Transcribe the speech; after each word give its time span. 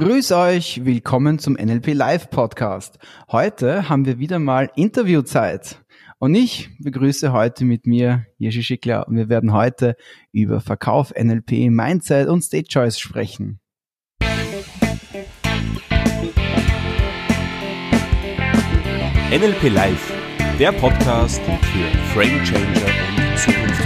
Grüß 0.00 0.32
euch, 0.32 0.86
willkommen 0.86 1.38
zum 1.38 1.56
NLP 1.56 1.92
Live 1.92 2.30
Podcast. 2.30 2.98
Heute 3.30 3.90
haben 3.90 4.06
wir 4.06 4.18
wieder 4.18 4.38
mal 4.38 4.70
Interviewzeit. 4.74 5.84
Und 6.18 6.34
ich 6.34 6.70
begrüße 6.78 7.32
heute 7.32 7.66
mit 7.66 7.86
mir 7.86 8.24
Jerzy 8.38 8.62
Schickler 8.62 9.06
und 9.06 9.16
wir 9.16 9.28
werden 9.28 9.52
heute 9.52 9.96
über 10.32 10.62
Verkauf, 10.62 11.12
NLP, 11.14 11.68
Mindset 11.68 12.28
und 12.28 12.42
State 12.42 12.68
Choice 12.68 12.98
sprechen. 12.98 13.60
NLP 19.30 19.68
Live, 19.68 20.14
der 20.58 20.72
Podcast 20.72 21.42
für 21.42 22.14
Frame 22.14 22.42
Changer 22.42 22.86
und 23.18 23.38
Zukunftsbilder. 23.38 23.79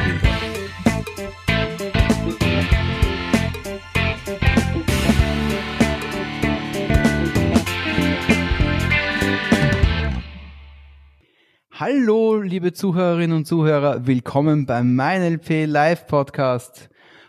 Hallo, 11.87 12.41
liebe 12.41 12.73
Zuhörerinnen 12.73 13.37
und 13.37 13.45
Zuhörer, 13.45 14.07
willkommen 14.07 14.65
beim 14.65 14.95
MeinLP 14.95 15.67
Live 15.67 16.07
Podcast. 16.07 16.89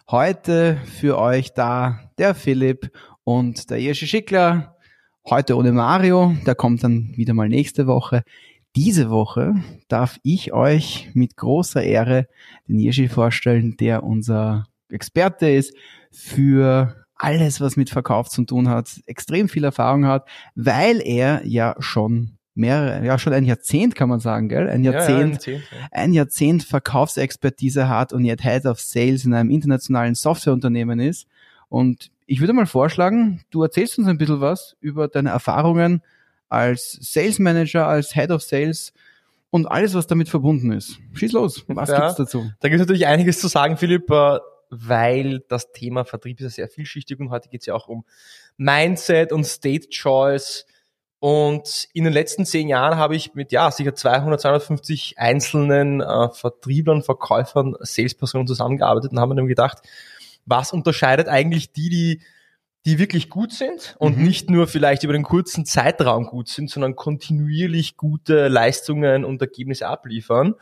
Heute 0.10 0.78
für 0.86 1.18
euch 1.18 1.52
da 1.54 2.00
der 2.18 2.34
Philipp 2.36 2.90
und 3.26 3.70
der 3.70 3.82
Jerzy 3.82 4.08
Schickler. 4.08 4.78
Heute 5.30 5.58
ohne 5.58 5.74
Mario, 5.74 6.38
der 6.46 6.56
kommt 6.56 6.86
dann 6.86 7.12
wieder 7.18 7.34
mal 7.34 7.50
nächste 7.50 7.86
Woche. 7.86 8.24
Diese 8.78 9.10
Woche 9.10 9.56
darf 9.90 10.22
ich 10.24 10.54
euch 10.54 11.10
mit 11.14 11.36
großer 11.36 11.84
Ehre 11.84 12.30
den 12.70 12.80
Jerzy 12.80 13.10
vorstellen, 13.10 13.76
der 13.76 14.04
unser 14.04 14.68
Experte 14.88 15.50
ist 15.50 15.76
für 16.14 16.96
alles, 17.16 17.60
was 17.60 17.76
mit 17.76 17.90
Verkauf 17.90 18.30
zu 18.30 18.46
tun 18.46 18.70
hat, 18.70 19.02
extrem 19.06 19.50
viel 19.50 19.66
Erfahrung 19.66 20.06
hat, 20.06 20.26
weil 20.56 21.02
er 21.06 21.46
ja 21.46 21.76
schon 21.80 22.38
mehrere, 22.56 23.06
ja 23.06 23.20
schon 23.20 23.34
ein 23.34 23.46
Jahrzehnt 23.46 23.96
kann 23.96 24.10
man 24.10 24.20
sagen, 24.20 24.50
gell? 24.50 24.70
Ein 24.70 24.84
Jahrzehnt, 24.84 25.10
ja, 25.10 25.18
ja, 25.18 25.24
ein, 25.24 25.32
Jahrzehnt 25.32 25.64
ja. 25.72 25.88
ein 25.92 26.14
Jahrzehnt 26.14 26.64
Verkaufsexpertise 26.64 27.88
hat 27.90 28.14
und 28.14 28.26
jetzt 28.26 28.44
Head 28.44 28.66
of 28.66 28.80
Sales 28.80 29.26
in 29.26 29.34
einem 29.34 29.50
internationalen 29.50 30.16
Softwareunternehmen 30.16 31.00
ist. 31.00 31.28
Und 31.70 32.10
ich 32.26 32.40
würde 32.40 32.54
mal 32.54 32.66
vorschlagen, 32.66 33.42
du 33.52 33.62
erzählst 33.62 34.00
uns 34.00 34.08
ein 34.08 34.18
bisschen 34.18 34.42
was 34.42 34.76
über 34.80 35.08
deine 35.08 35.30
Erfahrungen 35.30 36.02
als 36.50 36.98
Sales 37.02 37.40
Manager, 37.40 37.88
als 37.88 38.14
Head 38.14 38.32
of 38.32 38.42
Sales 38.42 38.94
und 39.50 39.68
alles, 39.68 39.94
was 39.94 40.08
damit 40.08 40.30
verbunden 40.30 40.72
ist. 40.72 40.98
Schieß 41.14 41.34
los, 41.34 41.64
was 41.68 41.90
gibt's 41.90 42.16
dazu? 42.16 42.52
Da 42.60 42.70
gibt 42.70 42.80
es 42.80 42.88
natürlich 42.88 43.08
einiges 43.08 43.40
zu 43.40 43.48
sagen, 43.48 43.78
Philipp, 43.78 44.10
äh, 44.10 44.40
weil 44.70 45.44
das 45.48 45.72
Thema 45.72 46.06
Vertrieb 46.06 46.40
ist 46.40 46.44
ja 46.44 46.50
sehr 46.50 46.68
vielschichtig 46.68 47.20
und 47.20 47.30
heute 47.30 47.50
geht 47.50 47.62
es 47.62 47.68
ja 47.68 47.74
auch 47.74 47.88
um 47.88 48.06
Mindset 48.58 49.32
und 49.32 49.46
State 49.46 49.90
Choice 49.90 50.66
und 51.26 51.88
in 51.94 52.04
den 52.04 52.14
letzten 52.14 52.46
zehn 52.46 52.68
Jahren 52.68 53.00
habe 53.00 53.16
ich 53.16 53.34
mit 53.34 53.52
ja 53.52 53.72
sicher 53.72 53.96
200, 53.96 54.40
250 54.42 55.18
einzelnen 55.18 56.00
äh, 56.00 56.30
Vertrieblern, 56.30 57.02
Verkäufern, 57.02 57.74
Salespersonen 57.80 58.46
zusammengearbeitet 58.46 59.12
und 59.12 59.20
haben 59.20 59.30
mir 59.30 59.36
dann 59.36 59.48
gedacht, 59.48 59.80
was 60.46 60.72
unterscheidet 60.72 61.28
eigentlich 61.28 61.72
die, 61.72 61.90
die 61.90 62.22
die 62.86 63.00
wirklich 63.00 63.32
gut 63.32 63.52
sind 63.52 63.96
und 63.98 64.20
mhm. 64.20 64.24
nicht 64.24 64.52
nur 64.52 64.68
vielleicht 64.68 65.02
über 65.02 65.14
den 65.14 65.24
kurzen 65.24 65.66
Zeitraum 65.66 66.28
gut 66.28 66.48
sind, 66.48 66.70
sondern 66.70 66.96
kontinuierlich 66.96 67.98
gute 67.98 68.48
Leistungen 68.48 69.26
und 69.26 69.42
Ergebnisse 69.42 69.88
abliefern, 69.88 70.54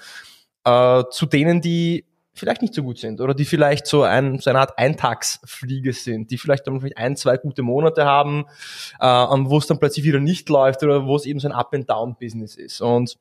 äh, 0.64 1.04
zu 1.12 1.26
denen, 1.26 1.60
die 1.60 2.06
vielleicht 2.34 2.62
nicht 2.62 2.74
so 2.74 2.84
gut 2.84 2.98
sind 2.98 3.22
oder 3.22 3.34
die 3.34 3.46
vielleicht 3.46 3.86
so, 3.86 4.04
ein, 4.04 4.40
so 4.40 4.50
eine 4.50 4.60
Art 4.60 4.78
Eintagsfliege 4.78 5.94
sind, 5.94 6.32
die 6.32 6.38
vielleicht 6.38 6.66
dann 6.66 6.80
vielleicht 6.80 6.98
ein, 6.98 7.16
zwei 7.16 7.38
gute 7.38 7.62
Monate 7.62 8.06
haben, 8.06 8.46
äh, 9.00 9.06
wo 9.06 9.58
es 9.58 9.68
dann 9.68 9.80
plötzlich 9.80 10.04
wieder 10.04 10.20
nicht 10.20 10.50
läuft 10.50 10.84
oder 10.84 11.06
wo 11.06 11.16
es 11.16 11.26
eben 11.26 11.40
so 11.40 11.48
ein 11.48 11.54
Up-and-Down-Business 11.54 12.56
ist. 12.56 12.82
Und 12.82 13.18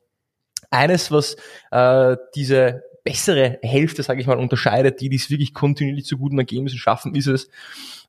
eines, 0.71 1.11
was 1.11 1.35
äh, 1.71 2.17
diese 2.35 2.83
bessere 3.03 3.59
Hälfte, 3.61 4.01
sage 4.01 4.21
ich 4.21 4.27
mal, 4.27 4.39
unterscheidet, 4.39 5.01
die, 5.01 5.09
die 5.09 5.17
es 5.17 5.29
wirklich 5.29 5.53
kontinuierlich 5.53 6.05
zu 6.05 6.17
guten 6.17 6.39
Ergebnissen 6.39 6.79
schaffen, 6.79 7.15
ist 7.15 7.27
es, 7.27 7.49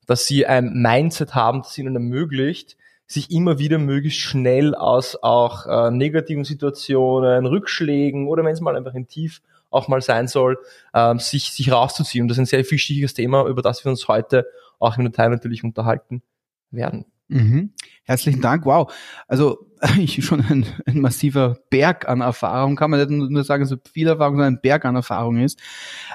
dass 0.07 0.27
sie 0.27 0.47
ein 0.47 0.73
Mindset 0.73 1.35
haben, 1.35 1.63
das 1.63 1.77
ihnen 1.77 1.95
ermöglicht, 1.95 2.77
sich 3.07 3.31
immer 3.31 3.59
wieder 3.59 3.79
möglichst 3.79 4.21
schnell 4.21 4.75
aus 4.75 5.23
auch 5.23 5.67
äh, 5.67 5.91
negativen 5.91 6.45
Situationen, 6.45 7.45
Rückschlägen 7.45 8.29
oder 8.29 8.45
wenn 8.45 8.55
es 8.55 8.61
mal 8.61 8.77
einfach 8.77 8.95
ein 8.95 9.09
Tief 9.09 9.43
auch 9.75 9.89
mal 9.89 10.03
sein 10.03 10.29
soll, 10.29 10.59
ähm, 10.95 11.19
sich, 11.19 11.53
sich 11.53 11.71
rauszuziehen. 11.73 12.23
Und 12.23 12.29
das 12.29 12.37
ist 12.37 12.43
ein 12.43 12.47
sehr 12.47 12.65
vielschichtiges 12.65 13.15
Thema, 13.15 13.47
über 13.47 13.63
das 13.63 13.85
wir 13.85 13.91
uns 13.91 14.09
heute 14.09 14.47
auch 14.79 14.97
im 14.97 15.05
Detail 15.05 15.31
natürlich 15.31 15.65
unterhalten 15.65 16.23
werden. 16.71 17.07
Mhm. 17.29 17.73
Herzlichen 18.05 18.43
Dank. 18.43 18.67
Wow. 18.67 18.93
Also 19.27 19.71
ich 19.99 20.25
schon 20.25 20.41
ein, 20.43 20.67
ein, 20.87 21.01
massiver 21.01 21.59
Berg 21.71 22.09
an 22.09 22.21
Erfahrung, 22.21 22.77
kann 22.77 22.91
man 22.91 23.01
nicht 23.01 23.31
nur 23.31 23.45
sagen, 23.45 23.65
so 23.65 23.77
viel 23.93 24.09
Erfahrung, 24.09 24.37
sondern 24.37 24.55
ein 24.55 24.61
Berg 24.61 24.85
an 24.85 24.95
Erfahrung 24.95 25.39
ist. 25.39 25.59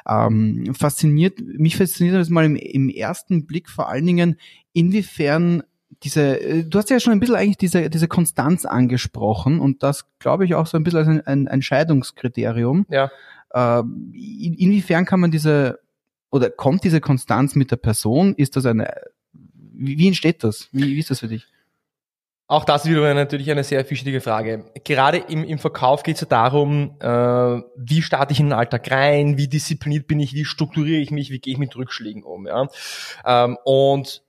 Ähm, 0.07 0.73
fasziniert, 0.77 1.39
mich 1.41 1.77
fasziniert 1.77 2.15
das 2.15 2.29
mal 2.29 2.45
im, 2.45 2.55
im 2.55 2.89
ersten 2.89 3.47
Blick 3.47 3.69
vor 3.69 3.89
allen 3.89 4.05
Dingen, 4.05 4.35
inwiefern 4.73 5.63
diese, 6.03 6.39
äh, 6.39 6.63
du 6.63 6.77
hast 6.77 6.89
ja 6.89 6.99
schon 6.99 7.13
ein 7.13 7.19
bisschen 7.19 7.35
eigentlich 7.35 7.57
diese, 7.57 7.89
diese 7.89 8.07
Konstanz 8.07 8.65
angesprochen 8.65 9.59
und 9.59 9.83
das 9.83 10.05
glaube 10.19 10.45
ich 10.45 10.55
auch 10.55 10.67
so 10.67 10.77
ein 10.77 10.83
bisschen 10.83 10.99
als 10.99 11.07
ein, 11.07 11.21
ein, 11.25 11.47
ein 11.47 11.61
Scheidungskriterium. 11.61 12.85
Ja. 12.89 13.11
Äh, 13.51 13.79
inwiefern 13.79 15.05
kann 15.05 15.19
man 15.19 15.31
diese, 15.31 15.79
oder 16.31 16.49
kommt 16.49 16.83
diese 16.83 17.01
Konstanz 17.01 17.55
mit 17.55 17.71
der 17.71 17.77
Person? 17.77 18.35
Ist 18.35 18.55
das 18.55 18.65
eine, 18.65 18.91
wie, 19.31 20.07
entsteht 20.07 20.43
das? 20.43 20.69
Wie, 20.71 20.87
wie 20.87 20.99
ist 20.99 21.09
das 21.09 21.19
für 21.19 21.27
dich? 21.27 21.47
Auch 22.47 22.65
das 22.65 22.83
ist 22.83 22.89
wieder 22.89 23.13
natürlich 23.13 23.51
eine 23.51 23.63
sehr 23.63 23.85
vielschichtige 23.85 24.21
Frage. 24.21 24.65
Gerade 24.83 25.17
im, 25.17 25.43
im 25.43 25.59
Verkauf 25.59 26.01
geht 26.01 26.15
es 26.15 26.21
ja 26.21 26.27
darum, 26.27 26.95
äh, 26.99 27.07
wie 27.77 28.01
starte 28.01 28.33
ich 28.33 28.39
in 28.39 28.47
den 28.47 28.53
Alltag 28.53 28.89
rein, 28.89 29.37
wie 29.37 29.47
diszipliniert 29.47 30.07
bin 30.07 30.19
ich, 30.19 30.33
wie 30.33 30.45
strukturiere 30.45 30.99
ich 30.99 31.11
mich, 31.11 31.29
wie 31.29 31.37
gehe 31.37 31.53
ich 31.53 31.59
mit 31.59 31.75
Rückschlägen 31.75 32.23
um. 32.23 32.47
Ja? 32.47 32.67
Ähm, 33.23 33.55
und 33.65 34.23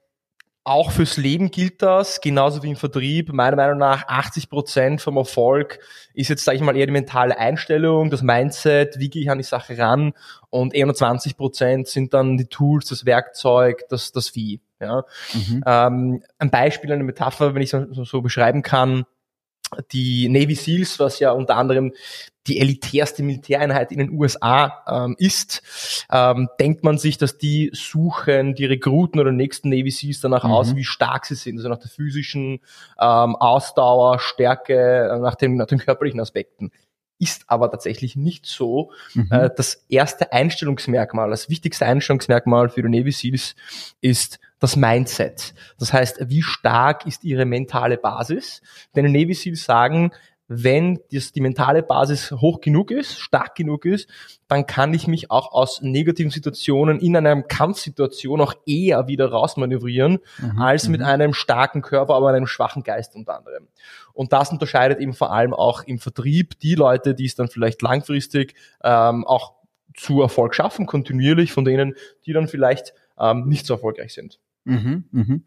auch 0.71 0.93
fürs 0.93 1.17
Leben 1.17 1.51
gilt 1.51 1.83
das, 1.83 2.21
genauso 2.21 2.63
wie 2.63 2.71
im 2.71 2.77
Vertrieb. 2.77 3.33
Meiner 3.33 3.57
Meinung 3.57 3.79
nach 3.79 4.07
80 4.07 4.49
Prozent 4.49 5.01
vom 5.01 5.17
Erfolg 5.17 5.81
ist 6.15 6.29
jetzt, 6.29 6.45
sage 6.45 6.59
ich 6.59 6.63
mal, 6.63 6.77
eher 6.77 6.87
die 6.87 6.93
mentale 6.93 7.37
Einstellung, 7.37 8.09
das 8.09 8.23
Mindset, 8.23 9.01
wie 9.01 9.11
gehe 9.11 9.23
ich 9.23 9.31
an 9.31 9.39
die 9.39 9.45
Sache 9.45 9.77
ran 9.77 10.13
und 10.49 10.73
eher 10.73 10.87
nur 10.87 10.95
20 10.95 11.37
Prozent 11.37 11.89
sind 11.89 12.15
dann 12.15 12.37
die 12.37 12.47
Tools, 12.47 12.87
das 12.87 13.05
Werkzeug, 13.05 13.83
das, 13.89 14.13
das 14.13 14.37
Wie. 14.37 14.61
Ja. 14.79 15.05
Mhm. 15.35 15.65
Ähm, 15.67 16.23
ein 16.39 16.51
Beispiel, 16.51 16.93
eine 16.93 17.03
Metapher, 17.03 17.53
wenn 17.57 17.63
ich 17.63 17.71
so, 17.71 18.05
so 18.05 18.23
beschreiben 18.23 18.63
kann, 18.63 19.07
die 19.91 20.29
Navy 20.29 20.55
SEALs, 20.55 21.01
was 21.01 21.19
ja 21.19 21.33
unter 21.33 21.57
anderem 21.57 21.93
die 22.47 22.59
elitärste 22.59 23.23
Militäreinheit 23.23 23.93
in 23.93 23.99
den 23.99 24.11
USA 24.11 24.83
ähm, 24.89 25.15
ist, 25.19 25.63
ähm, 26.11 26.49
denkt 26.59 26.85
man 26.85 26.99
sich, 26.99 27.19
dass 27.19 27.39
die 27.39 27.71
suchen 27.73 28.55
die 28.55 28.65
Rekruten 28.65 29.21
oder 29.21 29.33
nächsten 29.33 29.69
Navy 29.69 29.91
SEALs 29.91 30.21
danach 30.21 30.45
mhm. 30.45 30.53
aus, 30.53 30.75
wie 30.75 30.85
stark 30.85 31.27
sie 31.27 31.35
sind, 31.35 31.59
also 31.59 31.69
nach 31.69 31.79
der 31.79 31.91
physischen 31.91 32.61
ähm, 32.99 33.37
Ausdauer, 33.37 34.19
Stärke, 34.19 35.11
äh, 35.13 35.19
nach, 35.19 35.35
dem, 35.35 35.57
nach 35.57 35.67
den 35.67 35.79
körperlichen 35.79 36.21
Aspekten. 36.21 36.71
Ist 37.19 37.45
aber 37.49 37.71
tatsächlich 37.71 38.17
nicht 38.17 38.47
so. 38.47 38.93
Mhm. 39.13 39.29
Äh, 39.31 39.51
das 39.55 39.85
erste 39.91 40.33
Einstellungsmerkmal, 40.33 41.29
das 41.29 41.51
wichtigste 41.51 41.85
Einstellungsmerkmal 41.85 42.71
für 42.71 42.83
die 42.83 42.89
Navy 42.89 43.13
SEALs 43.13 43.55
ist 44.01 44.41
das 44.61 44.77
Mindset. 44.77 45.55
Das 45.79 45.93
heißt, 45.93 46.29
wie 46.29 46.43
stark 46.43 47.07
ist 47.07 47.25
ihre 47.25 47.45
mentale 47.45 47.99
Basis? 47.99 48.63
Denn 48.95 49.05
die 49.07 49.13
Navy 49.13 49.35
Seals 49.35 49.65
sagen, 49.65 50.13
wenn 50.53 50.99
das, 51.13 51.31
die 51.31 51.41
mentale 51.41 51.81
Basis 51.81 52.33
hoch 52.33 52.61
genug 52.61 52.91
ist, 52.91 53.21
stark 53.21 53.55
genug 53.55 53.85
ist, 53.85 54.09
dann 54.49 54.67
kann 54.67 54.93
ich 54.93 55.07
mich 55.07 55.31
auch 55.31 55.53
aus 55.53 55.81
negativen 55.81 56.33
Situationen 56.33 56.99
in 56.99 57.17
einer 57.17 57.41
Kampfsituation 57.43 58.41
auch 58.41 58.55
eher 58.67 59.07
wieder 59.07 59.31
rausmanövrieren, 59.31 60.19
mhm, 60.41 60.61
als 60.61 60.89
mit 60.89 61.03
mhm. 61.03 61.07
einem 61.07 61.35
starken 61.35 61.83
Körper, 61.83 62.17
aber 62.17 62.31
einem 62.31 62.49
schwachen 62.49 62.83
Geist 62.83 63.15
unter 63.15 63.39
anderem. 63.39 63.69
Und 64.13 64.33
das 64.33 64.51
unterscheidet 64.51 64.99
eben 64.99 65.15
vor 65.15 65.33
allem 65.33 65.55
auch 65.55 65.85
im 65.85 66.01
Vertrieb 66.01 66.59
die 66.59 66.75
Leute, 66.75 67.15
die 67.15 67.27
es 67.27 67.37
dann 67.37 67.47
vielleicht 67.47 67.81
langfristig 67.81 68.55
ähm, 68.83 69.25
auch 69.25 69.55
zu 69.95 70.21
Erfolg 70.21 70.57
schaffen, 70.57 70.87
kontinuierlich 70.87 71.53
von 71.53 71.65
denen, 71.65 71.95
die 72.27 72.33
dann 72.33 72.49
vielleicht 72.49 72.93
ähm, 73.21 73.47
nicht 73.47 73.67
so 73.67 73.75
erfolgreich 73.75 74.13
sind. 74.13 74.41
Mhm, 74.65 75.05
mhm. 75.13 75.45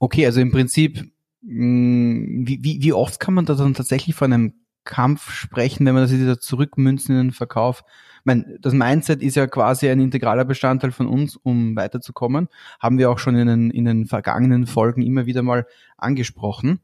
Okay, 0.00 0.26
also 0.26 0.40
im 0.40 0.50
Prinzip, 0.50 0.98
mh, 0.98 1.10
wie, 1.42 2.58
wie, 2.62 2.82
wie 2.82 2.92
oft 2.92 3.20
kann 3.20 3.34
man 3.34 3.44
da 3.44 3.54
dann 3.54 3.74
tatsächlich 3.74 4.14
von 4.14 4.32
einem 4.32 4.54
Kampf 4.84 5.30
sprechen, 5.30 5.86
wenn 5.86 5.94
man 5.94 6.04
das 6.04 6.12
wieder 6.12 6.40
zurückmünzen 6.40 7.16
in 7.16 7.28
den 7.28 7.32
Verkauf? 7.32 7.84
Ich 8.20 8.26
meine, 8.26 8.56
das 8.60 8.72
Mindset 8.72 9.20
ist 9.20 9.34
ja 9.34 9.48
quasi 9.48 9.88
ein 9.88 9.98
integraler 9.98 10.44
Bestandteil 10.44 10.92
von 10.92 11.08
uns, 11.08 11.34
um 11.34 11.74
weiterzukommen. 11.74 12.48
Haben 12.78 12.98
wir 12.98 13.10
auch 13.10 13.18
schon 13.18 13.34
in 13.34 13.48
den, 13.48 13.70
in 13.70 13.84
den 13.84 14.06
vergangenen 14.06 14.66
Folgen 14.66 15.02
immer 15.02 15.26
wieder 15.26 15.42
mal 15.42 15.66
angesprochen. 15.96 16.78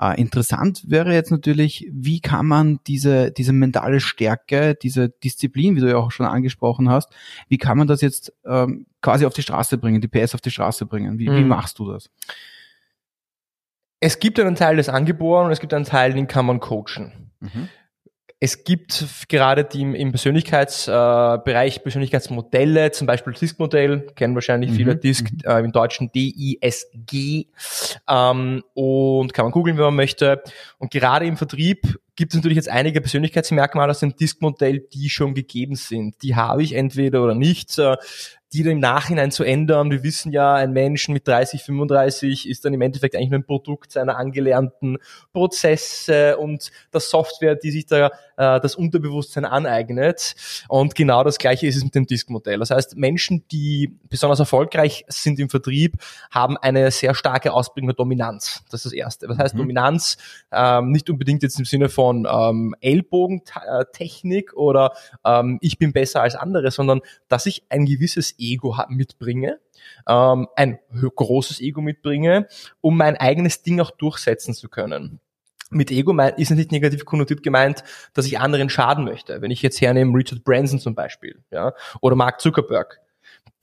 Äh, 0.00 0.20
interessant 0.20 0.84
wäre 0.86 1.12
jetzt 1.12 1.32
natürlich, 1.32 1.88
wie 1.92 2.20
kann 2.20 2.46
man 2.46 2.78
diese, 2.86 3.32
diese 3.32 3.52
mentale 3.52 3.98
Stärke, 3.98 4.76
diese 4.80 5.08
Disziplin, 5.08 5.74
wie 5.74 5.80
du 5.80 5.90
ja 5.90 5.96
auch 5.96 6.12
schon 6.12 6.26
angesprochen 6.26 6.88
hast, 6.88 7.12
wie 7.48 7.58
kann 7.58 7.78
man 7.78 7.88
das 7.88 8.00
jetzt 8.00 8.32
ähm, 8.44 8.86
quasi 9.02 9.26
auf 9.26 9.34
die 9.34 9.42
Straße 9.42 9.78
bringen, 9.78 10.00
die 10.00 10.08
PS 10.08 10.36
auf 10.36 10.40
die 10.40 10.52
Straße 10.52 10.86
bringen? 10.86 11.18
Wie, 11.18 11.28
mhm. 11.28 11.36
wie 11.36 11.44
machst 11.44 11.80
du 11.80 11.90
das? 11.90 12.10
Es 14.00 14.18
gibt 14.18 14.38
einen 14.38 14.56
Teil, 14.56 14.76
des 14.76 14.88
angeboren 14.88 15.46
und 15.46 15.52
es 15.52 15.60
gibt 15.60 15.72
einen 15.72 15.84
Teil, 15.84 16.12
den 16.12 16.26
kann 16.26 16.46
man 16.46 16.60
coachen. 16.60 17.30
Mhm. 17.40 17.68
Es 18.38 18.64
gibt 18.64 19.06
gerade 19.30 19.64
die 19.64 19.80
im, 19.80 20.10
Persönlichkeitsbereich 20.12 21.82
Persönlichkeitsmodelle, 21.82 22.90
zum 22.90 23.06
Beispiel 23.06 23.32
DISC-Modell, 23.32 24.08
kennen 24.14 24.34
wahrscheinlich 24.34 24.72
viele 24.72 24.94
Mhm, 24.94 25.00
DISC, 25.00 25.26
äh, 25.44 25.60
im 25.60 25.72
Deutschen 25.72 26.12
D-I-S-G, 26.12 27.46
ähm, 28.06 28.62
und 28.74 29.32
kann 29.32 29.46
man 29.46 29.52
googeln, 29.52 29.78
wenn 29.78 29.86
man 29.86 29.96
möchte. 29.96 30.42
Und 30.76 30.90
gerade 30.90 31.24
im 31.24 31.38
Vertrieb 31.38 31.98
gibt 32.14 32.32
es 32.32 32.36
natürlich 32.36 32.56
jetzt 32.56 32.68
einige 32.68 33.00
Persönlichkeitsmerkmale 33.00 33.90
aus 33.90 34.00
dem 34.00 34.14
DISC-Modell, 34.14 34.80
die 34.80 35.08
schon 35.08 35.34
gegeben 35.34 35.74
sind. 35.74 36.22
Die 36.22 36.36
habe 36.36 36.62
ich 36.62 36.74
entweder 36.74 37.22
oder 37.22 37.34
nicht. 37.34 37.80
Die 38.56 38.62
dann 38.62 38.72
im 38.72 38.80
Nachhinein 38.80 39.30
zu 39.30 39.44
ändern. 39.44 39.90
Wir 39.90 40.02
wissen 40.02 40.32
ja, 40.32 40.54
ein 40.54 40.72
Mensch 40.72 41.08
mit 41.08 41.28
30, 41.28 41.62
35 41.62 42.48
ist 42.48 42.64
dann 42.64 42.72
im 42.72 42.80
Endeffekt 42.80 43.14
eigentlich 43.14 43.28
nur 43.28 43.40
ein 43.40 43.44
Produkt 43.44 43.92
seiner 43.92 44.16
angelernten 44.16 44.96
Prozesse 45.34 46.38
und 46.38 46.70
der 46.92 47.00
Software, 47.00 47.54
die 47.54 47.70
sich 47.70 47.84
da 47.84 48.06
äh, 48.38 48.60
das 48.60 48.74
Unterbewusstsein 48.74 49.44
aneignet. 49.44 50.34
Und 50.68 50.94
genau 50.94 51.22
das 51.22 51.36
Gleiche 51.36 51.66
ist 51.66 51.76
es 51.76 51.84
mit 51.84 51.94
dem 51.94 52.06
Disk-Modell. 52.06 52.58
Das 52.58 52.70
heißt, 52.70 52.96
Menschen, 52.96 53.44
die 53.52 53.98
besonders 54.08 54.40
erfolgreich 54.40 55.04
sind 55.08 55.38
im 55.38 55.50
Vertrieb, 55.50 55.96
haben 56.30 56.56
eine 56.56 56.90
sehr 56.90 57.14
starke 57.14 57.52
Ausprägung 57.52 57.88
der 57.88 57.96
Dominanz. 57.96 58.62
Das 58.70 58.80
ist 58.80 58.86
das 58.86 58.92
Erste. 58.94 59.28
Was 59.28 59.36
heißt 59.36 59.54
Mhm. 59.54 59.58
Dominanz? 59.58 60.16
Ähm, 60.50 60.92
nicht 60.92 61.10
unbedingt 61.10 61.42
jetzt 61.42 61.58
im 61.58 61.66
Sinne 61.66 61.90
von 61.90 62.26
ähm, 62.30 62.74
Ellbogentechnik 62.80 64.54
oder 64.54 64.92
ähm, 65.24 65.58
ich 65.60 65.78
bin 65.78 65.92
besser 65.92 66.22
als 66.22 66.36
andere, 66.36 66.70
sondern 66.70 67.00
dass 67.28 67.44
ich 67.46 67.64
ein 67.68 67.84
gewisses 67.86 68.34
Ego 68.52 68.76
mitbringe, 68.88 69.60
ähm, 70.08 70.48
ein 70.56 70.78
großes 70.92 71.60
Ego 71.60 71.80
mitbringe, 71.80 72.48
um 72.80 72.96
mein 72.96 73.16
eigenes 73.16 73.62
Ding 73.62 73.80
auch 73.80 73.90
durchsetzen 73.90 74.54
zu 74.54 74.68
können. 74.68 75.20
Mit 75.70 75.90
Ego 75.90 76.16
ist 76.36 76.50
nicht 76.50 76.70
negativ 76.70 77.04
konnotiert 77.04 77.42
gemeint, 77.42 77.82
dass 78.14 78.26
ich 78.26 78.38
anderen 78.38 78.68
schaden 78.68 79.04
möchte. 79.04 79.42
Wenn 79.42 79.50
ich 79.50 79.62
jetzt 79.62 79.80
hernehme 79.80 80.16
Richard 80.16 80.44
Branson 80.44 80.78
zum 80.78 80.94
Beispiel, 80.94 81.42
ja, 81.50 81.72
oder 82.00 82.14
Mark 82.14 82.40
Zuckerberg, 82.40 83.00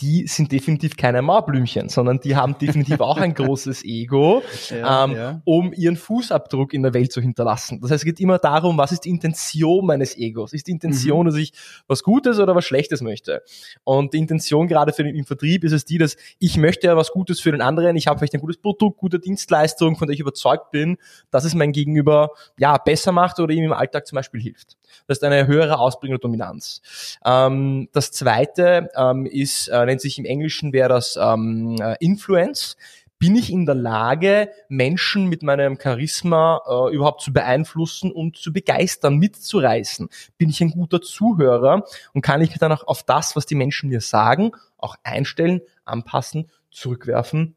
die 0.01 0.27
sind 0.27 0.51
definitiv 0.51 0.97
keine 0.97 1.21
Mauerblümchen, 1.21 1.88
sondern 1.88 2.19
die 2.19 2.35
haben 2.35 2.57
definitiv 2.57 3.00
auch 3.00 3.18
ein 3.18 3.33
großes 3.33 3.85
Ego, 3.85 4.41
Ja, 4.69 5.06
ähm, 5.06 5.12
ja. 5.15 5.41
um 5.45 5.71
ihren 5.71 5.95
Fußabdruck 5.95 6.74
in 6.74 6.83
der 6.83 6.94
Welt 6.94 7.12
zu 7.12 7.21
hinterlassen. 7.21 7.80
Das 7.80 7.91
heißt, 7.91 8.01
es 8.01 8.06
geht 8.06 8.19
immer 8.19 8.38
darum, 8.39 8.77
was 8.77 8.91
ist 8.91 9.01
die 9.06 9.09
Intention 9.09 9.85
meines 9.85 10.18
Egos? 10.18 10.51
Ist 10.53 10.68
die 10.68 10.71
Mhm. 10.71 10.75
Intention, 10.77 11.25
dass 11.27 11.35
ich 11.35 11.53
was 11.88 12.03
Gutes 12.03 12.39
oder 12.39 12.56
was 12.56 12.65
Schlechtes 12.65 13.01
möchte? 13.01 13.44
Und 13.83 14.13
die 14.13 14.18
Intention 14.18 14.68
gerade 14.68 14.91
für 14.94 15.03
den 15.03 15.15
im 15.15 15.25
Vertrieb 15.25 15.63
ist 15.63 15.71
es 15.71 15.86
die, 15.86 15.97
dass 16.00 16.18
ich 16.39 16.57
möchte 16.57 16.88
ja 16.88 16.97
was 16.97 17.12
Gutes 17.12 17.39
für 17.39 17.51
den 17.51 17.62
anderen. 17.62 17.95
Ich 17.95 18.07
habe 18.07 18.18
vielleicht 18.19 18.33
ein 18.33 18.41
gutes 18.41 18.57
Produkt, 18.57 18.97
gute 18.97 19.19
Dienstleistung, 19.19 19.95
von 19.95 20.07
der 20.07 20.13
ich 20.15 20.19
überzeugt 20.19 20.71
bin, 20.71 20.97
dass 21.31 21.45
es 21.45 21.53
mein 21.56 21.71
Gegenüber 21.71 22.31
ja 22.57 22.77
besser 22.77 23.12
macht 23.12 23.39
oder 23.39 23.53
ihm 23.53 23.63
im 23.63 23.74
Alltag 23.74 24.07
zum 24.07 24.15
Beispiel 24.18 24.41
hilft. 24.41 24.75
Das 25.07 25.18
ist 25.18 25.24
eine 25.24 25.48
höhere 25.48 25.80
Ausprägung 25.80 26.16
der 26.16 26.22
Dominanz. 26.22 26.81
Ähm, 27.25 27.90
das 27.92 28.12
zweite 28.12 28.90
ähm, 28.95 29.25
ist, 29.25 29.68
äh, 29.68 29.86
nennt 29.86 30.01
sich 30.01 30.18
im 30.19 30.25
Englischen 30.25 30.74
wäre 30.74 30.90
das 30.90 31.18
ähm, 31.22 31.78
äh, 31.81 31.95
Influence. 32.00 32.78
Bin 33.19 33.36
ich 33.38 33.51
in 33.51 33.66
der 33.66 33.75
Lage, 33.75 34.50
Menschen 34.68 35.28
mit 35.28 35.44
meinem 35.44 35.80
Charisma 35.81 36.62
äh, 36.68 36.94
überhaupt 36.94 37.22
zu 37.22 37.31
beeinflussen 37.31 38.12
und 38.12 38.36
zu 38.36 38.51
begeistern, 38.51 39.18
mitzureißen? 39.18 40.10
Bin 40.38 40.50
ich 40.50 40.60
ein 40.60 40.72
guter 40.72 41.01
Zuhörer 41.01 41.86
und 42.13 42.22
kann 42.22 42.42
ich 42.42 42.50
mich 42.50 42.60
dann 42.60 42.74
auch 42.74 42.86
auf 42.86 43.04
das, 43.04 43.38
was 43.38 43.46
die 43.46 43.56
Menschen 43.56 43.89
mir 43.89 44.01
sagen, 44.01 44.51
auch 44.78 44.98
einstellen, 45.04 45.62
anpassen, 45.86 46.51
zurückwerfen 46.69 47.56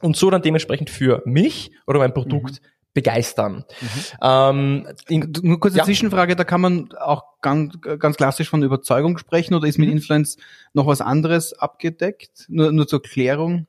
und 0.00 0.16
so 0.16 0.30
dann 0.30 0.42
dementsprechend 0.42 0.90
für 0.90 1.22
mich 1.24 1.72
oder 1.86 1.98
mein 1.98 2.14
Produkt 2.14 2.60
begeistern? 2.94 3.64
Ähm, 4.20 4.86
in, 5.08 5.32
Nur 5.42 5.60
kurze 5.60 5.78
Ja. 5.78 5.84
Zwischenfrage, 5.84 6.36
da 6.36 6.44
kann 6.44 6.60
man 6.60 6.92
auch 6.98 7.24
ganz, 7.40 7.74
ganz 7.98 8.16
klassisch 8.16 8.48
von 8.50 8.62
Überzeugung 8.62 9.16
sprechen 9.18 9.54
oder 9.54 9.68
ist 9.68 9.78
mit 9.78 9.88
Mhm. 9.88 9.96
Influence 9.96 10.36
noch 10.72 10.86
was 10.86 11.00
anderes 11.00 11.52
abgedeckt? 11.58 12.46
Nur, 12.48 12.72
nur 12.72 12.86
zur 12.88 13.02
Klärung. 13.02 13.66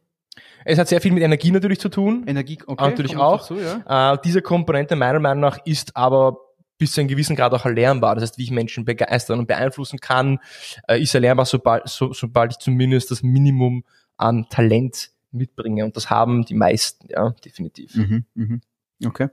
es 0.65 0.77
hat 0.79 0.87
sehr 0.87 1.01
viel 1.01 1.11
mit 1.11 1.23
Energie 1.23 1.51
natürlich 1.51 1.79
zu 1.79 1.89
tun. 1.89 2.23
Energie, 2.27 2.57
okay. 2.65 2.83
Natürlich 2.83 3.11
kommt 3.13 3.21
noch 3.23 3.33
auch. 3.33 3.41
dazu, 3.41 3.59
ja. 3.59 4.13
Äh, 4.13 4.17
diese 4.23 4.41
Komponente 4.41 4.95
meiner 4.95 5.19
Meinung 5.19 5.41
nach 5.41 5.59
ist 5.65 5.95
aber 5.95 6.37
bis 6.77 6.93
zu 6.93 7.01
einem 7.01 7.09
gewissen 7.09 7.35
Grad 7.35 7.53
auch 7.53 7.65
erlernbar. 7.65 8.15
Das 8.15 8.23
heißt, 8.23 8.37
wie 8.39 8.43
ich 8.43 8.51
Menschen 8.51 8.85
begeistern 8.85 9.37
und 9.39 9.47
beeinflussen 9.47 9.99
kann, 9.99 10.39
äh, 10.87 10.99
ist 10.99 11.13
erlernbar, 11.13 11.45
sobald, 11.45 11.87
so, 11.87 12.11
sobald 12.13 12.53
ich 12.53 12.57
zumindest 12.57 13.11
das 13.11 13.21
Minimum 13.21 13.83
an 14.17 14.47
Talent 14.49 15.11
mitbringe. 15.31 15.85
Und 15.85 15.95
das 15.95 16.09
haben 16.09 16.43
die 16.45 16.55
meisten, 16.55 17.07
ja, 17.09 17.31
definitiv. 17.45 17.95
Mhm, 17.95 18.25
mhm. 18.33 18.61
Okay. 19.05 19.29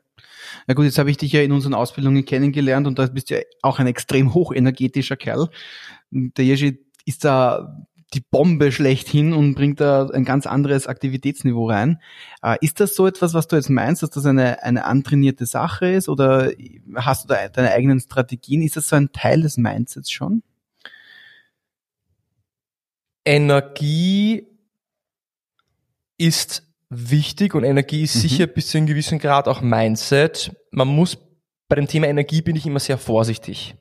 Na 0.67 0.75
gut, 0.75 0.85
jetzt 0.85 0.99
habe 0.99 1.11
ich 1.11 1.17
dich 1.17 1.33
ja 1.33 1.43
in 1.43 1.53
unseren 1.53 1.75
Ausbildungen 1.75 2.25
kennengelernt 2.25 2.87
und 2.87 2.99
da 2.99 3.07
bist 3.07 3.31
du 3.31 3.35
ja 3.37 3.43
auch 3.63 3.79
ein 3.79 3.87
extrem 3.87 4.35
hochenergetischer 4.35 5.17
Kerl. 5.17 5.49
Der 6.11 6.45
Jerzy 6.45 6.87
ist 7.05 7.25
da 7.25 7.87
die 8.15 8.23
Bombe 8.23 8.73
schlechthin 8.73 9.35
und 9.35 9.55
bringt 9.55 9.81
da 9.81 10.09
ein 10.09 10.25
ganz 10.25 10.47
anderes 10.47 10.87
Aktivitätsniveau 10.87 11.69
rein. 11.69 12.01
Äh, 12.43 12.57
ist 12.63 12.81
das 12.81 12.95
so 12.95 13.07
etwas, 13.07 13.35
was 13.35 13.49
du 13.49 13.57
jetzt 13.57 13.69
meinst, 13.69 14.03
dass 14.03 14.11
das 14.11 14.25
eine, 14.25 14.63
eine 14.63 14.85
antrainierte 14.85 15.45
Sache 15.45 15.89
ist 15.91 16.09
oder 16.09 16.51
hast 16.95 17.25
du 17.25 17.29
da 17.29 17.49
deine 17.49 17.71
eigenen 17.73 18.01
Strategien? 18.01 18.63
Ist 18.63 18.77
das 18.77 18.89
so 18.89 18.97
ein 18.97 19.13
Teil 19.13 19.43
des 19.43 19.59
Mindsets 19.59 20.11
schon? 20.11 20.43
Energie 23.27 24.47
ist 26.17 26.68
wichtig 26.91 27.55
und 27.55 27.65
Energie 27.65 28.03
ist 28.03 28.17
Mhm. 28.17 28.21
sicher 28.21 28.47
bis 28.47 28.69
zu 28.69 28.79
einem 28.79 28.87
gewissen 28.87 29.19
Grad 29.19 29.49
auch 29.49 29.61
Mindset. 29.61 30.53
Man 30.71 30.89
muss 30.89 31.19
bei 31.69 31.77
dem 31.77 31.87
Thema 31.87 32.07
Energie 32.09 32.43
bin 32.43 32.57
ich 32.57 32.67
immer 32.67 32.81
sehr 32.81 32.99
vorsichtig. 32.99 33.75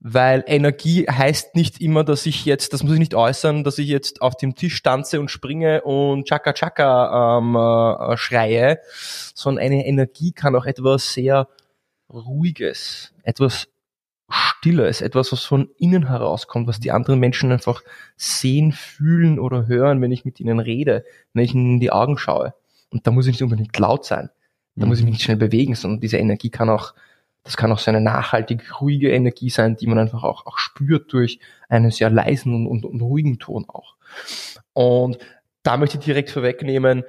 Weil 0.00 0.44
Energie 0.46 1.06
heißt 1.08 1.56
nicht 1.56 1.80
immer, 1.80 2.04
dass 2.04 2.24
ich 2.26 2.44
jetzt, 2.44 2.72
das 2.72 2.84
muss 2.84 2.92
ich 2.92 2.98
nicht 3.00 3.16
äußern, 3.16 3.64
dass 3.64 3.78
ich 3.78 3.88
jetzt 3.88 4.22
auf 4.22 4.36
dem 4.36 4.54
Tisch 4.54 4.80
tanze 4.82 5.18
und 5.18 5.28
springe 5.28 5.82
und 5.82 6.28
Chaka 6.28 6.52
Chaka 6.52 7.38
ähm, 7.38 7.56
äh, 7.56 8.16
schreie, 8.16 8.78
sondern 9.34 9.64
eine 9.64 9.86
Energie 9.86 10.30
kann 10.30 10.54
auch 10.54 10.66
etwas 10.66 11.14
sehr 11.14 11.48
Ruhiges, 12.12 13.12
etwas 13.24 13.66
Stilles, 14.30 15.00
etwas, 15.00 15.32
was 15.32 15.44
von 15.44 15.70
innen 15.78 16.08
herauskommt, 16.08 16.66
was 16.66 16.80
die 16.80 16.92
anderen 16.92 17.20
Menschen 17.20 17.52
einfach 17.52 17.82
sehen, 18.16 18.72
fühlen 18.72 19.38
oder 19.38 19.66
hören, 19.66 20.02
wenn 20.02 20.12
ich 20.12 20.24
mit 20.24 20.40
ihnen 20.40 20.60
rede, 20.60 21.04
wenn 21.32 21.44
ich 21.44 21.54
ihnen 21.54 21.74
in 21.74 21.80
die 21.80 21.92
Augen 21.92 22.18
schaue. 22.18 22.54
Und 22.90 23.06
da 23.06 23.10
muss 23.10 23.26
ich 23.26 23.32
nicht 23.32 23.42
unbedingt 23.42 23.78
laut 23.78 24.04
sein. 24.04 24.30
Da 24.76 24.86
muss 24.86 24.98
ich 24.98 25.04
mich 25.04 25.14
nicht 25.14 25.24
schnell 25.24 25.36
bewegen, 25.36 25.74
sondern 25.74 26.00
diese 26.00 26.18
Energie 26.18 26.50
kann 26.50 26.70
auch, 26.70 26.94
das 27.42 27.56
kann 27.56 27.72
auch 27.72 27.80
so 27.80 27.90
eine 27.90 28.00
nachhaltig 28.00 28.80
ruhige 28.80 29.10
Energie 29.10 29.50
sein, 29.50 29.76
die 29.76 29.88
man 29.88 29.98
einfach 29.98 30.22
auch, 30.22 30.46
auch 30.46 30.58
spürt 30.58 31.12
durch 31.12 31.40
einen 31.68 31.90
sehr 31.90 32.10
leisen 32.10 32.54
und, 32.54 32.66
und, 32.66 32.84
und 32.84 33.00
ruhigen 33.00 33.40
Ton 33.40 33.64
auch. 33.68 33.96
Und 34.74 35.18
da 35.64 35.76
möchte 35.76 35.98
ich 35.98 36.04
direkt 36.04 36.30
vorwegnehmen, 36.30 37.02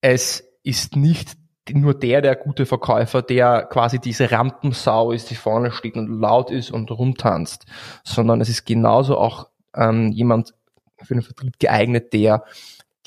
es 0.00 0.44
ist 0.62 0.96
nicht 0.96 1.36
nur 1.70 1.94
der, 1.94 2.22
der 2.22 2.36
gute 2.36 2.66
Verkäufer, 2.66 3.22
der 3.22 3.62
quasi 3.70 3.98
diese 3.98 4.30
Rampensau 4.30 5.12
ist, 5.12 5.30
die 5.30 5.36
vorne 5.36 5.70
steht 5.70 5.96
und 5.96 6.20
laut 6.20 6.50
ist 6.50 6.70
und 6.70 6.90
rumtanzt, 6.90 7.66
sondern 8.04 8.40
es 8.40 8.48
ist 8.48 8.64
genauso 8.64 9.16
auch 9.16 9.48
ähm, 9.74 10.10
jemand 10.10 10.54
für 11.02 11.14
den 11.14 11.22
Vertrieb 11.22 11.58
geeignet, 11.58 12.12
der 12.12 12.44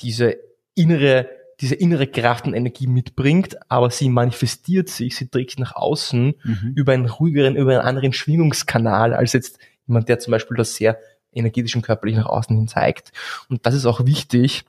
diese 0.00 0.36
innere, 0.74 1.28
diese 1.60 1.74
innere 1.74 2.06
Kraft 2.06 2.46
und 2.46 2.54
Energie 2.54 2.86
mitbringt, 2.86 3.56
aber 3.70 3.90
sie 3.90 4.08
manifestiert 4.08 4.88
sich, 4.88 5.16
sie 5.16 5.28
trägt 5.28 5.50
sich 5.50 5.58
nach 5.58 5.74
außen 5.76 6.34
Mhm. 6.42 6.72
über 6.74 6.92
einen 6.92 7.06
ruhigeren, 7.06 7.56
über 7.56 7.72
einen 7.72 7.86
anderen 7.88 8.12
Schwingungskanal 8.12 9.14
als 9.14 9.32
jetzt 9.32 9.58
jemand, 9.86 10.08
der 10.08 10.18
zum 10.18 10.32
Beispiel 10.32 10.56
das 10.56 10.74
sehr 10.74 10.98
energetisch 11.32 11.76
und 11.76 11.82
körperlich 11.82 12.16
nach 12.16 12.26
außen 12.26 12.56
hin 12.56 12.68
zeigt. 12.68 13.12
Und 13.48 13.66
das 13.66 13.74
ist 13.74 13.86
auch 13.86 14.06
wichtig, 14.06 14.64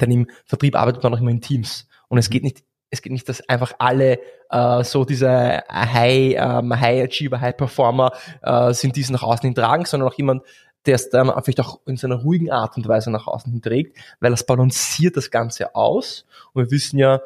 denn 0.00 0.10
im 0.10 0.26
Vertrieb 0.44 0.76
arbeitet 0.76 1.02
man 1.02 1.14
auch 1.14 1.20
immer 1.20 1.30
in 1.30 1.40
Teams. 1.40 1.88
Und 2.08 2.18
es 2.18 2.30
geht 2.30 2.42
nicht, 2.44 2.62
es 2.90 3.02
geht 3.02 3.12
nicht, 3.12 3.28
dass 3.28 3.46
einfach 3.48 3.72
alle 3.78 4.18
äh, 4.50 4.84
so 4.84 5.04
diese 5.04 5.62
High, 5.70 6.36
ähm, 6.36 6.80
High 6.80 7.04
Achiever, 7.04 7.40
High 7.40 7.56
Performer 7.56 8.12
äh, 8.42 8.72
sind, 8.72 8.96
die 8.96 9.02
es 9.02 9.10
nach 9.10 9.22
außen 9.22 9.46
hin 9.46 9.54
tragen, 9.54 9.84
sondern 9.84 10.08
auch 10.08 10.14
jemand, 10.14 10.42
der 10.86 10.94
es 10.94 11.10
dann 11.10 11.30
vielleicht 11.42 11.60
auch 11.60 11.80
in 11.86 11.96
seiner 11.96 12.16
ruhigen 12.16 12.50
Art 12.50 12.76
und 12.76 12.88
Weise 12.88 13.10
nach 13.10 13.26
außen 13.26 13.52
hin 13.52 13.62
trägt, 13.62 13.98
weil 14.20 14.30
das 14.30 14.46
balanciert 14.46 15.16
das 15.16 15.30
Ganze 15.30 15.74
aus. 15.74 16.24
Und 16.52 16.64
wir 16.64 16.70
wissen 16.70 16.98
ja, 16.98 17.20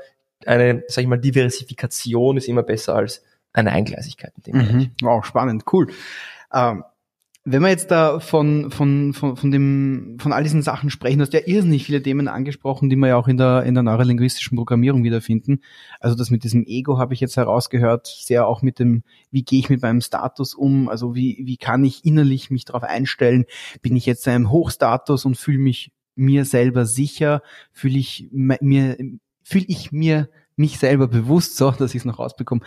eine, 0.46 0.82
sag 0.88 1.02
ich 1.02 1.08
mal, 1.08 1.18
Diversifikation 1.18 2.36
ist 2.36 2.48
immer 2.48 2.64
besser 2.64 2.96
als 2.96 3.22
eine 3.52 3.70
Eingleisigkeit 3.70 4.32
in 4.38 4.42
dem 4.42 4.52
Bereich. 4.54 4.72
Mhm. 4.72 4.92
Wow, 5.02 5.24
spannend, 5.24 5.64
cool. 5.72 5.88
Ähm, 6.52 6.84
wenn 7.44 7.62
wir 7.62 7.70
jetzt 7.70 7.90
da 7.90 8.20
von, 8.20 8.70
von, 8.70 9.14
von, 9.14 9.36
von 9.36 9.50
dem, 9.50 10.16
von 10.20 10.32
all 10.32 10.44
diesen 10.44 10.62
Sachen 10.62 10.90
sprechen, 10.90 11.18
du 11.18 11.22
hast 11.22 11.32
ja 11.32 11.40
irrsinnig 11.44 11.84
viele 11.84 12.00
Themen 12.00 12.28
angesprochen, 12.28 12.88
die 12.88 12.94
wir 12.94 13.08
ja 13.08 13.16
auch 13.16 13.26
in 13.26 13.36
der, 13.36 13.64
in 13.64 13.74
der 13.74 13.82
neurolinguistischen 13.82 14.56
Programmierung 14.56 15.02
wiederfinden. 15.02 15.60
Also 15.98 16.16
das 16.16 16.30
mit 16.30 16.44
diesem 16.44 16.64
Ego 16.64 16.98
habe 16.98 17.14
ich 17.14 17.20
jetzt 17.20 17.36
herausgehört, 17.36 18.06
sehr 18.06 18.46
auch 18.46 18.62
mit 18.62 18.78
dem, 18.78 19.02
wie 19.32 19.42
gehe 19.42 19.58
ich 19.58 19.70
mit 19.70 19.82
meinem 19.82 20.00
Status 20.00 20.54
um, 20.54 20.88
also 20.88 21.16
wie, 21.16 21.42
wie 21.44 21.56
kann 21.56 21.84
ich 21.84 22.04
innerlich 22.04 22.50
mich 22.50 22.64
darauf 22.64 22.84
einstellen, 22.84 23.44
bin 23.80 23.96
ich 23.96 24.06
jetzt 24.06 24.24
in 24.28 24.34
einem 24.34 24.50
Hochstatus 24.52 25.24
und 25.24 25.36
fühle 25.36 25.58
mich 25.58 25.90
mir 26.14 26.44
selber 26.44 26.86
sicher, 26.86 27.42
fühle 27.72 27.98
ich 27.98 28.28
mir, 28.30 28.96
fühle 29.42 29.64
ich 29.66 29.90
mir 29.90 30.28
mich 30.54 30.78
selber 30.78 31.08
bewusst, 31.08 31.56
so, 31.56 31.72
dass 31.72 31.94
ich 31.94 32.02
es 32.02 32.04
noch 32.04 32.20
rausbekomme, 32.20 32.60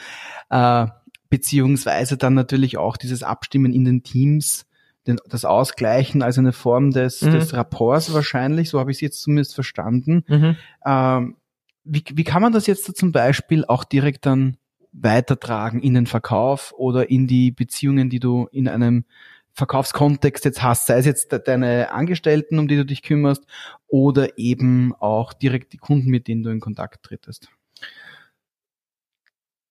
äh, 0.50 0.88
beziehungsweise 1.30 2.18
dann 2.18 2.34
natürlich 2.34 2.78
auch 2.78 2.98
dieses 2.98 3.24
Abstimmen 3.24 3.74
in 3.74 3.86
den 3.86 4.04
Teams, 4.04 4.66
den, 5.08 5.20
das 5.28 5.46
Ausgleichen 5.46 6.22
als 6.22 6.38
eine 6.38 6.54
Form 6.54 6.92
des, 6.92 7.22
Mhm. 7.22 7.32
des 7.32 7.54
Rapports 7.54 8.14
wahrscheinlich, 8.14 8.70
so 8.70 8.80
habe 8.80 8.92
ich 8.92 8.98
es 8.98 9.02
jetzt 9.02 9.22
zumindest 9.22 9.54
verstanden. 9.54 10.24
Mhm. 10.28 10.58
Ähm, 10.86 11.36
wie, 11.84 12.04
wie 12.14 12.24
kann 12.24 12.42
man 12.42 12.54
das 12.54 12.66
jetzt 12.68 12.96
zum 12.98 13.12
Beispiel 13.12 13.66
auch 13.66 13.84
direkt 13.84 14.26
dann 14.26 14.58
weitertragen 14.92 15.82
in 15.82 15.94
den 15.94 16.08
Verkauf 16.08 16.74
oder 16.78 17.10
in 17.10 17.28
die 17.28 17.52
Beziehungen, 17.52 18.10
die 18.10 18.20
du 18.20 18.48
in 18.52 18.68
einem 18.68 19.06
Verkaufskontext 19.54 20.44
jetzt 20.46 20.64
hast, 20.64 20.88
sei 20.88 20.98
es 20.98 21.06
jetzt 21.06 21.32
de- 21.32 21.42
deine 21.44 21.92
Angestellten, 21.92 22.60
um 22.60 22.68
die 22.68 22.76
du 22.76 22.86
dich 22.86 23.02
kümmerst, 23.04 23.46
oder 23.88 24.38
eben 24.38 24.94
auch 24.96 25.34
direkt 25.34 25.72
die 25.74 25.78
Kunden, 25.78 26.10
mit 26.10 26.28
denen 26.28 26.44
du 26.44 26.50
in 26.50 26.60
Kontakt 26.60 27.04
trittest. 27.04 27.50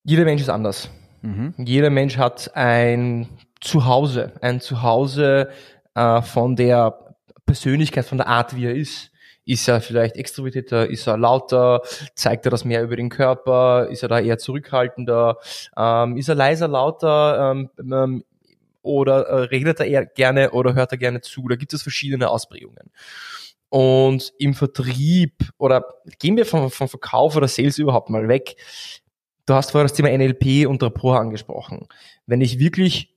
Jeder 0.05 0.25
Mensch 0.25 0.43
ist 0.43 0.49
anders. 0.51 0.91
Mhm. 1.25 1.55
Jeder 1.57 1.89
Mensch 1.89 2.19
hat 2.19 2.55
ein 2.55 3.29
Zuhause, 3.61 4.33
ein 4.43 4.61
Zuhause 4.61 5.49
äh, 5.95 6.21
von 6.21 6.55
der 6.55 7.15
Persönlichkeit, 7.47 8.05
von 8.05 8.19
der 8.19 8.29
Art, 8.29 8.55
wie 8.55 8.67
er 8.67 8.75
ist. 8.75 9.11
Ist 9.47 9.69
er 9.69 9.81
vielleicht 9.81 10.17
extrovertierter, 10.17 10.89
ist 10.89 11.07
er 11.07 11.19
lauter, 11.19 11.83
zeigt 12.15 12.47
er 12.47 12.51
das 12.51 12.65
mehr 12.65 12.83
über 12.83 12.97
den 12.97 13.11
Körper, 13.11 13.89
ist 13.91 14.03
er 14.03 14.09
da 14.09 14.19
eher 14.19 14.39
zurückhaltender, 14.39 15.37
ähm, 15.77 16.17
ist 16.17 16.29
er 16.29 16.35
leiser, 16.35 16.69
lauter 16.69 17.53
ähm, 17.53 17.71
ähm, 17.79 18.25
oder 18.81 19.27
äh, 19.27 19.35
redet 19.45 19.81
er 19.81 19.87
eher 19.87 20.07
gerne 20.07 20.51
oder 20.53 20.75
hört 20.75 20.93
er 20.93 20.99
gerne 20.99 21.21
zu. 21.21 21.47
Da 21.49 21.57
gibt 21.57 21.75
es 21.75 21.83
verschiedene 21.83 22.31
Ausprägungen. 22.31 22.91
Und 23.69 24.33
im 24.39 24.55
Vertrieb 24.55 25.33
oder 25.59 25.85
gehen 26.19 26.37
wir 26.37 26.47
vom, 26.47 26.71
vom 26.71 26.89
Verkauf 26.89 27.37
oder 27.37 27.49
Sales 27.49 27.79
überhaupt 27.79 28.09
mal 28.09 28.29
weg. 28.29 28.57
Du 29.47 29.55
hast 29.55 29.73
vorher 29.73 29.85
das 29.85 29.93
Thema 29.95 30.11
NLP 30.17 30.67
und 30.67 30.83
Rapport 30.83 31.21
angesprochen. 31.21 31.87
Wenn 32.27 32.41
ich 32.41 32.59
wirklich 32.59 33.15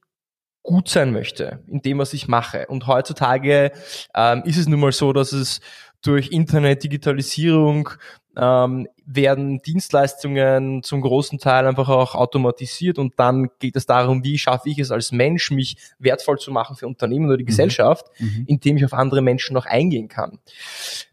gut 0.64 0.90
sein 0.90 1.14
möchte 1.14 1.64
in 1.68 1.82
dem, 1.82 1.98
was 1.98 2.14
ich 2.14 2.28
mache. 2.28 2.68
Und 2.68 2.88
heutzutage 2.88 3.72
ähm, 4.14 4.42
ist 4.44 4.58
es 4.58 4.68
nun 4.68 4.82
mal 4.82 4.92
so, 4.92 5.14
dass 5.14 5.32
es 5.32 5.62
durch 6.02 6.32
Internet, 6.32 6.84
Digitalisierung 6.84 7.90
ähm, 8.36 8.88
werden 9.06 9.62
Dienstleistungen 9.62 10.84
zum 10.84 11.00
großen 11.02 11.40
Teil 11.40 11.66
einfach 11.66 11.88
auch 11.88 12.16
automatisiert 12.16 13.00
und 13.00 13.14
dann 13.18 13.50
geht 13.60 13.78
es 13.78 13.86
darum, 13.86 14.26
wie 14.26 14.38
schaffe 14.38 14.70
ich 14.70 14.78
es 14.78 14.92
als 14.92 15.14
Mensch, 15.14 15.52
mich 15.52 15.78
wertvoll 16.00 16.38
zu 16.38 16.52
machen 16.52 16.76
für 16.76 16.86
Unternehmen 16.86 17.28
oder 17.28 17.38
die 17.38 17.46
Gesellschaft, 17.46 18.06
Mhm. 18.20 18.44
indem 18.48 18.78
ich 18.78 18.84
auf 18.86 18.94
andere 18.94 19.22
Menschen 19.22 19.54
noch 19.54 19.66
eingehen 19.66 20.10
kann. 20.10 20.40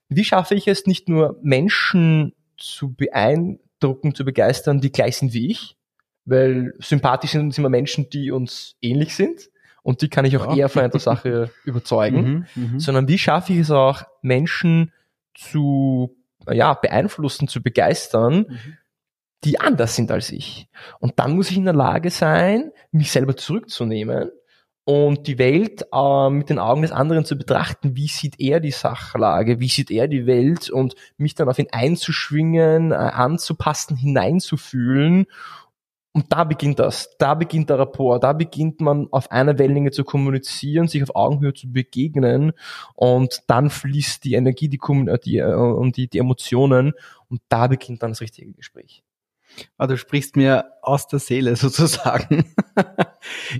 Wie 0.08 0.24
schaffe 0.24 0.56
ich 0.56 0.66
es 0.66 0.84
nicht 0.86 1.08
nur 1.08 1.38
Menschen 1.42 2.34
zu 2.58 2.92
beeindrucken, 3.84 4.14
zu 4.14 4.24
begeistern, 4.24 4.80
die 4.80 4.90
gleich 4.92 5.16
sind 5.16 5.32
wie 5.34 5.50
ich, 5.50 5.76
weil 6.24 6.74
sympathisch 6.78 7.32
sind 7.32 7.42
uns 7.42 7.58
immer 7.58 7.68
Menschen, 7.68 8.08
die 8.10 8.30
uns 8.30 8.76
ähnlich 8.80 9.14
sind 9.14 9.50
und 9.82 10.00
die 10.02 10.08
kann 10.08 10.24
ich 10.24 10.36
auch 10.36 10.46
Ja. 10.50 10.56
eher 10.56 10.68
von 10.68 10.82
einer 10.82 10.98
Sache 10.98 11.50
überzeugen, 11.64 12.46
Mhm. 12.54 12.72
Mhm. 12.72 12.80
sondern 12.80 13.08
wie 13.08 13.18
schaffe 13.18 13.52
ich 13.52 13.60
es 13.60 13.70
auch, 13.70 14.02
Menschen 14.22 14.92
zu 15.34 16.16
ja, 16.50 16.74
beeinflussen, 16.74 17.48
zu 17.48 17.62
begeistern, 17.62 18.46
Mhm. 18.48 18.76
die 19.44 19.60
anders 19.60 19.96
sind 19.96 20.10
als 20.10 20.30
ich. 20.30 20.68
Und 21.00 21.18
dann 21.18 21.34
muss 21.36 21.50
ich 21.50 21.56
in 21.56 21.64
der 21.64 21.74
Lage 21.74 22.10
sein, 22.10 22.70
mich 22.92 23.10
selber 23.10 23.36
zurückzunehmen 23.36 24.30
und 24.84 25.26
die 25.26 25.38
Welt 25.38 25.86
äh, 25.92 26.30
mit 26.30 26.50
den 26.50 26.58
Augen 26.58 26.82
des 26.82 26.92
anderen 26.92 27.24
zu 27.24 27.36
betrachten. 27.36 27.96
Wie 27.96 28.08
sieht 28.08 28.38
er 28.38 28.60
die 28.60 28.70
Sachlage? 28.70 29.58
Wie 29.58 29.68
sieht 29.68 29.90
er 29.90 30.08
die 30.08 30.26
Welt? 30.26 30.70
Und 30.70 30.94
mich 31.16 31.34
dann 31.34 31.48
auf 31.48 31.58
ihn 31.58 31.68
einzuschwingen, 31.72 32.92
äh, 32.92 32.94
anzupassen, 32.94 33.96
hineinzufühlen. 33.96 35.26
Und 36.12 36.32
da 36.32 36.44
beginnt 36.44 36.78
das. 36.78 37.16
Da 37.18 37.34
beginnt 37.34 37.70
der 37.70 37.78
Rapport. 37.78 38.22
Da 38.22 38.34
beginnt 38.34 38.80
man 38.80 39.08
auf 39.10 39.32
einer 39.32 39.58
Wellenlänge 39.58 39.90
zu 39.90 40.04
kommunizieren, 40.04 40.86
sich 40.86 41.02
auf 41.02 41.16
Augenhöhe 41.16 41.54
zu 41.54 41.72
begegnen. 41.72 42.52
Und 42.94 43.42
dann 43.46 43.70
fließt 43.70 44.22
die 44.22 44.34
Energie, 44.34 44.68
die, 44.68 44.78
äh, 45.38 45.54
und 45.54 45.96
die, 45.96 46.08
die 46.08 46.18
Emotionen. 46.18 46.92
Und 47.28 47.40
da 47.48 47.68
beginnt 47.68 48.02
dann 48.02 48.10
das 48.10 48.20
richtige 48.20 48.52
Gespräch. 48.52 49.02
Ah, 49.78 49.86
du 49.86 49.96
sprichst 49.96 50.36
mir 50.36 50.66
aus 50.82 51.06
der 51.06 51.18
Seele 51.18 51.56
sozusagen. 51.56 52.54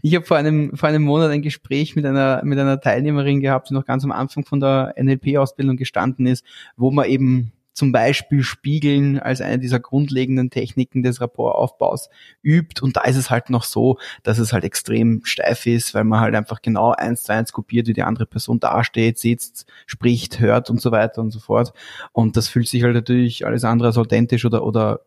Ich 0.03 0.15
habe 0.15 0.25
vor 0.25 0.37
einem, 0.37 0.77
vor 0.77 0.89
einem 0.89 1.03
Monat 1.03 1.31
ein 1.31 1.43
Gespräch 1.43 1.97
mit 1.97 2.07
einer, 2.07 2.43
mit 2.45 2.59
einer 2.59 2.81
Teilnehmerin 2.81 3.41
gehabt, 3.41 3.71
die 3.71 3.75
noch 3.75 3.85
ganz 3.85 4.05
am 4.05 4.13
Anfang 4.13 4.45
von 4.45 4.61
der 4.61 4.95
NLP-Ausbildung 4.99 5.77
gestanden 5.77 6.27
ist, 6.27 6.45
wo 6.77 6.91
man 6.91 7.07
eben 7.07 7.53
zum 7.75 7.91
Beispiel 7.91 8.43
Spiegeln 8.43 9.19
als 9.19 9.41
eine 9.41 9.59
dieser 9.59 9.81
grundlegenden 9.81 10.49
Techniken 10.49 11.03
des 11.03 11.21
Rapportaufbaus 11.21 12.09
übt. 12.43 12.81
Und 12.81 12.97
da 12.97 13.03
ist 13.03 13.17
es 13.17 13.31
halt 13.31 13.51
noch 13.51 13.65
so, 13.65 13.99
dass 14.23 14.39
es 14.39 14.53
halt 14.53 14.65
extrem 14.65 15.23
steif 15.25 15.67
ist, 15.67 15.93
weil 15.93 16.05
man 16.05 16.21
halt 16.21 16.37
einfach 16.37 16.63
genau 16.63 16.93
eins 16.93 17.25
zu 17.25 17.33
eins 17.33 17.53
kopiert, 17.53 17.89
wie 17.89 17.93
die 17.93 18.05
andere 18.05 18.27
Person 18.27 18.61
dasteht, 18.61 19.19
sitzt, 19.19 19.67
spricht, 19.87 20.39
hört 20.39 20.71
und 20.71 20.81
so 20.81 20.93
weiter 20.93 21.21
und 21.21 21.33
so 21.33 21.41
fort. 21.41 21.73
Und 22.13 22.37
das 22.37 22.49
fühlt 22.49 22.69
sich 22.69 22.85
halt 22.85 22.95
natürlich 22.95 23.45
alles 23.45 23.65
andere 23.65 23.89
als 23.89 23.99
authentisch 23.99 24.45
oder, 24.45 24.65
oder 24.65 25.01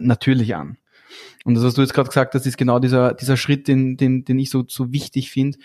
natürlich 0.00 0.54
an. 0.54 0.78
Und 1.44 1.54
das, 1.54 1.64
was 1.64 1.74
du 1.74 1.82
jetzt 1.82 1.94
gerade 1.94 2.08
gesagt 2.08 2.34
hast, 2.34 2.46
ist 2.46 2.58
genau 2.58 2.78
dieser, 2.78 3.14
dieser 3.14 3.36
Schritt, 3.36 3.68
den, 3.68 3.96
den, 3.96 4.24
den 4.24 4.38
ich 4.38 4.50
so, 4.50 4.64
so 4.66 4.92
wichtig 4.92 5.30
finde, 5.30 5.58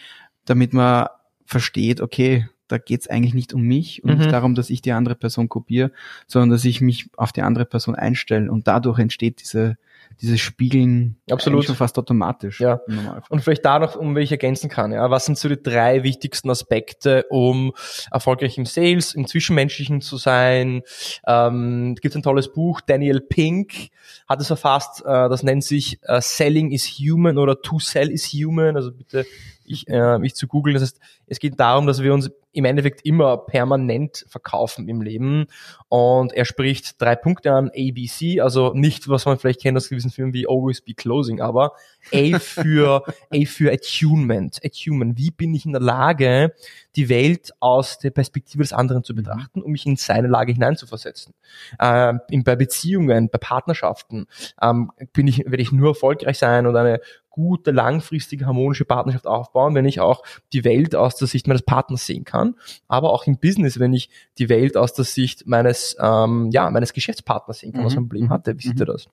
damit 0.45 0.73
man 0.73 1.07
versteht, 1.45 2.01
okay, 2.01 2.47
da 2.71 2.77
geht's 2.77 3.07
eigentlich 3.07 3.33
nicht 3.33 3.53
um 3.53 3.61
mich 3.61 4.03
und 4.03 4.11
Mhm. 4.11 4.17
nicht 4.19 4.31
darum, 4.31 4.55
dass 4.55 4.69
ich 4.69 4.81
die 4.81 4.91
andere 4.91 5.15
Person 5.15 5.49
kopiere, 5.49 5.91
sondern 6.27 6.51
dass 6.51 6.65
ich 6.65 6.81
mich 6.81 7.09
auf 7.17 7.31
die 7.31 7.41
andere 7.41 7.65
Person 7.65 7.95
einstelle 7.95 8.51
und 8.51 8.67
dadurch 8.67 8.99
entsteht 8.99 9.41
diese, 9.41 9.77
dieses 10.21 10.39
Spiegeln 10.39 11.17
Absolut. 11.29 11.65
schon 11.65 11.75
fast 11.75 11.97
automatisch. 11.97 12.59
Ja. 12.59 12.81
Und 13.29 13.41
vielleicht 13.41 13.65
da 13.65 13.79
noch, 13.79 13.95
um 13.95 14.15
welche 14.15 14.25
ich 14.25 14.31
ergänzen 14.31 14.69
kann. 14.69 14.91
Ja, 14.91 15.09
was 15.09 15.25
sind 15.25 15.37
so 15.37 15.49
die 15.49 15.61
drei 15.61 16.03
wichtigsten 16.03 16.49
Aspekte, 16.49 17.25
um 17.29 17.73
erfolgreich 18.11 18.57
im 18.57 18.65
Sales, 18.65 19.13
im 19.13 19.27
Zwischenmenschlichen 19.27 20.01
zu 20.01 20.17
sein? 20.17 20.81
Ähm, 21.25 21.95
gibt 22.01 22.15
ein 22.15 22.23
tolles 22.23 22.51
Buch, 22.51 22.81
Daniel 22.81 23.21
Pink 23.21 23.89
hat 24.27 24.41
es 24.41 24.47
verfasst, 24.47 25.01
äh, 25.01 25.29
das 25.29 25.43
nennt 25.43 25.63
sich 25.63 25.99
äh, 26.03 26.21
Selling 26.21 26.71
is 26.71 26.87
Human 26.87 27.37
oder 27.37 27.61
To 27.61 27.79
Sell 27.79 28.09
is 28.11 28.27
Human. 28.27 28.75
Also 28.75 28.91
bitte 28.91 29.25
ich, 29.65 29.87
äh, 29.87 30.17
mich 30.19 30.35
zu 30.35 30.47
googeln. 30.47 30.73
Das 30.73 30.83
heißt, 30.83 30.99
es 31.27 31.39
geht 31.39 31.59
darum, 31.59 31.87
dass 31.87 32.01
wir 32.01 32.13
uns 32.13 32.29
im 32.53 32.65
Endeffekt 32.65 33.05
immer 33.05 33.37
permanent 33.37 34.25
verkaufen 34.27 34.87
im 34.87 35.01
Leben. 35.01 35.47
Und 35.89 36.33
er 36.33 36.45
spricht 36.45 37.01
drei 37.01 37.15
Punkte 37.15 37.53
an, 37.53 37.69
ABC, 37.69 38.41
also 38.41 38.73
nicht, 38.73 39.07
was 39.07 39.25
man 39.25 39.37
vielleicht 39.37 39.61
kennt 39.61 39.77
aus 39.77 39.89
gewissen 39.89 40.11
Filmen 40.11 40.33
wie 40.33 40.47
Always 40.47 40.81
Be 40.81 40.93
Closing, 40.93 41.41
aber 41.41 41.73
A 42.13 42.39
für, 42.39 43.03
A 43.31 43.45
für 43.45 43.71
Attunement. 43.71 44.59
Attunement. 44.63 45.17
Wie 45.17 45.31
bin 45.31 45.53
ich 45.53 45.65
in 45.65 45.71
der 45.73 45.81
Lage, 45.81 46.53
die 46.95 47.09
Welt 47.09 47.51
aus 47.59 47.99
der 47.99 48.11
Perspektive 48.11 48.63
des 48.63 48.73
anderen 48.73 49.03
zu 49.03 49.15
betrachten, 49.15 49.61
um 49.61 49.71
mich 49.71 49.85
in 49.85 49.95
seine 49.95 50.27
Lage 50.27 50.53
hineinzuversetzen? 50.53 51.33
Ähm, 51.79 52.19
in, 52.29 52.43
bei 52.43 52.55
Beziehungen, 52.55 53.29
bei 53.29 53.37
Partnerschaften 53.37 54.25
ähm, 54.61 54.91
bin 55.13 55.27
ich, 55.27 55.39
werde 55.45 55.61
ich 55.61 55.71
nur 55.71 55.89
erfolgreich 55.89 56.37
sein 56.37 56.65
und 56.67 56.75
eine 56.75 56.99
gute, 57.29 57.71
langfristige, 57.71 58.45
harmonische 58.45 58.83
Partnerschaft 58.83 59.25
aufbauen, 59.25 59.73
wenn 59.73 59.85
ich 59.85 60.01
auch 60.01 60.21
die 60.51 60.65
Welt 60.65 60.95
aus 60.95 61.15
der 61.15 61.29
Sicht 61.29 61.47
meines 61.47 61.61
Partners 61.61 62.05
sehen 62.05 62.25
kann, 62.25 62.55
aber 62.89 63.13
auch 63.13 63.25
im 63.25 63.37
Business, 63.37 63.79
wenn 63.79 63.93
ich 63.93 64.09
die 64.37 64.49
Welt 64.49 64.75
aus 64.75 64.93
der 64.93 65.05
Sicht 65.05 65.47
meines, 65.47 65.95
ähm, 65.97 66.49
ja, 66.51 66.69
meines 66.69 66.91
Geschäftspartners 66.91 67.59
sehen 67.59 67.71
kann, 67.71 67.85
was 67.85 67.93
Mhm. 67.93 67.95
für 67.95 68.01
ein 68.01 68.09
Problem 68.09 68.29
hatte. 68.31 68.57
Wie 68.57 68.63
sieht 68.63 68.75
Mhm. 68.75 68.81
er 68.81 68.85
das? 68.87 69.07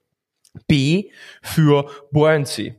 B 0.67 1.11
für 1.43 1.89
Buoyancy. 2.11 2.75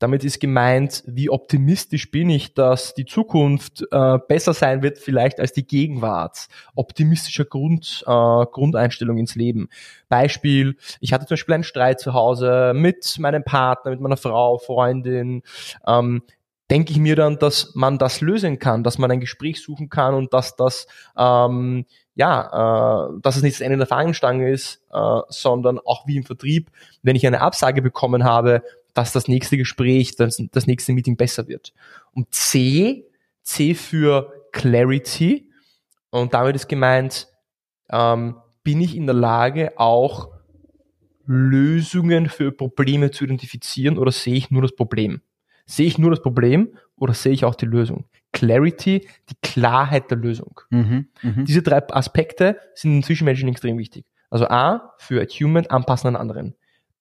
Damit 0.00 0.24
ist 0.24 0.40
gemeint, 0.40 1.02
wie 1.06 1.30
optimistisch 1.30 2.10
bin 2.10 2.28
ich, 2.28 2.52
dass 2.52 2.94
die 2.94 3.06
Zukunft 3.06 3.84
äh, 3.90 4.18
besser 4.28 4.52
sein 4.52 4.82
wird 4.82 4.98
vielleicht 4.98 5.40
als 5.40 5.52
die 5.52 5.66
Gegenwart. 5.66 6.48
Optimistischer 6.74 7.44
Grund, 7.44 8.04
äh, 8.06 8.10
Grundeinstellung 8.10 9.18
ins 9.18 9.34
Leben. 9.34 9.68
Beispiel, 10.08 10.76
ich 11.00 11.12
hatte 11.12 11.26
zum 11.26 11.36
Beispiel 11.36 11.54
einen 11.54 11.64
Streit 11.64 12.00
zu 12.00 12.12
Hause 12.12 12.72
mit 12.74 13.18
meinem 13.18 13.44
Partner, 13.44 13.92
mit 13.92 14.00
meiner 14.00 14.16
Frau, 14.16 14.58
Freundin. 14.58 15.42
Ähm, 15.86 16.22
denke 16.70 16.92
ich 16.92 16.98
mir 16.98 17.14
dann, 17.14 17.38
dass 17.38 17.74
man 17.74 17.98
das 17.98 18.20
lösen 18.20 18.58
kann, 18.58 18.82
dass 18.84 18.98
man 18.98 19.10
ein 19.10 19.20
Gespräch 19.20 19.62
suchen 19.62 19.88
kann 19.90 20.14
und 20.14 20.34
dass 20.34 20.56
das 20.56 20.86
ähm, 21.16 21.86
ja, 22.14 23.08
äh, 23.08 23.20
dass 23.20 23.36
es 23.36 23.42
nicht 23.42 23.56
das 23.56 23.60
Ende 23.60 23.78
der 23.78 23.86
Fahnenstange 23.86 24.50
ist, 24.50 24.82
äh, 24.92 25.20
sondern 25.28 25.78
auch 25.78 26.06
wie 26.06 26.16
im 26.16 26.24
Vertrieb, 26.24 26.70
wenn 27.02 27.16
ich 27.16 27.26
eine 27.26 27.40
Absage 27.40 27.82
bekommen 27.82 28.24
habe, 28.24 28.62
dass 28.92 29.12
das 29.12 29.26
nächste 29.26 29.56
Gespräch, 29.56 30.14
das, 30.16 30.40
das 30.52 30.66
nächste 30.66 30.92
Meeting 30.92 31.16
besser 31.16 31.48
wird. 31.48 31.72
Und 32.12 32.32
C, 32.32 33.04
C 33.42 33.74
für 33.74 34.32
Clarity. 34.52 35.50
Und 36.10 36.32
damit 36.32 36.54
ist 36.54 36.68
gemeint, 36.68 37.28
ähm, 37.90 38.36
bin 38.62 38.80
ich 38.80 38.96
in 38.96 39.06
der 39.06 39.14
Lage, 39.14 39.72
auch 39.76 40.28
Lösungen 41.26 42.28
für 42.28 42.52
Probleme 42.52 43.10
zu 43.10 43.24
identifizieren 43.24 43.98
oder 43.98 44.12
sehe 44.12 44.34
ich 44.34 44.50
nur 44.50 44.62
das 44.62 44.74
Problem? 44.74 45.20
Sehe 45.66 45.86
ich 45.86 45.98
nur 45.98 46.10
das 46.10 46.22
Problem 46.22 46.76
oder 46.96 47.14
sehe 47.14 47.32
ich 47.32 47.44
auch 47.44 47.54
die 47.54 47.66
Lösung? 47.66 48.04
Clarity, 48.34 49.08
die 49.30 49.34
Klarheit 49.42 50.10
der 50.10 50.18
Lösung. 50.18 50.60
Mhm. 50.68 51.08
Mhm. 51.22 51.44
Diese 51.46 51.62
drei 51.62 51.82
Aspekte 51.94 52.58
sind 52.74 52.92
im 52.96 53.02
Zwischenmenschen 53.02 53.48
extrem 53.48 53.78
wichtig. 53.78 54.04
Also 54.28 54.46
A, 54.48 54.92
für 54.98 55.22
Attunement 55.22 55.70
anpassen 55.70 56.08
an 56.08 56.16
anderen. 56.16 56.54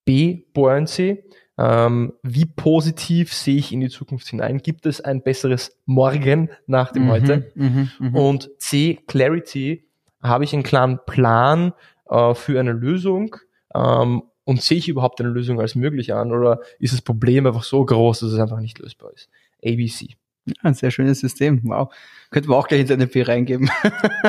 B, 0.05 0.43
Buoyancy, 0.53 1.23
ähm, 1.57 2.13
wie 2.23 2.45
positiv 2.45 3.33
sehe 3.33 3.57
ich 3.57 3.71
in 3.71 3.81
die 3.81 3.89
Zukunft 3.89 4.27
hinein? 4.27 4.59
Gibt 4.59 4.85
es 4.85 5.01
ein 5.01 5.21
besseres 5.23 5.77
Morgen 5.85 6.49
nach 6.67 6.91
dem 6.91 7.05
Mhm, 7.05 7.09
Heute? 7.09 7.51
mhm, 7.55 7.89
mhm. 7.99 8.15
Und 8.15 8.49
C, 8.59 8.99
Clarity, 9.07 9.85
habe 10.21 10.43
ich 10.45 10.53
einen 10.53 10.63
klaren 10.63 10.99
Plan 11.05 11.73
äh, 12.09 12.33
für 12.33 12.59
eine 12.59 12.71
Lösung 12.71 13.35
ähm, 13.75 14.23
und 14.45 14.61
sehe 14.61 14.77
ich 14.77 14.87
überhaupt 14.89 15.19
eine 15.21 15.29
Lösung 15.29 15.59
als 15.59 15.75
möglich 15.75 16.13
an 16.13 16.31
oder 16.31 16.59
ist 16.79 16.93
das 16.93 17.01
Problem 17.01 17.45
einfach 17.47 17.63
so 17.63 17.85
groß, 17.85 18.19
dass 18.21 18.31
es 18.31 18.39
einfach 18.39 18.59
nicht 18.59 18.79
lösbar 18.79 19.11
ist? 19.13 19.29
ABC. 19.63 20.15
Ja, 20.45 20.53
ein 20.63 20.73
sehr 20.73 20.91
schönes 20.91 21.19
System. 21.19 21.61
Wow. 21.63 21.93
Könnten 22.29 22.49
wir 22.49 22.57
auch 22.57 22.67
gleich 22.67 22.81
ins 22.81 22.89
NLP 22.89 23.27
reingeben. 23.27 23.69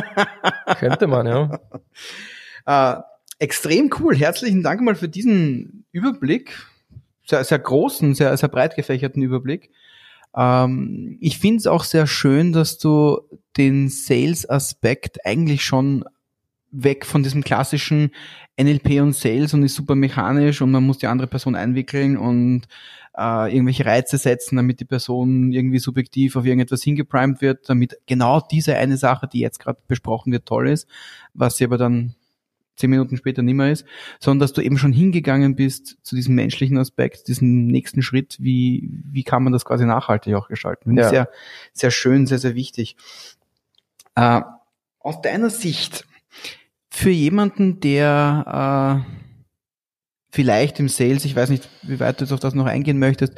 Könnte 0.78 1.06
man, 1.06 1.26
ja. 1.26 1.61
Äh, 2.66 2.94
extrem 3.40 3.90
cool. 4.00 4.16
Herzlichen 4.16 4.62
Dank 4.62 4.80
mal 4.80 4.94
für 4.94 5.09
diesen 5.09 5.85
Überblick. 5.92 6.66
Sehr, 7.26 7.44
sehr 7.44 7.59
großen, 7.59 8.14
sehr, 8.14 8.35
sehr 8.38 8.49
breit 8.49 8.75
gefächerten 8.75 9.23
Überblick. 9.23 9.71
Ähm, 10.35 11.18
ich 11.21 11.38
finde 11.38 11.59
es 11.59 11.66
auch 11.66 11.85
sehr 11.85 12.06
schön, 12.06 12.54
dass 12.54 12.78
du 12.78 13.21
den 13.59 13.90
Sales-Aspekt 13.90 15.26
eigentlich 15.26 15.62
schon 15.62 16.04
weg 16.71 17.06
von 17.06 17.23
diesem 17.23 17.44
klassischen 17.44 18.11
NLP 18.61 19.00
und 19.00 19.14
Sales 19.14 19.54
und 19.54 19.62
ist 19.62 19.75
super 19.75 19.94
mechanisch 19.94 20.61
und 20.61 20.71
man 20.71 20.85
muss 20.85 20.99
die 20.99 21.06
andere 21.06 21.28
Person 21.28 21.54
einwickeln 21.54 22.16
und 22.16 22.62
äh, 23.16 23.52
irgendwelche 23.54 23.87
Reize 23.87 24.18
setzen, 24.18 24.56
damit 24.56 24.80
die 24.80 24.85
Person 24.85 25.52
irgendwie 25.52 25.78
subjektiv 25.78 26.37
auf 26.37 26.44
irgendetwas 26.44 26.83
hingeprimed 26.83 27.40
wird, 27.40 27.68
damit 27.68 27.99
genau 28.06 28.40
diese 28.40 28.76
eine 28.76 28.97
Sache, 28.97 29.28
die 29.28 29.40
jetzt 29.40 29.59
gerade 29.61 29.78
besprochen 29.87 30.33
wird, 30.33 30.47
toll 30.47 30.68
ist, 30.68 30.88
was 31.33 31.56
sie 31.56 31.64
aber 31.64 31.78
dann 31.78 32.14
zehn 32.76 32.90
Minuten 32.90 33.16
später 33.16 33.42
nicht 33.42 33.54
mehr 33.54 33.71
ist, 33.71 33.87
sondern 34.18 34.40
dass 34.40 34.52
du 34.52 34.61
eben 34.61 34.78
schon 34.78 34.92
hingegangen 34.92 35.54
bist 35.54 35.97
zu 36.02 36.16
diesem 36.16 36.35
menschlichen 36.35 36.76
Aspekt, 36.76 37.28
diesen 37.28 37.68
nächsten 37.68 38.02
Schritt, 38.02 38.37
wie, 38.40 38.90
wie 39.04 39.23
kann 39.23 39.44
man 39.44 39.52
das 39.52 39.64
quasi 39.64 39.87
nachhaltig 39.87 40.35
auch 40.35 40.49
gestalten. 40.49 40.85
Finde 40.85 41.02
ich 41.02 41.06
Ja. 41.06 41.11
sehr, 41.11 41.28
sehr 41.73 41.90
schön, 41.92 42.26
sehr, 42.26 42.38
sehr 42.38 42.56
wichtig. 42.56 42.97
Äh, 44.16 44.40
aus 44.99 45.21
deiner 45.21 45.50
Sicht, 45.50 46.04
für 46.90 47.11
jemanden, 47.11 47.80
der 47.80 49.04
äh, 49.06 49.24
vielleicht 50.35 50.81
im 50.81 50.88
Sales, 50.88 51.25
ich 51.25 51.37
weiß 51.37 51.49
nicht, 51.49 51.69
wie 51.83 52.00
weit 52.00 52.19
du 52.21 52.25
jetzt 52.25 52.33
auf 52.33 52.41
das 52.41 52.55
noch 52.55 52.67
eingehen 52.67 52.99
möchtest, 52.99 53.35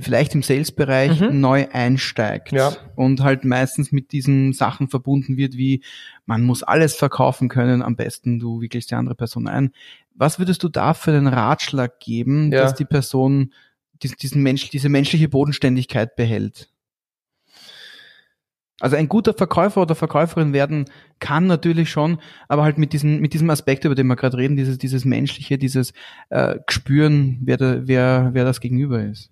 vielleicht 0.00 0.34
im 0.34 0.42
Sales-Bereich 0.42 1.20
Mhm. 1.20 1.38
neu 1.40 1.68
einsteigt 1.72 2.50
Ja. 2.50 2.72
und 2.96 3.20
halt 3.22 3.44
meistens 3.44 3.92
mit 3.92 4.10
diesen 4.10 4.52
Sachen 4.52 4.88
verbunden 4.88 5.36
wird, 5.36 5.56
wie 5.56 5.84
man 6.26 6.42
muss 6.42 6.64
alles 6.64 6.96
verkaufen 6.96 7.48
können, 7.48 7.80
am 7.80 7.94
besten 7.94 8.40
du 8.40 8.60
wickelst 8.60 8.90
die 8.90 8.96
andere 8.96 9.14
Person 9.14 9.46
ein. 9.46 9.70
Was 10.16 10.40
würdest 10.40 10.64
du 10.64 10.68
da 10.68 10.94
für 10.94 11.12
einen 11.12 11.28
Ratschlag 11.28 12.00
geben, 12.00 12.50
Ja. 12.50 12.62
dass 12.62 12.74
die 12.74 12.86
Person 12.86 13.52
dies- 14.02 14.16
diesen 14.16 14.42
Mensch, 14.42 14.68
diese 14.70 14.88
menschliche 14.88 15.28
Bodenständigkeit 15.28 16.16
behält? 16.16 16.70
Also 18.82 18.96
ein 18.96 19.08
guter 19.08 19.32
Verkäufer 19.32 19.82
oder 19.82 19.94
Verkäuferin 19.94 20.52
werden 20.52 20.86
kann 21.20 21.46
natürlich 21.46 21.88
schon, 21.88 22.18
aber 22.48 22.64
halt 22.64 22.78
mit 22.78 22.92
diesem, 22.92 23.20
mit 23.20 23.32
diesem 23.32 23.48
Aspekt, 23.48 23.84
über 23.84 23.94
den 23.94 24.08
wir 24.08 24.16
gerade 24.16 24.36
reden, 24.36 24.56
dieses, 24.56 24.76
dieses 24.76 25.04
menschliche, 25.04 25.56
dieses 25.56 25.92
äh, 26.30 26.58
Gespüren, 26.66 27.38
wer, 27.42 27.58
da, 27.58 27.86
wer, 27.86 28.30
wer 28.32 28.44
das 28.44 28.58
Gegenüber 28.58 29.00
ist. 29.00 29.30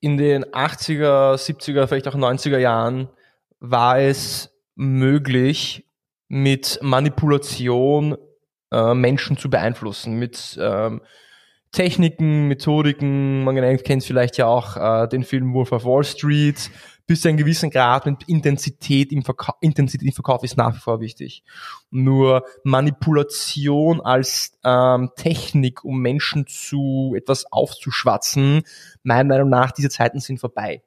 in 0.00 0.18
den 0.18 0.44
80er, 0.44 1.34
70er, 1.34 1.88
vielleicht 1.88 2.06
auch 2.06 2.14
90er 2.14 2.58
Jahren 2.58 3.08
war 3.58 3.98
es 3.98 4.54
möglich, 4.76 5.84
mit 6.28 6.78
Manipulation 6.80 8.16
äh, 8.70 8.94
Menschen 8.94 9.36
zu 9.36 9.50
beeinflussen, 9.50 10.16
mit 10.16 10.56
ähm, 10.62 11.00
Techniken, 11.72 12.46
Methodiken, 12.46 13.42
man 13.42 13.56
kennt 13.78 14.04
vielleicht 14.04 14.36
ja 14.36 14.46
auch 14.46 14.76
äh, 14.76 15.08
den 15.08 15.24
Film 15.24 15.52
Wolf 15.54 15.72
of 15.72 15.84
Wall 15.84 16.04
Street, 16.04 16.70
bis 17.08 17.22
zu 17.22 17.28
einem 17.28 17.38
gewissen 17.38 17.70
Grad 17.70 18.04
mit 18.04 18.28
Intensität 18.28 19.12
im, 19.12 19.24
Verkau 19.24 19.54
Intensität 19.60 20.06
im 20.06 20.12
Verkauf 20.12 20.44
ist 20.44 20.58
nach 20.58 20.74
wie 20.74 20.78
vor 20.78 21.00
wichtig. 21.00 21.42
Nur 21.90 22.44
Manipulation 22.64 24.02
als 24.02 24.52
ähm, 24.62 25.10
Technik, 25.16 25.84
um 25.84 26.00
Menschen 26.00 26.46
zu 26.46 27.14
etwas 27.16 27.50
aufzuschwatzen, 27.50 28.62
meiner 29.02 29.24
Meinung 29.24 29.48
nach, 29.48 29.72
diese 29.72 29.88
Zeiten 29.88 30.20
sind 30.20 30.38
vorbei. 30.38 30.82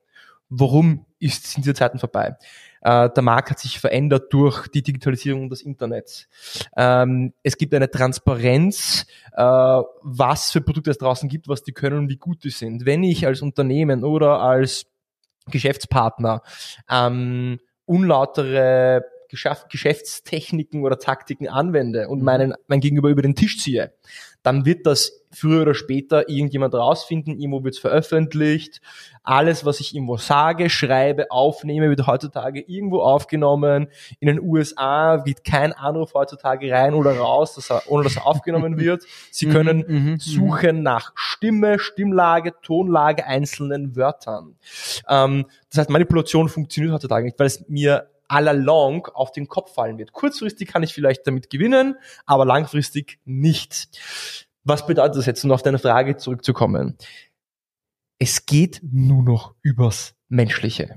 Warum 0.48 1.08
ist, 1.18 1.48
sind 1.48 1.66
diese 1.66 1.74
Zeiten 1.74 1.98
vorbei? 1.98 2.38
Äh, 2.82 3.10
der 3.10 3.24
Markt 3.24 3.50
hat 3.50 3.60
sich 3.60 3.80
verändert 3.80 4.32
durch 4.32 4.68
die 4.68 4.84
Digitalisierung 4.84 5.50
des 5.50 5.64
Internets. 5.64 6.28
Ähm, 6.78 7.34
es 7.42 7.58
gibt 7.58 7.74
eine 7.74 7.90
Transparenz, 7.90 9.08
äh, 9.34 9.42
was 9.42 10.52
für 10.52 10.62
Produkte 10.62 10.92
es 10.92 11.00
draußen 11.00 11.28
gibt, 11.30 11.48
was 11.48 11.64
die 11.64 11.72
können 11.72 11.98
und 11.98 12.10
wie 12.10 12.18
gut 12.18 12.44
die 12.44 12.52
sind. 12.52 12.86
Wenn 12.86 13.02
ich 13.02 13.26
als 13.26 13.42
Unternehmen 13.42 14.04
oder 14.04 14.40
als 14.40 14.86
Geschäftspartner 15.49 16.41
ähm, 16.89 17.60
unlautere 17.86 19.04
Geschäft, 19.30 19.69
Geschäftstechniken 19.69 20.84
oder 20.84 20.99
Taktiken 20.99 21.47
anwende 21.47 22.10
und 22.10 22.21
meinen, 22.21 22.54
mein 22.67 22.82
Gegenüber 22.82 23.10
über 23.10 23.21
den 23.21 23.36
Tisch 23.36 23.60
ziehe, 23.60 23.93
dann 24.43 24.65
wird 24.65 24.86
das 24.86 25.21
früher 25.34 25.62
oder 25.62 25.73
später 25.73 26.27
irgendjemand 26.27 26.73
rausfinden, 26.73 27.38
irgendwo 27.38 27.63
wird 27.63 27.75
es 27.75 27.80
veröffentlicht. 27.80 28.82
Alles, 29.23 29.65
was 29.65 29.80
ich 29.80 29.93
irgendwo 29.95 30.17
sage, 30.17 30.69
schreibe, 30.69 31.30
aufnehme, 31.32 31.89
wird 31.89 32.06
heutzutage 32.08 32.60
irgendwo 32.62 32.99
aufgenommen. 33.01 33.88
In 34.19 34.27
den 34.27 34.41
USA 34.41 35.17
geht 35.17 35.43
kein 35.43 35.73
Anruf 35.73 36.13
heutzutage 36.13 36.71
rein 36.71 36.93
oder 36.93 37.17
raus, 37.17 37.56
dass 37.56 37.69
er, 37.71 37.84
ohne 37.88 38.04
dass 38.04 38.17
er 38.17 38.25
aufgenommen 38.25 38.77
wird. 38.80 39.04
Sie 39.32 39.45
Mhm, 39.45 39.51
können 39.51 39.86
mhm, 39.88 40.12
mhm. 40.12 40.19
suchen 40.19 40.84
nach 40.84 41.12
Stimme, 41.15 41.80
Stimmlage, 41.80 42.54
Tonlage 42.62 43.25
einzelnen 43.25 43.95
Wörtern. 43.95 44.56
Ähm, 45.08 45.45
das 45.69 45.80
heißt, 45.80 45.89
Manipulation 45.89 46.49
funktioniert 46.49 46.93
heutzutage 46.93 47.25
nicht, 47.25 47.39
weil 47.39 47.47
es 47.47 47.63
mir 47.69 48.08
all 48.32 48.48
along 48.48 49.08
auf 49.08 49.32
den 49.34 49.48
Kopf 49.48 49.74
fallen 49.74 49.98
wird. 49.98 50.13
Kurzfristig 50.13 50.70
kann 50.70 50.84
ich 50.84 50.94
vielleicht 50.94 51.28
damit 51.28 51.50
gewinnen, 51.50 51.96
aber 52.26 52.46
langfristig 52.46 53.20
nicht. 53.26 54.00
Was 54.63 54.86
bedeutet 54.86 55.17
das 55.17 55.26
jetzt, 55.26 55.44
um 55.44 55.52
auf 55.52 55.63
deine 55.63 55.80
Frage 55.80 56.15
zurückzukommen? 56.15 56.98
Es 58.20 58.46
geht 58.46 58.80
nur 58.84 59.24
noch 59.24 59.56
übers 59.62 60.15
Menschliche. 60.30 60.96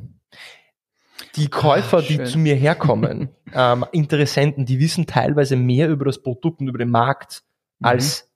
Die 1.37 1.49
Käufer, 1.49 1.99
Ah, 1.99 2.03
die 2.03 2.23
zu 2.25 2.39
mir 2.39 2.55
herkommen, 2.55 3.31
ähm, 3.55 3.85
Interessenten, 3.93 4.67
die 4.67 4.79
wissen 4.79 5.07
teilweise 5.07 5.57
mehr 5.57 5.89
über 5.89 6.05
das 6.05 6.23
Produkt 6.23 6.61
und 6.61 6.69
über 6.69 6.79
den 6.79 6.91
Markt 6.91 7.43
Mhm. 7.81 7.87
als 7.87 8.31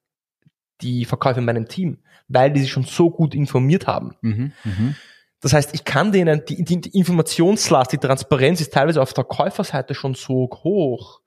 die 0.80 1.04
Verkäufer 1.04 1.38
in 1.38 1.44
meinem 1.44 1.68
Team, 1.68 1.98
weil 2.26 2.52
die 2.52 2.61
sich 2.61 2.70
schon 2.72 2.82
so 2.82 3.08
gut 3.11 3.34
informiert 3.37 3.87
haben. 3.87 4.16
Mhm. 4.20 4.52
Mhm. 4.64 4.96
Das 5.40 5.53
heißt, 5.53 5.74
ich 5.74 5.85
kann 5.85 6.11
denen, 6.12 6.44
die, 6.48 6.64
die, 6.64 6.81
die 6.81 6.98
Informationslast, 6.98 7.92
die 7.92 7.98
Transparenz 7.98 8.61
ist 8.61 8.72
teilweise 8.72 9.01
auf 9.01 9.12
der 9.12 9.24
Käuferseite 9.24 9.94
schon 9.94 10.14
so 10.14 10.48
hoch, 10.64 11.20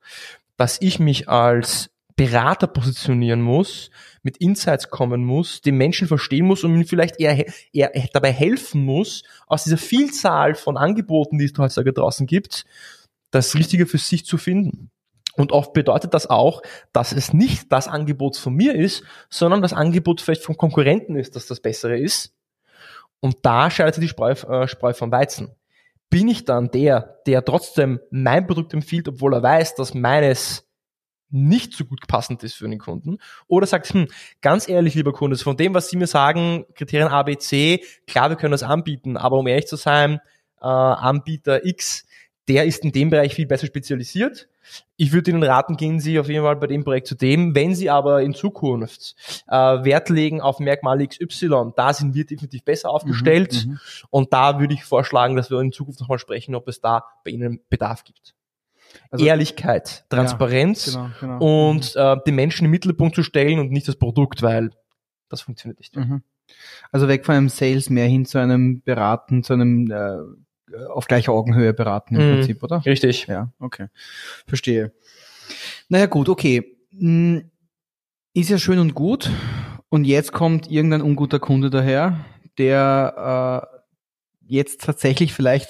dass 0.56 0.80
ich 0.80 0.98
mich 0.98 1.28
als 1.28 1.90
Berater 2.14 2.66
positionieren 2.66 3.40
muss, 3.40 3.90
mit 4.22 4.36
Insights 4.36 4.90
kommen 4.90 5.24
muss, 5.24 5.62
den 5.62 5.76
Menschen 5.76 6.08
verstehen 6.08 6.46
muss 6.46 6.62
und 6.62 6.74
ihm 6.74 6.86
vielleicht 6.86 7.18
eher, 7.18 7.32
he- 7.32 7.50
eher 7.72 7.90
dabei 8.12 8.32
helfen 8.32 8.84
muss, 8.84 9.22
aus 9.46 9.64
dieser 9.64 9.78
Vielzahl 9.78 10.54
von 10.54 10.76
Angeboten, 10.76 11.38
die 11.38 11.46
es 11.46 11.54
heutzutage 11.56 11.94
draußen 11.94 12.26
gibt, 12.26 12.64
das 13.30 13.54
Richtige 13.54 13.86
für 13.86 13.96
sich 13.98 14.26
zu 14.26 14.36
finden. 14.36 14.90
Und 15.34 15.52
oft 15.52 15.72
bedeutet 15.72 16.12
das 16.12 16.28
auch, 16.28 16.60
dass 16.92 17.12
es 17.12 17.32
nicht 17.32 17.72
das 17.72 17.88
Angebot 17.88 18.36
von 18.36 18.52
mir 18.52 18.74
ist, 18.74 19.04
sondern 19.30 19.62
das 19.62 19.72
Angebot 19.72 20.20
vielleicht 20.20 20.44
vom 20.44 20.58
Konkurrenten 20.58 21.16
ist, 21.16 21.34
dass 21.34 21.46
das 21.46 21.60
bessere 21.60 21.98
ist. 21.98 22.34
Und 23.22 23.38
da 23.42 23.70
scheidet 23.70 23.94
sich 23.94 24.02
die 24.02 24.08
Spreu, 24.08 24.32
äh, 24.32 24.66
Spreu 24.66 24.92
vom 24.92 25.12
Weizen. 25.12 25.54
Bin 26.10 26.26
ich 26.26 26.44
dann 26.44 26.72
der, 26.72 27.20
der 27.26 27.44
trotzdem 27.44 28.00
mein 28.10 28.46
Produkt 28.46 28.74
empfiehlt, 28.74 29.06
obwohl 29.08 29.32
er 29.34 29.42
weiß, 29.42 29.76
dass 29.76 29.94
meines 29.94 30.68
nicht 31.30 31.72
so 31.72 31.84
gut 31.84 32.06
passend 32.08 32.42
ist 32.42 32.54
für 32.54 32.68
den 32.68 32.80
Kunden? 32.80 33.18
Oder 33.46 33.66
sagt, 33.66 33.94
hm, 33.94 34.08
ganz 34.40 34.68
ehrlich, 34.68 34.96
lieber 34.96 35.12
Kunde, 35.12 35.38
von 35.38 35.56
dem, 35.56 35.72
was 35.72 35.88
Sie 35.88 35.96
mir 35.96 36.08
sagen, 36.08 36.66
Kriterien 36.74 37.08
A, 37.08 37.22
B, 37.22 37.36
C, 37.38 37.82
klar, 38.08 38.28
wir 38.28 38.36
können 38.36 38.52
das 38.52 38.64
anbieten, 38.64 39.16
aber 39.16 39.38
um 39.38 39.46
ehrlich 39.46 39.68
zu 39.68 39.76
sein, 39.76 40.20
äh, 40.60 40.66
Anbieter 40.66 41.64
X, 41.64 42.04
der 42.48 42.64
ist 42.64 42.84
in 42.84 42.90
dem 42.90 43.08
Bereich 43.08 43.34
viel 43.34 43.46
besser 43.46 43.68
spezialisiert. 43.68 44.48
Ich 44.96 45.12
würde 45.12 45.30
Ihnen 45.30 45.42
raten, 45.42 45.76
gehen 45.76 46.00
Sie 46.00 46.18
auf 46.18 46.28
jeden 46.28 46.44
Fall 46.44 46.56
bei 46.56 46.66
dem 46.66 46.84
Projekt 46.84 47.06
zu 47.06 47.14
dem. 47.14 47.54
Wenn 47.54 47.74
Sie 47.74 47.90
aber 47.90 48.22
in 48.22 48.34
Zukunft 48.34 49.16
äh, 49.48 49.54
Wert 49.54 50.08
legen 50.08 50.40
auf 50.40 50.60
Merkmale 50.60 51.06
XY, 51.06 51.72
da 51.76 51.92
sind 51.92 52.14
wir 52.14 52.24
definitiv 52.24 52.64
besser 52.64 52.90
aufgestellt. 52.90 53.66
Mhm. 53.66 53.78
Und 54.10 54.32
da 54.32 54.60
würde 54.60 54.74
ich 54.74 54.84
vorschlagen, 54.84 55.36
dass 55.36 55.50
wir 55.50 55.60
in 55.60 55.72
Zukunft 55.72 56.00
nochmal 56.00 56.18
sprechen, 56.18 56.54
ob 56.54 56.68
es 56.68 56.80
da 56.80 57.04
bei 57.24 57.32
Ihnen 57.32 57.60
Bedarf 57.68 58.04
gibt. 58.04 58.34
Also- 59.10 59.24
Ehrlichkeit, 59.24 60.04
Transparenz 60.10 60.92
Genau, 60.92 61.10
genau. 61.20 61.68
und 61.68 61.96
äh, 61.96 62.16
den 62.26 62.34
Menschen 62.34 62.66
im 62.66 62.70
Mittelpunkt 62.70 63.14
zu 63.14 63.22
stellen 63.22 63.58
und 63.58 63.70
nicht 63.70 63.88
das 63.88 63.96
Produkt, 63.96 64.42
weil 64.42 64.70
das 65.28 65.40
funktioniert 65.40 65.78
nicht. 65.78 65.96
Mhm. 65.96 66.22
Also 66.90 67.08
weg 67.08 67.24
von 67.24 67.34
einem 67.34 67.48
Sales 67.48 67.88
mehr 67.88 68.06
hin 68.06 68.26
zu 68.26 68.38
einem 68.38 68.82
Beraten, 68.82 69.42
zu 69.42 69.54
einem 69.54 69.90
äh, 69.90 70.18
auf 70.92 71.06
gleicher 71.06 71.32
Augenhöhe 71.32 71.72
beraten 71.74 72.14
im 72.16 72.26
Mhm. 72.26 72.34
Prinzip, 72.34 72.62
oder? 72.62 72.84
Richtig. 72.84 73.26
Ja, 73.26 73.52
okay. 73.58 73.88
Verstehe. 74.46 74.92
Naja 75.88 76.06
gut, 76.06 76.28
okay. 76.28 76.76
Hm, 76.96 77.50
Ist 78.34 78.48
ja 78.50 78.56
schön 78.58 78.78
und 78.78 78.94
gut. 78.94 79.30
Und 79.90 80.04
jetzt 80.04 80.32
kommt 80.32 80.70
irgendein 80.70 81.02
unguter 81.02 81.38
Kunde 81.38 81.68
daher, 81.68 82.24
der 82.56 83.68
äh, 83.70 83.76
jetzt 84.46 84.80
tatsächlich 84.82 85.34
vielleicht 85.34 85.68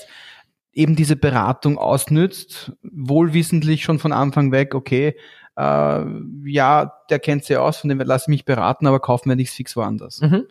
eben 0.72 0.94
diese 0.94 1.16
Beratung 1.16 1.76
ausnützt, 1.76 2.72
wohlwissentlich 2.82 3.82
schon 3.82 3.98
von 3.98 4.12
Anfang 4.12 4.52
weg, 4.52 4.74
okay, 4.76 5.16
äh, 5.56 6.04
ja, 6.44 6.92
der 7.10 7.18
kennt 7.18 7.44
sie 7.44 7.56
aus, 7.56 7.78
von 7.78 7.88
dem 7.90 7.98
lasse 7.98 8.24
ich 8.24 8.28
mich 8.28 8.44
beraten, 8.44 8.86
aber 8.86 9.00
kaufen 9.00 9.28
wir 9.28 9.36
nichts 9.36 9.54
fix 9.54 9.74
woanders. 9.76 10.20
Mhm. 10.20 10.44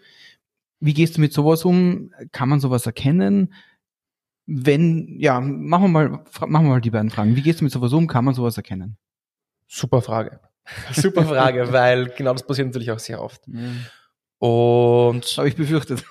Wie 0.81 0.93
gehst 0.93 1.15
du 1.17 1.21
mit 1.21 1.31
sowas 1.31 1.63
um? 1.63 2.11
Kann 2.33 2.49
man 2.49 2.59
sowas 2.59 2.85
erkennen? 2.85 3.53
Wenn, 4.53 5.17
ja, 5.19 5.39
machen 5.39 5.83
wir 5.83 5.87
mal, 5.87 6.09
machen 6.09 6.65
wir 6.65 6.71
mal 6.71 6.81
die 6.81 6.89
beiden 6.89 7.09
Fragen. 7.09 7.37
Wie 7.37 7.41
gehst 7.41 7.61
du 7.61 7.63
mit 7.63 7.71
sowas 7.71 7.93
um? 7.93 8.05
Kann 8.07 8.25
man 8.25 8.33
sowas 8.33 8.57
erkennen? 8.57 8.97
Super 9.67 10.01
Frage. 10.01 10.41
Super 10.93 11.25
Frage, 11.25 11.71
weil 11.71 12.09
genau 12.09 12.33
das 12.33 12.45
passiert 12.45 12.67
natürlich 12.67 12.91
auch 12.91 12.99
sehr 12.99 13.21
oft. 13.21 13.41
Und 14.39 15.23
Habe 15.37 15.47
ich 15.47 15.55
befürchtet. 15.55 16.03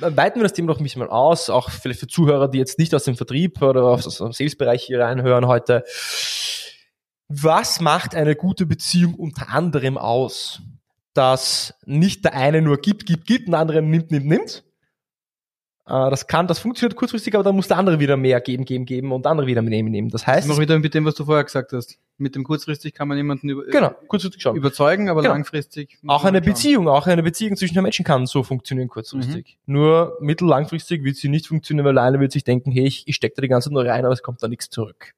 weiten 0.00 0.40
wir 0.40 0.42
das 0.42 0.54
Thema 0.54 0.68
noch 0.68 0.78
ein 0.78 0.82
bisschen 0.82 1.00
mal 1.00 1.08
aus, 1.08 1.50
auch 1.50 1.70
vielleicht 1.70 2.00
für 2.00 2.08
Zuhörer, 2.08 2.48
die 2.48 2.58
jetzt 2.58 2.78
nicht 2.78 2.94
aus 2.94 3.04
dem 3.04 3.16
Vertrieb 3.16 3.62
oder 3.62 3.84
aus, 3.84 4.06
aus 4.06 4.18
dem 4.18 4.32
Sales-Bereich 4.32 4.82
hier 4.82 5.00
reinhören 5.00 5.46
heute. 5.46 5.84
Was 7.28 7.80
macht 7.80 8.14
eine 8.14 8.34
gute 8.34 8.66
Beziehung 8.66 9.14
unter 9.14 9.50
anderem 9.50 9.98
aus? 9.98 10.62
Dass 11.14 11.74
nicht 11.84 12.24
der 12.24 12.34
eine 12.34 12.62
nur 12.62 12.78
gibt, 12.78 13.06
gibt, 13.06 13.26
gibt, 13.26 13.46
und 13.46 13.52
der 13.52 13.60
andere 13.60 13.82
nimmt, 13.82 14.10
nimmt, 14.10 14.26
nimmt. 14.26 14.64
Äh, 15.88 16.10
Das 16.10 16.26
kann, 16.26 16.46
das 16.46 16.58
funktioniert 16.58 16.96
kurzfristig, 16.96 17.34
aber 17.34 17.44
dann 17.44 17.56
muss 17.56 17.68
der 17.68 17.78
andere 17.78 17.98
wieder 17.98 18.16
mehr 18.16 18.40
geben, 18.40 18.64
geben, 18.64 18.84
geben 18.84 19.10
und 19.12 19.24
der 19.24 19.32
andere 19.32 19.46
wieder 19.46 19.62
nehmen, 19.62 19.90
nehmen. 19.90 20.10
Das 20.10 20.26
heißt, 20.26 20.46
Noch 20.46 20.58
wieder 20.58 20.78
mit 20.78 20.92
dem, 20.94 21.04
was 21.04 21.14
du 21.14 21.24
vorher 21.24 21.44
gesagt 21.44 21.72
hast. 21.72 21.98
Mit 22.18 22.34
dem 22.34 22.44
kurzfristig 22.44 22.94
kann 22.94 23.06
man 23.08 23.16
jemanden 23.16 23.48
über, 23.48 23.64
genau, 23.64 23.90
kurzfristig 24.08 24.42
schon. 24.42 24.56
überzeugen, 24.56 25.08
aber 25.08 25.22
Genau. 25.22 25.34
langfristig. 25.34 25.98
Auch 26.06 26.24
eine 26.24 26.38
schauen. 26.38 26.44
Beziehung, 26.46 26.88
auch 26.88 27.06
eine 27.06 27.22
Beziehung 27.22 27.56
zwischen 27.56 27.74
den 27.74 27.82
Menschen 27.84 28.04
kann 28.04 28.26
so 28.26 28.42
funktionieren 28.42 28.88
kurzfristig. 28.88 29.56
Nur 29.66 30.16
mittellangfristig 30.20 31.04
wird 31.04 31.16
sie 31.16 31.28
nicht 31.28 31.46
funktionieren, 31.46 31.86
weil 31.86 31.98
einer 31.98 32.18
wird 32.20 32.32
sich 32.32 32.44
denken, 32.44 32.70
hey, 32.72 32.84
ich, 32.86 33.04
ich 33.06 33.14
stecke 33.16 33.36
da 33.36 33.42
die 33.42 33.48
ganze 33.48 33.68
Zeit 33.68 33.74
nur 33.74 33.84
rein, 33.86 34.04
aber 34.04 34.12
es 34.12 34.22
kommt 34.22 34.42
da 34.42 34.48
nichts 34.48 34.68
zurück. 34.70 35.14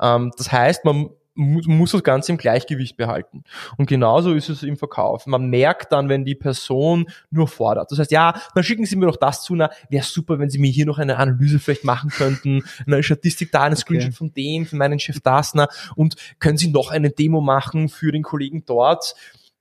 Ähm, 0.00 0.32
das 0.36 0.52
heißt, 0.52 0.84
man 0.84 1.10
mu 1.38 1.60
muss 1.66 1.92
das 1.92 2.02
Ganze 2.02 2.32
im 2.32 2.38
Gleichgewicht 2.38 2.96
behalten. 2.96 3.44
Und 3.76 3.86
genauso 3.86 4.34
ist 4.34 4.48
es 4.48 4.62
im 4.62 4.76
Verkauf. 4.76 5.26
Man 5.26 5.48
merkt 5.48 5.92
dann, 5.92 6.08
wenn 6.08 6.24
die 6.24 6.34
Person 6.34 7.08
nur 7.30 7.46
fordert. 7.46 7.90
Das 7.92 7.98
heißt, 7.98 8.10
ja, 8.10 8.34
dann 8.54 8.64
schicken 8.64 8.84
Sie 8.84 8.96
mir 8.96 9.06
doch 9.06 9.16
das 9.16 9.42
zu, 9.42 9.54
na, 9.54 9.70
wäre 9.88 10.04
super, 10.04 10.38
wenn 10.38 10.50
Sie 10.50 10.58
mir 10.58 10.70
hier 10.70 10.84
noch 10.84 10.98
eine 10.98 11.16
Analyse 11.16 11.58
vielleicht 11.58 11.84
machen 11.84 12.10
könnten, 12.10 12.64
eine 12.86 13.02
Statistik 13.02 13.52
da, 13.52 13.62
eine 13.62 13.76
Screenshot 13.76 14.14
von 14.14 14.32
dem, 14.34 14.66
für 14.66 14.76
meinen 14.76 14.98
Chef 14.98 15.20
das, 15.20 15.54
na, 15.54 15.68
und 15.94 16.16
können 16.40 16.58
Sie 16.58 16.70
noch 16.70 16.90
eine 16.90 17.10
Demo 17.10 17.40
machen 17.40 17.88
für 17.88 18.12
den 18.12 18.22
Kollegen 18.22 18.64
dort? 18.66 19.14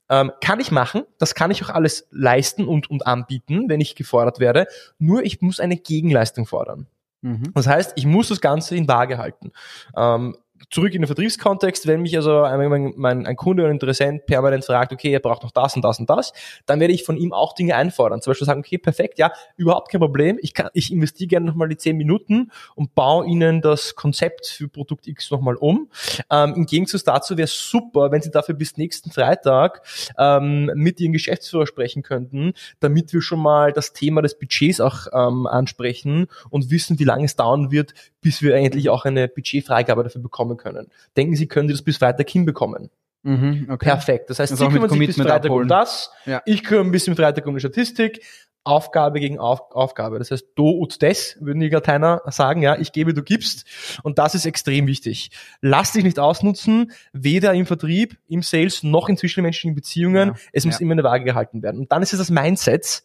Ähm, 0.09 0.31
kann 0.41 0.59
ich 0.61 0.71
machen, 0.71 1.03
das 1.19 1.35
kann 1.35 1.51
ich 1.51 1.63
auch 1.63 1.69
alles 1.69 2.07
leisten 2.11 2.65
und, 2.65 2.89
und 2.89 3.05
anbieten, 3.05 3.65
wenn 3.67 3.81
ich 3.81 3.95
gefordert 3.95 4.39
werde. 4.39 4.67
Nur 4.99 5.23
ich 5.23 5.41
muss 5.41 5.59
eine 5.59 5.75
Gegenleistung 5.75 6.45
fordern. 6.45 6.87
Mhm. 7.21 7.51
Das 7.53 7.67
heißt, 7.67 7.93
ich 7.95 8.05
muss 8.05 8.29
das 8.29 8.41
Ganze 8.41 8.75
in 8.75 8.87
Waage 8.87 9.17
halten. 9.17 9.51
Ähm, 9.95 10.37
zurück 10.69 10.93
in 10.93 11.01
den 11.01 11.07
Vertriebskontext, 11.07 11.87
wenn 11.87 12.01
mich 12.01 12.15
also 12.15 12.41
ein, 12.41 12.93
mein, 12.95 13.25
ein 13.25 13.35
Kunde 13.35 13.63
oder 13.63 13.71
ein 13.71 13.75
Interessent 13.75 14.25
permanent 14.25 14.65
fragt, 14.65 14.91
okay, 14.91 15.11
er 15.11 15.19
braucht 15.19 15.43
noch 15.43 15.51
das 15.51 15.75
und 15.75 15.83
das 15.83 15.99
und 15.99 16.09
das, 16.09 16.33
dann 16.65 16.79
werde 16.79 16.93
ich 16.93 17.03
von 17.03 17.17
ihm 17.17 17.33
auch 17.33 17.53
Dinge 17.53 17.75
einfordern. 17.75 18.21
Zum 18.21 18.31
Beispiel 18.31 18.47
sagen, 18.47 18.59
okay, 18.59 18.77
perfekt, 18.77 19.19
ja, 19.19 19.31
überhaupt 19.55 19.91
kein 19.91 20.01
Problem. 20.01 20.37
Ich 20.41 20.53
kann, 20.53 20.69
ich 20.73 20.91
investiere 20.91 21.27
gerne 21.27 21.45
nochmal 21.45 21.69
die 21.69 21.77
zehn 21.77 21.97
Minuten 21.97 22.51
und 22.75 22.95
baue 22.95 23.25
Ihnen 23.27 23.61
das 23.61 23.95
Konzept 23.95 24.47
für 24.47 24.67
Produkt 24.67 25.07
X 25.07 25.31
nochmal 25.31 25.55
um. 25.55 25.89
Ähm, 26.29 26.53
Im 26.55 26.65
Gegensatz 26.65 27.03
dazu 27.03 27.37
wäre 27.37 27.45
es 27.45 27.69
super, 27.69 28.11
wenn 28.11 28.21
Sie 28.21 28.31
dafür 28.31 28.55
bis 28.55 28.77
nächsten 28.77 29.11
Freitag 29.11 29.81
ähm, 30.17 30.71
mit 30.75 30.99
Ihren 30.99 31.13
Geschäftsführer 31.13 31.67
sprechen 31.67 32.03
könnten, 32.03 32.53
damit 32.79 33.13
wir 33.13 33.21
schon 33.21 33.39
mal 33.39 33.71
das 33.71 33.93
Thema 33.93 34.21
des 34.21 34.37
Budgets 34.37 34.81
auch 34.81 35.07
ähm, 35.13 35.47
ansprechen 35.47 36.27
und 36.49 36.71
wissen, 36.71 36.99
wie 36.99 37.03
lange 37.03 37.25
es 37.25 37.35
dauern 37.35 37.71
wird, 37.71 37.93
bis 38.21 38.41
wir 38.41 38.55
eigentlich 38.55 38.89
auch 38.89 39.05
eine 39.05 39.27
Budgetfreigabe 39.27 40.03
dafür 40.03 40.21
bekommen 40.21 40.46
können. 40.55 40.87
Denken 41.17 41.35
Sie, 41.35 41.47
können 41.47 41.67
Sie 41.67 41.73
das 41.73 41.81
bis 41.81 41.97
Freitag 41.97 42.29
hinbekommen? 42.29 42.89
Mhm. 43.23 43.65
Okay. 43.69 43.85
Perfekt. 43.89 44.29
Das 44.29 44.39
heißt, 44.39 44.53
Also 44.53 44.65
Sie 44.69 44.71
kümmern 44.71 44.89
sich 44.89 45.07
bis 45.07 45.15
Freitag 45.17 45.45
abholen. 45.45 45.63
um 45.63 45.67
das, 45.67 46.11
Ja. 46.25 46.41
ich 46.45 46.63
kümmere 46.63 46.85
ein 46.85 46.91
bisschen 46.91 47.17
Freitag 47.17 47.45
um 47.45 47.55
die 47.55 47.59
Statistik, 47.59 48.21
Aufgabe 48.63 49.19
gegen 49.21 49.39
Auf 49.39 49.71
Aufgabe. 49.71 50.19
Das 50.19 50.29
heißt, 50.29 50.45
do 50.55 50.69
und 50.69 51.01
des, 51.01 51.37
würden 51.39 51.59
die 51.61 51.69
Lateiner 51.69 52.21
sagen, 52.27 52.61
ja, 52.61 52.77
ich 52.77 52.91
gebe, 52.91 53.13
du 53.13 53.23
gibst. 53.23 53.65
Und 54.03 54.19
das 54.19 54.35
ist 54.35 54.45
extrem 54.45 54.87
wichtig. 54.87 55.31
Lass 55.61 55.93
dich 55.93 56.03
nicht 56.03 56.19
ausnutzen, 56.19 56.91
weder 57.13 57.53
im 57.53 57.65
Vertrieb, 57.65 58.17
im 58.27 58.41
Sales, 58.43 58.83
noch 58.83 59.07
in 59.09 59.15
zwischenmenschlichen 59.17 59.73
Beziehungen. 59.73 60.29
Ja. 60.29 60.35
Es 60.51 60.65
muss 60.65 60.75
Ja. 60.75 60.81
immer 60.81 60.93
eine 60.93 61.03
Waage 61.03 61.23
gehalten 61.23 61.63
werden. 61.63 61.79
Und 61.79 61.91
dann 61.93 62.01
ist 62.03 62.11
es 62.13 62.19
das 62.19 62.29
Mindset. 62.29 63.03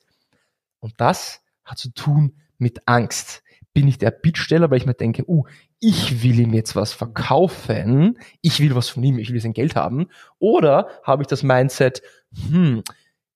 Und 0.80 0.94
das 1.00 1.40
hat 1.64 1.78
zu 1.78 1.90
tun 1.90 2.34
mit 2.58 2.80
Angst. 2.86 3.42
Bin 3.74 3.88
ich 3.88 3.98
der 3.98 4.10
Bittsteller, 4.10 4.70
weil 4.70 4.78
ich 4.78 4.86
mir 4.86 4.94
denke, 4.94 5.24
uh, 5.26 5.44
ich 5.80 6.22
will 6.22 6.38
ihm 6.40 6.52
jetzt 6.52 6.76
was 6.76 6.92
verkaufen, 6.92 8.18
ich 8.42 8.60
will 8.60 8.74
was 8.74 8.88
von 8.88 9.02
ihm, 9.02 9.18
ich 9.18 9.32
will 9.32 9.40
sein 9.40 9.54
Geld 9.54 9.76
haben. 9.76 10.08
Oder 10.38 10.88
habe 11.04 11.22
ich 11.22 11.26
das 11.26 11.42
Mindset, 11.42 12.02
hm, 12.48 12.82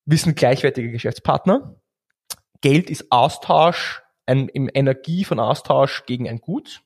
wir 0.05 0.19
sind 0.19 0.37
gleichwertige 0.37 0.91
Geschäftspartner, 0.91 1.77
Geld 2.61 2.91
ist 2.91 3.11
Austausch, 3.11 4.03
ein, 4.27 4.49
im 4.49 4.69
Energie 4.73 5.25
von 5.25 5.39
Austausch 5.39 6.05
gegen 6.07 6.29
ein 6.29 6.41
Gut. 6.41 6.83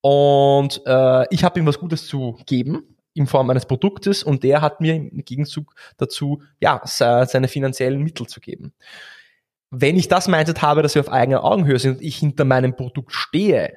Und 0.00 0.82
äh, 0.86 1.26
ich 1.30 1.44
habe 1.44 1.58
ihm 1.58 1.66
was 1.66 1.78
Gutes 1.78 2.06
zu 2.06 2.38
geben 2.46 2.96
in 3.14 3.26
Form 3.26 3.48
eines 3.50 3.66
Produktes 3.66 4.22
und 4.22 4.42
der 4.44 4.60
hat 4.60 4.80
mir 4.80 4.94
im 4.94 5.24
Gegenzug 5.24 5.74
dazu 5.96 6.42
ja 6.60 6.80
se- 6.84 7.26
seine 7.28 7.48
finanziellen 7.48 8.02
Mittel 8.02 8.26
zu 8.26 8.40
geben. 8.40 8.74
Wenn 9.70 9.96
ich 9.96 10.08
das 10.08 10.28
Mindset 10.28 10.62
habe, 10.62 10.82
dass 10.82 10.94
wir 10.94 11.00
auf 11.00 11.10
eigener 11.10 11.44
Augenhöhe 11.44 11.78
sind 11.78 11.96
und 11.96 12.02
ich 12.02 12.16
hinter 12.16 12.44
meinem 12.44 12.76
Produkt 12.76 13.12
stehe, 13.12 13.76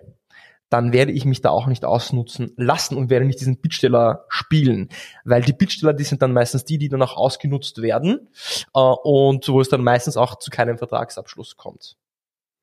dann 0.70 0.94
werde 0.94 1.12
ich 1.12 1.26
mich 1.26 1.42
da 1.42 1.50
auch 1.50 1.68
nicht 1.68 1.84
ausnutzen 1.84 2.54
lassen 2.56 2.96
und 2.96 3.10
werde 3.10 3.26
nicht 3.26 3.40
diesen 3.40 3.60
Bittsteller 3.60 4.26
spielen. 4.30 4.90
Weil 5.26 5.42
die 5.42 5.54
Bittsteller, 5.54 5.94
die 5.94 6.04
sind 6.04 6.22
dann 6.22 6.32
meistens 6.32 6.64
die, 6.64 6.78
die 6.78 6.90
dann 6.90 7.02
auch 7.02 7.18
ausgenutzt 7.18 7.82
werden 7.82 8.30
äh, 8.76 8.80
und 8.80 9.48
wo 9.50 9.62
es 9.62 9.70
dann 9.70 9.84
meistens 9.84 10.16
auch 10.16 10.38
zu 10.38 10.52
keinem 10.52 10.78
Vertragsabschluss 10.78 11.58
kommt. 11.58 11.98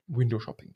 Window 0.09 0.39
Shopping. 0.39 0.73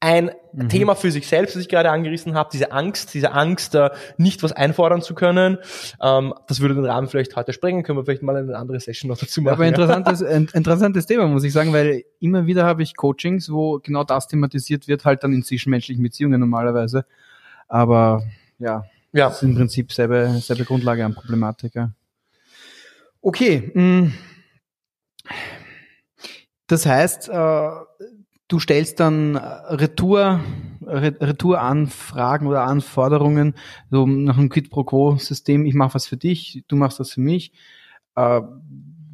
Ein 0.00 0.30
Mhm. 0.52 0.68
Thema 0.68 0.94
für 0.94 1.10
sich 1.10 1.26
selbst, 1.26 1.54
das 1.54 1.62
ich 1.62 1.68
gerade 1.68 1.90
angerissen 1.90 2.34
habe, 2.34 2.48
diese 2.52 2.72
Angst, 2.72 3.12
diese 3.14 3.32
Angst, 3.32 3.74
äh, 3.74 3.90
nicht 4.16 4.42
was 4.42 4.52
einfordern 4.52 5.02
zu 5.02 5.14
können. 5.14 5.58
Ähm, 6.00 6.32
das 6.46 6.60
würde 6.60 6.74
den 6.74 6.84
Rahmen 6.84 7.08
vielleicht 7.08 7.36
heute 7.36 7.52
sprengen, 7.52 7.82
können 7.82 7.98
wir 7.98 8.04
vielleicht 8.04 8.22
mal 8.22 8.36
eine 8.36 8.56
andere 8.56 8.80
Session 8.80 9.10
noch 9.10 9.18
dazu 9.18 9.42
machen. 9.42 9.54
Aber 9.54 9.66
interessantes, 9.66 10.22
ein 10.22 10.48
interessantes 10.52 11.06
Thema, 11.06 11.26
muss 11.26 11.44
ich 11.44 11.52
sagen, 11.52 11.72
weil 11.72 12.04
immer 12.20 12.46
wieder 12.46 12.64
habe 12.64 12.82
ich 12.82 12.96
Coachings, 12.96 13.50
wo 13.50 13.78
genau 13.78 14.04
das 14.04 14.28
thematisiert 14.28 14.88
wird, 14.88 15.04
halt 15.04 15.24
dann 15.24 15.32
in 15.32 15.42
zwischenmenschlichen 15.42 16.02
Beziehungen 16.02 16.40
normalerweise. 16.40 17.04
Aber 17.66 18.22
ja, 18.58 18.84
ja. 19.12 19.28
das 19.28 19.38
ist 19.38 19.42
im 19.42 19.56
Prinzip 19.56 19.92
selbe, 19.92 20.28
selbe 20.40 20.64
Grundlage 20.64 21.04
an 21.04 21.14
Problematik. 21.14 21.74
Ja. 21.74 21.92
Okay. 23.20 23.70
mh. 23.74 24.12
Das 26.68 26.84
heißt, 26.84 27.30
äh, 27.30 27.70
du 28.48 28.58
stellst 28.58 28.98
dann 29.00 29.36
äh, 29.36 29.38
Retour, 29.38 30.40
Re- 30.82 31.16
Retouranfragen 31.20 32.46
oder 32.46 32.62
Anforderungen, 32.62 33.54
so 33.90 34.06
nach 34.06 34.38
einem 34.38 34.48
Quid 34.48 34.70
pro 34.70 34.84
Quo 34.84 35.16
System, 35.16 35.66
ich 35.66 35.74
mache 35.74 35.94
was 35.94 36.06
für 36.06 36.16
dich, 36.16 36.64
du 36.66 36.76
machst 36.76 36.98
was 36.98 37.12
für 37.12 37.20
mich. 37.20 37.52
Äh, 38.16 38.40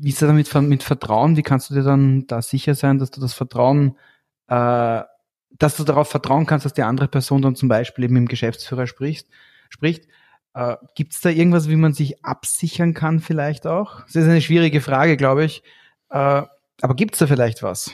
wie 0.01 0.09
ist 0.09 0.23
das 0.23 0.29
dann 0.29 0.37
mit, 0.37 0.49
Ver- 0.49 0.63
mit 0.63 0.83
Vertrauen? 0.83 1.37
Wie 1.37 1.43
kannst 1.43 1.71
du 1.71 1.75
dir 1.75 1.83
dann 1.83 2.27
da 2.27 2.43
sicher 2.43 2.75
sein, 2.75 2.99
dass 2.99 3.11
du 3.11 3.21
das 3.21 3.35
Vertrauen, 3.35 3.97
äh, 4.49 5.03
dass 5.57 5.77
du 5.77 5.85
darauf 5.85 6.09
vertrauen 6.09 6.47
kannst, 6.47 6.65
dass 6.65 6.73
die 6.73 6.83
andere 6.83 7.09
Person 7.09 7.43
dann 7.43 7.57
zum 7.57 7.69
Beispiel 7.69 8.05
eben 8.05 8.15
dem 8.15 8.29
Geschäftsführer 8.29 8.87
sprichst, 8.87 9.29
spricht? 9.69 10.07
Äh, 10.55 10.77
Gibt 10.95 11.15
es 11.15 11.21
da 11.21 11.31
irgendwas, 11.31 11.69
wie 11.69 11.77
man 11.77 11.95
sich 11.95 12.25
absichern 12.25 12.95
kann 12.95 13.21
vielleicht 13.21 13.67
auch? 13.67 14.03
Das 14.03 14.17
ist 14.17 14.25
eine 14.25 14.41
schwierige 14.41 14.81
Frage, 14.81 15.17
glaube 15.17 15.45
ich. 15.45 15.63
Äh, 16.11 16.43
aber 16.81 16.95
gibt 16.95 17.15
es 17.15 17.21
da 17.21 17.27
vielleicht 17.27 17.63
was? 17.63 17.91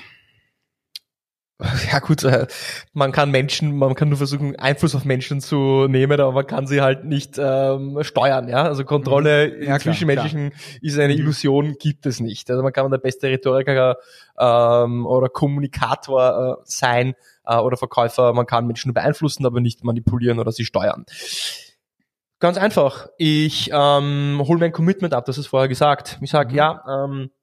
Ja 1.93 1.99
gut, 1.99 2.25
äh, 2.25 2.47
man 2.93 3.13
kann 3.13 3.31
Menschen, 3.31 3.77
man 3.77 3.95
kann 3.95 4.09
nur 4.09 4.19
versuchen, 4.19 4.57
Einfluss 4.57 4.95
auf 4.95 5.05
Menschen 5.05 5.41
zu 5.41 5.87
nehmen, 5.89 6.21
aber 6.21 6.33
man 6.33 6.47
kann 6.47 6.67
sie 6.67 6.81
halt 6.81 7.05
nicht 7.05 7.37
ähm, 7.39 7.99
steuern, 8.03 8.49
ja. 8.49 8.63
Also 8.65 8.85
Kontrolle 8.85 9.49
Mhm. 9.49 9.53
Ja, 9.53 9.59
im 9.59 9.65
klar, 9.65 9.79
Zwischenmenschlichen 9.81 10.53
ist 10.81 10.99
eine 10.99 11.13
Mhm. 11.15 11.21
Illusion, 11.21 11.75
gibt 11.79 12.07
es 12.07 12.21
nicht. 12.21 12.51
Also 12.51 12.63
man 12.63 12.73
kann 12.73 12.91
der 12.91 12.99
beste 12.99 13.29
Rhetoriker 13.29 13.97
ähm, 14.39 15.07
oder 15.07 15.29
Kommunikator 15.29 16.59
äh, 16.61 16.63
sein 16.65 17.15
äh, 17.47 17.57
oder 17.57 17.77
Verkäufer, 17.77 18.33
man 18.33 18.47
kann 18.47 18.67
Menschen 18.67 18.95
beeinflussen, 18.95 19.45
aber 19.47 19.61
nicht 19.61 19.85
manipulieren 19.85 20.39
oder 20.39 20.53
sie 20.53 20.65
steuern. 20.65 21.05
Ganz 22.39 22.57
einfach. 22.57 23.09
Ich 23.19 23.71
ähm, 23.73 24.41
hole 24.47 24.59
mein 24.61 24.73
Commitment 24.73 25.13
ab, 25.13 25.27
das 25.27 25.37
ist 25.37 25.49
vorher 25.49 25.69
gesagt. 25.69 26.19
Ich 26.23 26.31
sage, 26.31 26.51
Mhm. 26.53 26.57
ja, 26.57 26.83
ähm, 27.05 27.23
äh, 27.25 27.40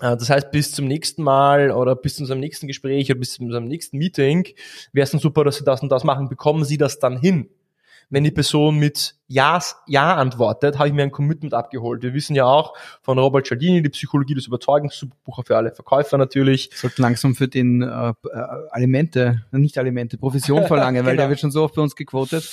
das 0.00 0.30
heißt, 0.30 0.50
bis 0.50 0.72
zum 0.72 0.86
nächsten 0.86 1.22
Mal 1.22 1.70
oder 1.70 1.94
bis 1.96 2.16
zu 2.16 2.22
unserem 2.22 2.40
nächsten 2.40 2.66
Gespräch 2.66 3.10
oder 3.10 3.18
bis 3.20 3.34
zu 3.34 3.42
unserem 3.42 3.64
nächsten 3.66 3.98
Meeting 3.98 4.46
wäre 4.92 5.04
es 5.04 5.10
dann 5.10 5.20
super, 5.20 5.44
dass 5.44 5.56
Sie 5.56 5.64
das 5.64 5.82
und 5.82 5.90
das 5.90 6.04
machen. 6.04 6.28
Bekommen 6.28 6.64
Sie 6.64 6.78
das 6.78 6.98
dann 6.98 7.18
hin? 7.18 7.48
Wenn 8.12 8.24
die 8.24 8.32
Person 8.32 8.76
mit 8.78 9.14
Ja, 9.28 9.60
Ja 9.86 10.16
antwortet, 10.16 10.78
habe 10.78 10.88
ich 10.88 10.94
mir 10.94 11.02
ein 11.04 11.12
Commitment 11.12 11.54
abgeholt. 11.54 12.02
Wir 12.02 12.12
wissen 12.12 12.34
ja 12.34 12.44
auch 12.44 12.74
von 13.02 13.20
Robert 13.20 13.46
Cialdini, 13.46 13.82
die 13.82 13.88
Psychologie 13.88 14.34
des 14.34 14.48
Überzeugens, 14.48 15.06
Bucher 15.24 15.44
für 15.46 15.56
alle 15.56 15.70
Verkäufer 15.70 16.18
natürlich. 16.18 16.70
Sollten 16.74 17.02
langsam 17.02 17.36
für 17.36 17.46
den 17.46 17.82
äh, 17.82 17.86
äh, 18.08 18.14
Alimente, 18.70 19.44
nicht 19.52 19.78
Alimente, 19.78 20.18
Provision 20.18 20.66
verlangen, 20.66 21.04
weil 21.06 21.12
Genau. 21.12 21.22
der 21.22 21.28
wird 21.30 21.38
schon 21.38 21.52
so 21.52 21.62
oft 21.62 21.76
bei 21.76 21.82
uns 21.82 21.94
gequotet. 21.94 22.50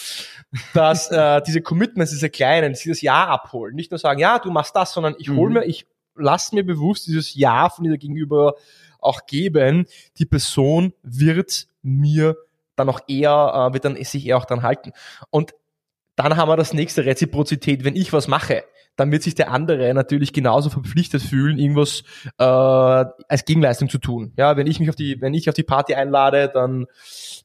dass 0.75 1.09
äh, 1.09 1.41
diese 1.47 1.61
Commitments, 1.61 2.11
diese 2.11 2.29
kleinen, 2.29 2.73
dieses 2.73 3.01
Ja 3.01 3.25
abholen. 3.25 3.73
Nicht 3.73 3.89
nur 3.89 3.97
sagen, 3.97 4.19
ja, 4.19 4.37
du 4.37 4.51
machst 4.51 4.75
das, 4.75 4.93
sondern 4.93 5.15
ich 5.17 5.29
hol 5.31 5.47
Mhm. 5.49 5.53
mir, 5.55 5.65
ich 5.65 5.87
lass 6.17 6.51
mir 6.51 6.65
bewusst 6.65 7.07
dieses 7.07 7.35
Ja 7.35 7.69
von 7.69 7.85
dir 7.85 7.97
gegenüber 7.97 8.55
auch 8.99 9.25
geben. 9.25 9.85
Die 10.17 10.25
Person 10.25 10.93
wird 11.03 11.67
mir 11.81 12.35
dann 12.75 12.89
auch 12.89 13.01
eher, 13.07 13.69
äh, 13.69 13.73
wird 13.73 13.85
dann 13.85 14.01
sich 14.03 14.25
eher 14.25 14.37
auch 14.37 14.45
dran 14.45 14.63
halten. 14.63 14.91
Und 15.29 15.53
dann 16.15 16.35
haben 16.35 16.49
wir 16.49 16.57
das 16.57 16.73
nächste 16.73 17.05
Reziprozität. 17.05 17.83
Wenn 17.83 17.95
ich 17.95 18.11
was 18.11 18.27
mache, 18.27 18.63
dann 18.95 19.11
wird 19.11 19.21
sich 19.23 19.35
der 19.35 19.51
andere 19.51 19.93
natürlich 19.93 20.33
genauso 20.33 20.69
verpflichtet 20.69 21.21
fühlen, 21.21 21.59
irgendwas 21.59 22.03
äh, 22.39 22.43
als 22.43 23.45
Gegenleistung 23.45 23.89
zu 23.89 23.99
tun. 23.99 24.33
Ja, 24.35 24.57
wenn 24.57 24.67
ich 24.67 24.79
mich 24.79 24.89
auf 24.89 24.95
die, 24.95 25.21
wenn 25.21 25.35
ich 25.35 25.47
auf 25.47 25.55
die 25.55 25.63
Party 25.63 25.93
einlade, 25.93 26.49
dann 26.51 26.87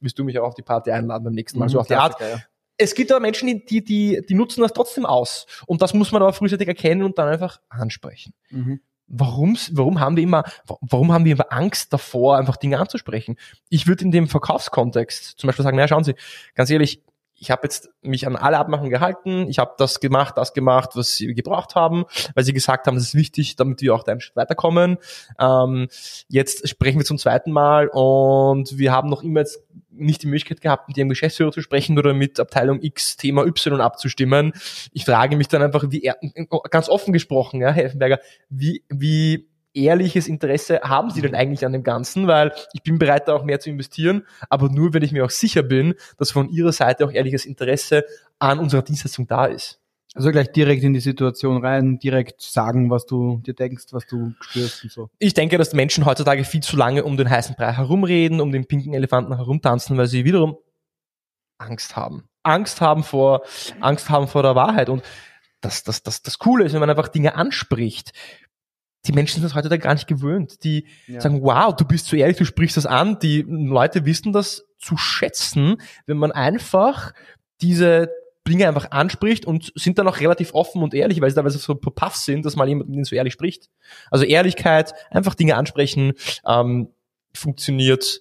wirst 0.00 0.18
du 0.18 0.24
mich 0.24 0.38
auch 0.38 0.48
auf 0.48 0.54
die 0.54 0.62
Party 0.62 0.90
einladen 0.90 1.22
beim 1.22 1.34
nächsten 1.34 1.58
Mal. 1.58 1.68
so 1.68 1.78
auf 1.78 1.86
die 1.86 1.94
Art. 1.94 2.18
Ja. 2.20 2.40
Es 2.82 2.94
gibt 2.94 3.12
aber 3.12 3.20
Menschen, 3.20 3.46
die, 3.46 3.84
die, 3.84 4.20
die, 4.28 4.34
nutzen 4.34 4.60
das 4.62 4.72
trotzdem 4.72 5.06
aus. 5.06 5.46
Und 5.66 5.82
das 5.82 5.94
muss 5.94 6.12
man 6.12 6.22
aber 6.22 6.32
frühzeitig 6.32 6.68
erkennen 6.68 7.02
und 7.02 7.18
dann 7.18 7.28
einfach 7.28 7.60
ansprechen. 7.68 8.34
Mhm. 8.50 8.80
Warum, 9.06 9.58
warum 9.72 10.00
haben 10.00 10.16
wir 10.16 10.22
immer, 10.22 10.42
warum 10.80 11.12
haben 11.12 11.24
wir 11.24 11.32
immer 11.32 11.52
Angst 11.52 11.92
davor, 11.92 12.38
einfach 12.38 12.56
Dinge 12.56 12.78
anzusprechen? 12.78 13.36
Ich 13.68 13.86
würde 13.86 14.04
in 14.04 14.10
dem 14.10 14.26
Verkaufskontext 14.26 15.38
zum 15.38 15.48
Beispiel 15.48 15.62
sagen, 15.64 15.76
naja, 15.76 15.88
schauen 15.88 16.04
Sie, 16.04 16.14
ganz 16.54 16.70
ehrlich, 16.70 17.02
ich 17.42 17.50
habe 17.50 17.62
jetzt 17.64 17.90
mich 18.02 18.24
an 18.24 18.36
alle 18.36 18.56
Abmachungen 18.56 18.90
gehalten, 18.90 19.48
ich 19.48 19.58
habe 19.58 19.72
das 19.76 19.98
gemacht, 19.98 20.34
das 20.36 20.54
gemacht, 20.54 20.90
was 20.94 21.16
Sie 21.16 21.34
gebraucht 21.34 21.74
haben, 21.74 22.04
weil 22.34 22.44
Sie 22.44 22.52
gesagt 22.52 22.86
haben, 22.86 22.94
das 22.94 23.02
ist 23.02 23.14
wichtig, 23.16 23.56
damit 23.56 23.82
wir 23.82 23.96
auch 23.96 24.06
einen 24.06 24.20
Schritt 24.20 24.36
weiterkommen. 24.36 24.96
Ähm, 25.40 25.88
jetzt 26.28 26.68
sprechen 26.68 27.00
wir 27.00 27.04
zum 27.04 27.18
zweiten 27.18 27.50
Mal 27.50 27.88
und 27.88 28.78
wir 28.78 28.92
haben 28.92 29.10
noch 29.10 29.24
immer 29.24 29.40
jetzt 29.40 29.60
nicht 29.90 30.22
die 30.22 30.28
Möglichkeit 30.28 30.60
gehabt, 30.60 30.86
mit 30.86 30.96
Ihrem 30.96 31.08
Geschäftsführer 31.08 31.50
zu 31.50 31.62
sprechen 31.62 31.98
oder 31.98 32.14
mit 32.14 32.38
Abteilung 32.38 32.80
X 32.80 33.16
Thema 33.16 33.44
Y 33.44 33.80
abzustimmen. 33.80 34.52
Ich 34.92 35.04
frage 35.04 35.36
mich 35.36 35.48
dann 35.48 35.62
einfach, 35.62 35.86
wie 35.88 36.04
er, 36.04 36.18
ganz 36.70 36.88
offen 36.88 37.12
gesprochen, 37.12 37.60
ja, 37.60 37.72
Herr 37.72 37.86
Effenberger, 37.86 38.20
wie, 38.50 38.84
wie 38.88 39.48
ehrliches 39.74 40.28
Interesse 40.28 40.80
haben 40.82 41.10
Sie 41.10 41.22
denn 41.22 41.34
eigentlich 41.34 41.64
an 41.64 41.72
dem 41.72 41.82
Ganzen? 41.82 42.26
Weil 42.26 42.52
ich 42.72 42.82
bin 42.82 42.98
bereit, 42.98 43.28
da 43.28 43.34
auch 43.34 43.44
mehr 43.44 43.60
zu 43.60 43.70
investieren, 43.70 44.26
aber 44.48 44.68
nur, 44.68 44.94
wenn 44.94 45.02
ich 45.02 45.12
mir 45.12 45.24
auch 45.24 45.30
sicher 45.30 45.62
bin, 45.62 45.94
dass 46.18 46.30
von 46.30 46.48
Ihrer 46.48 46.72
Seite 46.72 47.04
auch 47.04 47.12
ehrliches 47.12 47.46
Interesse 47.46 48.04
an 48.38 48.58
unserer 48.58 48.82
Dienstleistung 48.82 49.26
da 49.26 49.46
ist. 49.46 49.78
Also 50.14 50.30
gleich 50.30 50.52
direkt 50.52 50.82
in 50.82 50.92
die 50.92 51.00
Situation 51.00 51.64
rein, 51.64 51.98
direkt 51.98 52.42
sagen, 52.42 52.90
was 52.90 53.06
du 53.06 53.38
dir 53.38 53.54
denkst, 53.54 53.86
was 53.92 54.06
du 54.06 54.34
spürst 54.40 54.84
und 54.84 54.92
so. 54.92 55.10
Ich 55.18 55.32
denke, 55.32 55.56
dass 55.56 55.72
Menschen 55.72 56.04
heutzutage 56.04 56.44
viel 56.44 56.62
zu 56.62 56.76
lange 56.76 57.04
um 57.04 57.16
den 57.16 57.30
heißen 57.30 57.54
Brei 57.56 57.72
herumreden, 57.72 58.42
um 58.42 58.52
den 58.52 58.66
pinken 58.66 58.92
Elefanten 58.92 59.34
herumtanzen, 59.34 59.96
weil 59.96 60.08
sie 60.08 60.26
wiederum 60.26 60.58
Angst 61.56 61.96
haben. 61.96 62.24
Angst 62.42 62.80
haben 62.82 63.04
vor, 63.04 63.42
Angst 63.80 64.10
haben 64.10 64.28
vor 64.28 64.42
der 64.42 64.54
Wahrheit. 64.54 64.90
Und 64.90 65.02
das, 65.62 65.82
das, 65.84 66.02
das, 66.02 66.22
das 66.22 66.38
Coole 66.38 66.64
ist, 66.64 66.72
wenn 66.72 66.80
man 66.80 66.90
einfach 66.90 67.08
Dinge 67.08 67.36
anspricht. 67.36 68.12
Die 69.06 69.12
Menschen 69.12 69.34
sind 69.34 69.44
das 69.44 69.54
heutzutage 69.54 69.82
gar 69.82 69.94
nicht 69.94 70.06
gewöhnt. 70.06 70.62
Die 70.64 70.86
Ja. 71.06 71.20
sagen, 71.20 71.42
wow, 71.42 71.74
du 71.74 71.84
bist 71.84 72.06
so 72.06 72.16
ehrlich, 72.16 72.36
du 72.36 72.44
sprichst 72.44 72.76
das 72.76 72.86
an. 72.86 73.18
Die 73.18 73.44
Leute 73.48 74.04
wissen 74.04 74.32
das 74.32 74.64
zu 74.78 74.96
schätzen, 74.96 75.76
wenn 76.06 76.16
man 76.18 76.32
einfach 76.32 77.12
diese 77.60 78.10
Dinge 78.46 78.66
einfach 78.66 78.90
anspricht 78.90 79.44
und 79.44 79.72
sind 79.76 79.98
dann 79.98 80.08
auch 80.08 80.18
relativ 80.20 80.52
offen 80.54 80.82
und 80.82 80.94
ehrlich, 80.94 81.20
weil 81.20 81.30
sie 81.30 81.36
teilweise 81.36 81.58
so 81.58 81.74
paff 81.76 82.16
sind, 82.16 82.44
dass 82.44 82.56
mal 82.56 82.68
jemand 82.68 82.88
mit 82.88 82.96
ihnen 82.96 83.04
so 83.04 83.14
ehrlich 83.14 83.32
spricht. 83.32 83.68
Also 84.10 84.24
Ehrlichkeit, 84.24 84.94
einfach 85.10 85.34
Dinge 85.34 85.56
ansprechen, 85.56 86.14
ähm, 86.46 86.88
funktioniert 87.34 88.20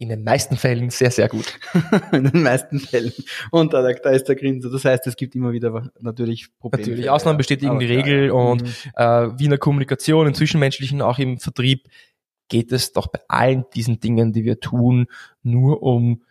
in 0.00 0.08
den 0.08 0.24
meisten 0.24 0.56
Fällen 0.56 0.88
sehr, 0.88 1.10
sehr 1.10 1.28
gut. 1.28 1.58
in 2.12 2.24
den 2.24 2.42
meisten 2.42 2.80
Fällen. 2.80 3.12
Und 3.50 3.74
da, 3.74 3.82
da 3.82 4.10
ist 4.10 4.24
der 4.24 4.34
Grinser. 4.34 4.70
Das 4.70 4.86
heißt, 4.86 5.06
es 5.06 5.14
gibt 5.14 5.34
immer 5.34 5.52
wieder 5.52 5.90
natürlich 6.00 6.48
Probleme. 6.58 6.88
Natürlich, 6.88 7.10
Ausnahmen 7.10 7.36
bestätigen 7.36 7.78
die 7.78 7.84
Regel 7.84 8.30
und 8.30 8.62
äh, 8.96 9.04
wie 9.04 9.44
in 9.44 9.50
der 9.50 9.58
Kommunikation, 9.58 10.26
im 10.26 10.32
Zwischenmenschlichen, 10.32 11.02
auch 11.02 11.18
im 11.18 11.38
Vertrieb, 11.38 11.88
geht 12.48 12.72
es 12.72 12.94
doch 12.94 13.08
bei 13.08 13.20
allen 13.28 13.66
diesen 13.74 14.00
Dingen, 14.00 14.32
die 14.32 14.44
wir 14.44 14.58
tun, 14.58 15.06
nur 15.42 15.82
um 15.82 16.22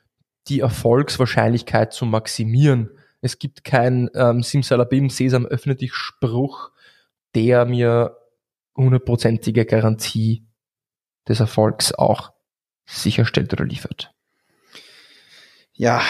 die 0.47 0.62
Erfolgswahrscheinlichkeit 0.62 1.93
zu 1.93 2.08
maximieren. 2.08 2.89
Es 3.21 3.38
gibt 3.38 3.63
kein 3.63 4.10
ähm, 4.15 4.41
Simsalabim, 4.41 5.12
Sesam, 5.12 5.45
öffne 5.45 5.75
dich 5.75 5.93
Spruch, 5.93 6.71
der 7.36 7.65
mir 7.65 8.17
hundertprozentige 8.75 9.65
Garantie 9.65 10.43
des 11.27 11.39
Erfolgs 11.39 11.93
auch 11.93 12.34
sicherstellt 12.89 13.54
oder 13.54 13.65
liefert. 13.65 14.12
Ja, 15.73 16.02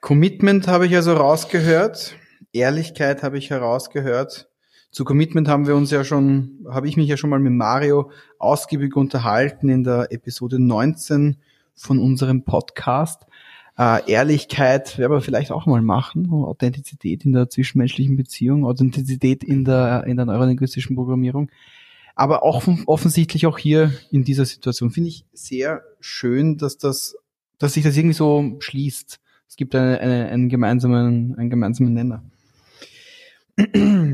Commitment 0.00 0.66
habe 0.66 0.86
ich 0.86 0.96
also 0.96 1.12
rausgehört. 1.12 2.16
Ehrlichkeit 2.52 3.22
habe 3.22 3.38
ich 3.38 3.50
herausgehört. 3.50 4.48
Zu 4.90 5.04
Commitment 5.04 5.48
haben 5.48 5.66
wir 5.66 5.76
uns 5.76 5.90
ja 5.90 6.04
schon, 6.04 6.66
habe 6.68 6.88
ich 6.88 6.96
mich 6.96 7.08
ja 7.08 7.16
schon 7.16 7.30
mal 7.30 7.40
mit 7.40 7.52
Mario 7.52 8.10
ausgiebig 8.38 8.96
unterhalten 8.96 9.68
in 9.68 9.84
der 9.84 10.10
Episode 10.10 10.58
19 10.58 11.36
von 11.74 11.98
unserem 11.98 12.44
Podcast. 12.44 13.26
Äh, 13.76 14.08
Ehrlichkeit 14.10 14.98
werden 14.98 15.12
wir 15.12 15.20
vielleicht 15.20 15.50
auch 15.50 15.66
mal 15.66 15.82
machen. 15.82 16.30
Authentizität 16.30 17.24
in 17.24 17.32
der 17.32 17.50
zwischenmenschlichen 17.50 18.16
Beziehung, 18.16 18.64
Authentizität 18.64 19.42
in 19.42 19.64
der, 19.64 20.04
in 20.06 20.16
der 20.16 20.26
neurolinguistischen 20.26 20.94
Programmierung. 20.94 21.50
Aber 22.14 22.44
auch 22.44 22.66
offensichtlich 22.86 23.46
auch 23.46 23.58
hier 23.58 23.92
in 24.10 24.24
dieser 24.24 24.44
Situation 24.44 24.90
finde 24.90 25.08
ich 25.08 25.24
sehr 25.32 25.82
schön, 26.00 26.58
dass 26.58 26.78
das, 26.78 27.16
dass 27.58 27.74
sich 27.74 27.82
das 27.82 27.96
irgendwie 27.96 28.14
so 28.14 28.56
schließt. 28.60 29.20
Es 29.48 29.56
gibt 29.56 29.74
eine, 29.74 29.98
eine, 30.00 30.28
einen 30.28 30.48
gemeinsamen, 30.48 31.34
einen 31.36 31.50
gemeinsamen 31.50 31.92
Nenner. 31.92 32.22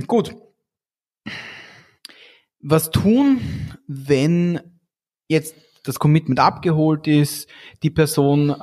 Gut. 0.06 0.34
Was 2.62 2.90
tun, 2.90 3.40
wenn 3.86 4.60
jetzt 5.28 5.54
das 5.84 5.98
Commitment 5.98 6.40
abgeholt 6.40 7.06
ist, 7.06 7.48
die 7.82 7.90
Person 7.90 8.50
äh, 8.50 8.54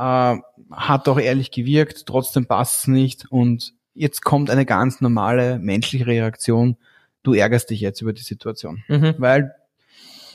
hat 0.72 1.08
auch 1.08 1.20
ehrlich 1.20 1.52
gewirkt, 1.52 2.06
trotzdem 2.06 2.46
passt 2.46 2.82
es 2.82 2.88
nicht 2.88 3.32
und 3.32 3.74
jetzt 3.94 4.24
kommt 4.24 4.50
eine 4.50 4.66
ganz 4.66 5.02
normale 5.02 5.58
menschliche 5.60 6.06
Reaktion. 6.06 6.78
Du 7.28 7.34
ärgerst 7.34 7.70
dich 7.70 7.82
jetzt 7.82 8.00
über 8.02 8.14
die 8.14 8.22
Situation. 8.22 8.86
Mhm. 8.88 9.16
Weil 9.18 9.52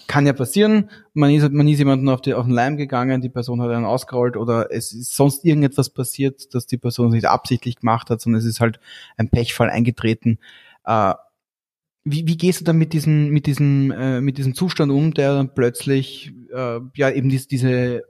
kann 0.09 0.27
ja 0.27 0.35
passieren, 0.35 0.91
man 1.15 1.31
ist, 1.31 1.51
man 1.53 1.67
ist 1.67 1.79
jemanden 1.79 2.07
auf, 2.11 2.21
die, 2.21 2.35
auf 2.35 2.45
den 2.45 2.53
Leim 2.53 2.77
gegangen, 2.77 3.23
die 3.23 3.31
Person 3.31 3.63
hat 3.63 3.71
einen 3.71 3.87
ausgerollt 3.87 4.37
oder 4.37 4.71
es 4.71 4.93
ist 4.93 5.17
sonst 5.17 5.43
irgendetwas 5.43 5.89
passiert, 5.89 6.55
dass 6.55 6.67
die 6.67 6.77
Person 6.77 7.07
es 7.07 7.15
nicht 7.15 7.25
absichtlich 7.25 7.77
gemacht 7.77 8.11
hat, 8.11 8.21
sondern 8.21 8.41
es 8.41 8.45
ist 8.45 8.61
halt 8.61 8.79
ein 9.17 9.31
Pechfall 9.31 9.71
eingetreten. 9.71 10.39
Äh, 10.85 11.15
wie, 12.05 12.27
wie 12.27 12.37
gehst 12.37 12.61
du 12.61 12.65
dann 12.67 12.77
mit 12.77 12.93
diesem, 12.93 13.31
mit 13.31 13.47
diesem, 13.47 13.91
äh, 13.91 14.21
mit 14.21 14.37
diesem 14.37 14.55
Zustand 14.55 14.93
um, 14.93 15.15
der 15.15 15.33
dann 15.33 15.55
plötzlich 15.55 16.35
äh, 16.53 16.81
ja 16.95 17.09
eben 17.09 17.31
dies, 17.31 17.49
diese 17.49 18.03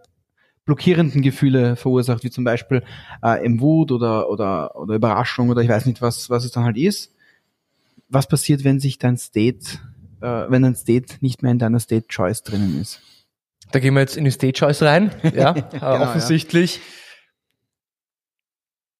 blockierenden 0.64 1.22
Gefühle 1.22 1.76
verursacht, 1.76 2.24
wie 2.24 2.30
zum 2.30 2.42
Beispiel 2.42 2.82
äh, 3.22 3.46
im 3.46 3.60
Wut 3.60 3.92
oder, 3.92 4.28
oder, 4.28 4.74
oder 4.74 4.96
Überraschung 4.96 5.50
oder 5.50 5.62
ich 5.62 5.68
weiß 5.68 5.86
nicht, 5.86 6.02
was, 6.02 6.30
was 6.30 6.44
es 6.44 6.50
dann 6.50 6.64
halt 6.64 6.78
ist. 6.78 7.14
Was 8.12 8.28
passiert, 8.28 8.62
wenn 8.62 8.78
sich 8.78 8.98
dein 8.98 9.16
State, 9.16 9.78
äh, 10.20 10.44
wenn 10.48 10.62
dein 10.62 10.76
State 10.76 11.16
nicht 11.20 11.42
mehr 11.42 11.50
in 11.50 11.58
deiner 11.58 11.80
State 11.80 12.08
Choice 12.08 12.42
drinnen 12.42 12.80
ist? 12.80 13.00
Da 13.70 13.78
gehen 13.78 13.94
wir 13.94 14.00
jetzt 14.00 14.18
in 14.18 14.24
die 14.24 14.30
Stage 14.30 14.52
Choice 14.52 14.82
rein, 14.82 15.10
ja, 15.34 15.52
äh, 15.56 15.62
Genau, 15.70 16.02
offensichtlich. 16.02 16.80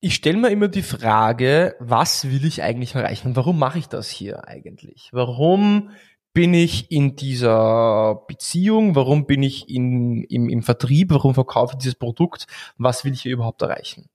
Ich 0.00 0.14
stelle 0.14 0.38
mir 0.38 0.50
immer 0.50 0.68
die 0.68 0.82
Frage, 0.82 1.76
was 1.78 2.24
will 2.24 2.44
ich 2.46 2.62
eigentlich 2.62 2.94
erreichen? 2.94 3.36
Warum 3.36 3.58
mache 3.58 3.78
ich 3.78 3.86
das 3.86 4.08
hier 4.08 4.48
eigentlich? 4.48 5.10
Warum 5.12 5.90
bin 6.34 6.54
ich 6.54 6.90
in 6.90 7.14
dieser 7.14 8.22
Beziehung? 8.26 8.96
Warum 8.96 9.26
bin 9.26 9.42
ich 9.42 9.68
in, 9.68 10.24
im, 10.24 10.48
im 10.48 10.62
Vertrieb? 10.62 11.10
Warum 11.10 11.34
verkaufe 11.34 11.74
ich 11.74 11.78
dieses 11.78 11.94
Produkt? 11.94 12.46
Was 12.78 13.04
will 13.04 13.12
ich 13.12 13.22
hier 13.22 13.32
überhaupt 13.32 13.60
erreichen? 13.60 14.08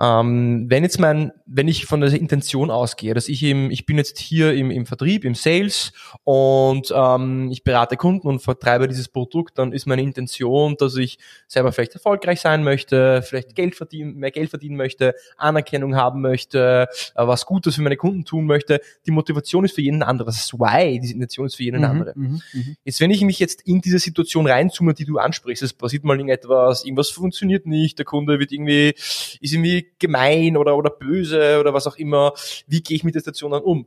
Ähm, 0.00 0.66
wenn 0.68 0.82
jetzt 0.82 0.98
mein, 0.98 1.32
wenn 1.46 1.68
ich 1.68 1.86
von 1.86 2.00
der 2.00 2.12
Intention 2.12 2.70
ausgehe, 2.70 3.14
dass 3.14 3.28
ich 3.28 3.42
eben, 3.42 3.70
ich 3.70 3.86
bin 3.86 3.98
jetzt 3.98 4.18
hier 4.18 4.54
im, 4.54 4.70
im 4.70 4.86
Vertrieb, 4.86 5.24
im 5.24 5.34
Sales 5.36 5.92
und 6.24 6.92
ähm, 6.94 7.50
ich 7.52 7.62
berate 7.62 7.96
Kunden 7.96 8.26
und 8.26 8.40
vertreibe 8.40 8.88
dieses 8.88 9.08
Produkt, 9.08 9.58
dann 9.58 9.72
ist 9.72 9.86
meine 9.86 10.02
Intention, 10.02 10.76
dass 10.76 10.96
ich 10.96 11.18
selber 11.46 11.70
vielleicht 11.70 11.94
erfolgreich 11.94 12.40
sein 12.40 12.64
möchte, 12.64 13.22
vielleicht 13.22 13.54
Geld 13.54 13.76
verdienen, 13.76 14.16
mehr 14.16 14.32
Geld 14.32 14.50
verdienen 14.50 14.76
möchte, 14.76 15.14
Anerkennung 15.36 15.94
haben 15.94 16.20
möchte, 16.20 16.88
äh, 17.14 17.26
was 17.26 17.46
Gutes 17.46 17.76
für 17.76 17.82
meine 17.82 17.96
Kunden 17.96 18.24
tun 18.24 18.46
möchte. 18.46 18.80
Die 19.06 19.12
Motivation 19.12 19.64
ist 19.64 19.74
für 19.74 19.82
jeden 19.82 20.02
andere. 20.02 20.26
Das 20.26 20.36
ist 20.36 20.54
Why, 20.54 20.98
diese 20.98 21.14
Intention 21.14 21.43
Situation 21.44 21.46
ist 21.46 21.56
für 21.56 21.62
jeden 21.62 21.76
eine 21.76 21.88
andere. 21.88 22.12
Mhm, 22.16 22.40
mhm. 22.52 22.76
Jetzt, 22.84 23.00
wenn 23.00 23.10
ich 23.10 23.22
mich 23.22 23.38
jetzt 23.38 23.62
in 23.62 23.80
diese 23.80 23.98
Situation 23.98 24.46
reinzoome, 24.46 24.94
die 24.94 25.04
du 25.04 25.18
ansprichst, 25.18 25.62
es 25.62 25.72
passiert 25.72 26.04
mal 26.04 26.16
irgendetwas, 26.16 26.84
irgendwas 26.84 27.10
funktioniert 27.10 27.66
nicht, 27.66 27.98
der 27.98 28.06
Kunde 28.06 28.38
wird 28.38 28.52
irgendwie, 28.52 28.90
ist 28.90 29.52
irgendwie 29.52 29.92
gemein 29.98 30.56
oder, 30.56 30.76
oder 30.76 30.90
böse 30.90 31.58
oder 31.60 31.74
was 31.74 31.86
auch 31.86 31.96
immer, 31.96 32.32
wie 32.66 32.82
gehe 32.82 32.96
ich 32.96 33.04
mit 33.04 33.14
der 33.14 33.22
Situation 33.22 33.52
dann 33.52 33.62
um? 33.62 33.86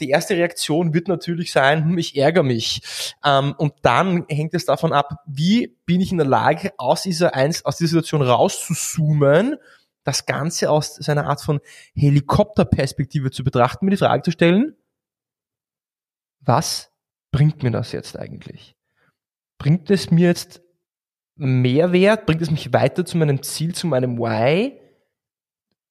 Die 0.00 0.10
erste 0.10 0.36
Reaktion 0.36 0.94
wird 0.94 1.08
natürlich 1.08 1.50
sein, 1.50 1.84
hm, 1.84 1.98
ich 1.98 2.16
ärgere 2.16 2.44
mich. 2.44 2.82
Ähm, 3.24 3.54
und 3.58 3.72
dann 3.82 4.26
hängt 4.28 4.54
es 4.54 4.64
davon 4.64 4.92
ab, 4.92 5.24
wie 5.26 5.76
bin 5.86 6.00
ich 6.00 6.12
in 6.12 6.18
der 6.18 6.26
Lage, 6.26 6.72
aus 6.76 7.02
dieser, 7.02 7.34
eins, 7.34 7.64
aus 7.64 7.78
dieser 7.78 7.90
Situation 7.90 8.22
rauszuzoomen, 8.22 9.56
das 10.04 10.24
Ganze 10.24 10.70
aus 10.70 10.94
seiner 10.94 11.26
Art 11.26 11.42
von 11.42 11.60
Helikopterperspektive 11.94 13.32
zu 13.32 13.42
betrachten, 13.42 13.86
mir 13.86 13.90
die 13.90 13.96
Frage 13.96 14.22
zu 14.22 14.30
stellen, 14.30 14.76
was 16.40 16.90
bringt 17.30 17.62
mir 17.62 17.70
das 17.70 17.92
jetzt 17.92 18.18
eigentlich? 18.18 18.76
Bringt 19.58 19.90
es 19.90 20.10
mir 20.10 20.28
jetzt 20.28 20.62
Mehrwert? 21.36 22.26
Bringt 22.26 22.42
es 22.42 22.50
mich 22.50 22.72
weiter 22.72 23.04
zu 23.04 23.16
meinem 23.16 23.42
Ziel, 23.42 23.74
zu 23.74 23.86
meinem 23.86 24.18
Why? 24.18 24.80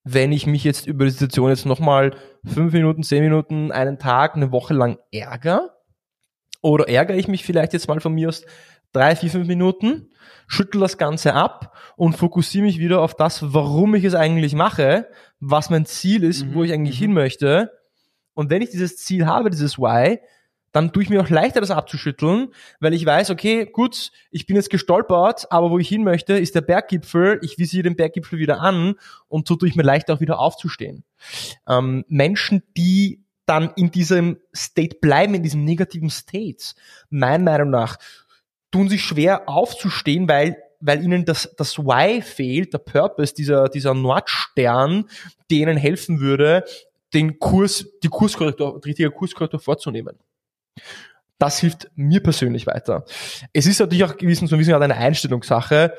Wenn 0.03 0.31
ich 0.31 0.47
mich 0.47 0.63
jetzt 0.63 0.87
über 0.87 1.05
die 1.05 1.11
Situation 1.11 1.49
jetzt 1.49 1.65
nochmal 1.65 2.15
fünf 2.45 2.73
Minuten, 2.73 3.03
zehn 3.03 3.23
Minuten, 3.23 3.71
einen 3.71 3.99
Tag, 3.99 4.35
eine 4.35 4.51
Woche 4.51 4.73
lang 4.73 4.97
ärgere? 5.11 5.73
Oder 6.61 6.87
ärgere 6.89 7.17
ich 7.17 7.27
mich 7.27 7.45
vielleicht 7.45 7.73
jetzt 7.73 7.87
mal 7.87 7.99
von 7.99 8.13
mir 8.13 8.29
aus 8.29 8.43
drei, 8.93 9.15
vier, 9.15 9.29
fünf 9.29 9.47
Minuten, 9.47 10.09
schüttel 10.47 10.81
das 10.81 10.97
Ganze 10.97 11.33
ab 11.33 11.75
und 11.97 12.15
fokussiere 12.15 12.65
mich 12.65 12.79
wieder 12.79 13.01
auf 13.01 13.15
das, 13.15 13.53
warum 13.53 13.95
ich 13.95 14.03
es 14.03 14.15
eigentlich 14.15 14.53
mache, 14.53 15.07
was 15.39 15.69
mein 15.69 15.85
Ziel 15.85 16.23
ist, 16.23 16.45
Mhm, 16.45 16.53
wo 16.55 16.63
ich 16.63 16.73
eigentlich 16.73 16.99
mhm. 16.99 17.03
hin 17.03 17.13
möchte. 17.13 17.71
Und 18.33 18.49
wenn 18.49 18.61
ich 18.61 18.69
dieses 18.69 18.97
Ziel 18.97 19.25
habe, 19.25 19.49
dieses 19.49 19.77
Why, 19.77 20.19
dann 20.77 20.93
tue 20.93 21.01
ich 21.01 21.09
mir 21.09 21.19
auch 21.21 21.29
leichter, 21.29 21.59
das 21.59 21.71
abzuschütteln, 21.71 22.49
weil 22.79 22.93
ich 22.93 23.03
weiß, 23.03 23.31
okay, 23.31 23.65
gut, 23.65 24.11
ich 24.29 24.45
bin 24.45 24.55
jetzt 24.55 24.69
gestolpert, 24.69 25.51
aber 25.51 25.71
wo 25.71 25.79
ich 25.79 25.89
hin 25.89 26.03
möchte, 26.03 26.33
ist 26.33 26.53
der 26.53 26.61
Berggipfel. 26.61 27.39
Ich 27.41 27.57
visiere 27.57 27.81
den 27.81 27.95
Berggipfel 27.95 28.37
wieder 28.37 28.61
an 28.61 28.93
und 29.27 29.47
so 29.47 29.55
tue 29.55 29.69
ich 29.69 29.75
mir 29.75 29.81
leichter 29.81 30.13
auch 30.13 30.19
wieder 30.19 30.37
aufzustehen. 30.37 31.03
Ähm, 31.67 32.05
Menschen, 32.09 32.61
die 32.77 33.23
dann 33.47 33.71
in 33.75 33.89
diesem 33.89 34.37
State 34.55 34.97
bleiben, 35.01 35.33
in 35.33 35.41
diesem 35.41 35.63
negativen 35.63 36.11
State, 36.11 36.75
meiner 37.09 37.43
Meinung 37.43 37.71
nach, 37.71 37.97
tun 38.69 38.87
sich 38.87 39.03
schwer 39.03 39.49
aufzustehen, 39.49 40.29
weil 40.29 40.57
weil 40.79 41.03
ihnen 41.03 41.25
das, 41.25 41.55
das 41.57 41.79
Why 41.79 42.21
fehlt, 42.21 42.71
der 42.71 42.77
Purpose, 42.77 43.33
dieser, 43.33 43.67
dieser 43.67 43.95
Nordstern, 43.95 45.05
der 45.49 45.57
ihnen 45.57 45.75
helfen 45.75 46.19
würde, 46.19 46.65
den 47.15 47.39
Kurs, 47.39 47.87
die 48.03 48.09
Kurskorrektur, 48.09 48.79
richtige 48.85 49.09
Kurskorrektur 49.09 49.59
vorzunehmen. 49.59 50.19
Das 51.39 51.59
hilft 51.59 51.91
mir 51.95 52.21
persönlich 52.21 52.65
weiter. 52.65 53.05
Es 53.53 53.67
ist 53.67 53.79
natürlich 53.79 54.03
auch 54.03 54.17
gewissen, 54.17 54.47
so 54.47 54.55
ein 54.55 54.59
bisschen 54.59 54.81
eine 54.81 54.95
Einstellungssache. 54.95 55.93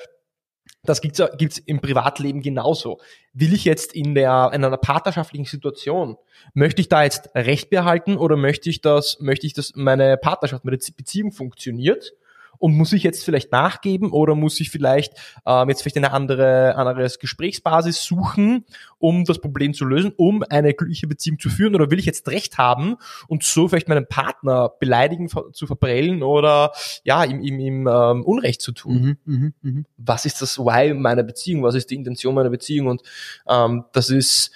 Das 0.84 1.00
gibt's, 1.00 1.22
gibt's 1.36 1.58
im 1.58 1.80
Privatleben 1.80 2.40
genauso. 2.40 3.00
Will 3.32 3.52
ich 3.52 3.64
jetzt 3.64 3.94
in 3.94 4.14
der, 4.14 4.50
in 4.52 4.64
einer 4.64 4.76
partnerschaftlichen 4.76 5.44
Situation, 5.44 6.16
möchte 6.54 6.80
ich 6.80 6.88
da 6.88 7.04
jetzt 7.04 7.30
Recht 7.34 7.70
behalten 7.70 8.16
oder 8.16 8.36
möchte 8.36 8.70
ich 8.70 8.80
das, 8.80 9.18
möchte 9.20 9.46
ich, 9.46 9.52
dass 9.52 9.74
meine 9.76 10.16
Partnerschaft, 10.16 10.64
meine 10.64 10.78
Beziehung 10.78 11.30
funktioniert? 11.30 12.14
Und 12.58 12.76
muss 12.76 12.92
ich 12.92 13.02
jetzt 13.02 13.24
vielleicht 13.24 13.52
nachgeben 13.52 14.10
oder 14.10 14.34
muss 14.34 14.60
ich 14.60 14.70
vielleicht 14.70 15.14
ähm, 15.46 15.68
jetzt 15.68 15.82
vielleicht 15.82 15.96
eine 15.96 16.12
andere 16.12 16.74
anderes 16.76 17.18
Gesprächsbasis 17.18 18.02
suchen, 18.04 18.64
um 18.98 19.24
das 19.24 19.40
Problem 19.40 19.74
zu 19.74 19.84
lösen, 19.84 20.12
um 20.16 20.42
eine 20.48 20.74
glückliche 20.74 21.06
Beziehung 21.06 21.38
zu 21.38 21.50
führen? 21.50 21.74
Oder 21.74 21.90
will 21.90 21.98
ich 21.98 22.06
jetzt 22.06 22.28
Recht 22.28 22.58
haben 22.58 22.96
und 23.26 23.42
so 23.42 23.68
vielleicht 23.68 23.88
meinen 23.88 24.06
Partner 24.06 24.70
beleidigen, 24.80 25.28
zu 25.28 25.66
verprellen 25.66 26.22
oder 26.22 26.72
ja 27.04 27.24
ihm, 27.24 27.40
ihm, 27.40 27.58
ihm 27.58 27.86
ähm, 27.86 28.24
Unrecht 28.24 28.60
zu 28.60 28.72
tun? 28.72 29.18
Mhm, 29.24 29.34
mhm, 29.34 29.54
mhm. 29.62 29.86
was 29.96 30.26
ist 30.26 30.42
das 30.42 30.58
Why 30.58 30.94
meiner 30.94 31.22
Beziehung, 31.22 31.62
was 31.62 31.74
ist 31.74 31.90
die 31.90 31.94
Intention 31.94 32.34
meiner 32.34 32.50
Beziehung 32.50 32.88
und 32.88 33.02
ähm, 33.48 33.84
das 33.92 34.10
ist 34.10 34.52